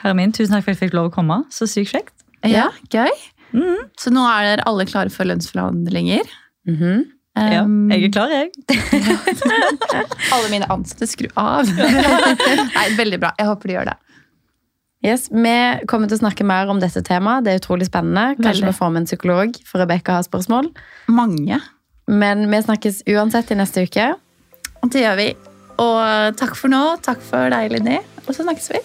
Herre 0.00 0.16
min, 0.16 0.32
tusen 0.32 0.54
takk 0.56 0.64
for 0.64 0.72
at 0.72 0.78
jeg 0.78 0.88
fikk 0.88 0.96
lov 0.96 1.10
å 1.10 1.14
komme. 1.14 1.42
Så 1.52 1.68
sykt 1.70 1.92
kjekt. 1.94 2.14
Ja, 2.48 2.68
gøy. 2.92 3.10
Mhm. 3.52 3.88
Så 3.98 4.12
nå 4.14 4.22
er 4.30 4.46
dere 4.46 4.68
alle 4.70 4.86
klare 4.88 5.10
for 5.12 5.28
lønnsforhandlinger. 5.28 6.28
Mm 6.68 7.00
Ja, 7.38 7.62
Um, 7.62 7.88
jeg 7.88 8.08
er 8.08 8.10
klar, 8.10 8.28
jeg. 8.28 8.50
Alle 10.34 10.48
mine 10.50 10.66
ansatte, 10.68 11.06
skru 11.06 11.28
av. 11.38 11.68
Nei, 12.76 12.86
veldig 12.98 13.20
bra. 13.22 13.30
Jeg 13.38 13.46
håper 13.46 13.70
de 13.70 13.76
gjør 13.76 13.90
det. 13.92 13.94
Yes, 15.06 15.28
Vi 15.30 15.54
kommer 15.88 16.10
til 16.10 16.18
å 16.18 16.20
snakke 16.24 16.44
mer 16.44 16.68
om 16.68 16.82
dette 16.82 17.00
temaet. 17.06 17.46
Det 17.46 17.54
er 17.54 17.62
utrolig 17.62 17.86
spennende. 17.88 18.34
Kanskje 18.36 18.66
Veldig. 18.66 18.72
vi 18.74 18.78
får 18.82 18.92
med 18.92 19.00
en 19.02 19.08
psykolog, 19.08 19.60
for 19.64 19.80
Rebekka 19.80 20.18
har 20.18 20.26
spørsmål. 20.26 20.72
Mange. 21.08 21.62
Men 22.10 22.44
vi 22.50 22.62
snakkes 22.66 23.04
uansett 23.14 23.54
i 23.54 23.60
neste 23.62 23.86
uke. 23.86 24.10
Det 24.90 25.06
gjør 25.06 25.16
vi. 25.22 25.30
Og 25.80 26.36
takk 26.36 26.58
for 26.58 26.68
nå. 26.72 26.82
Takk 27.06 27.22
for 27.24 27.48
deg, 27.54 27.72
Linni. 27.72 28.02
Og 28.26 28.34
så 28.34 28.42
snakkes 28.42 28.72
vi. 28.74 28.84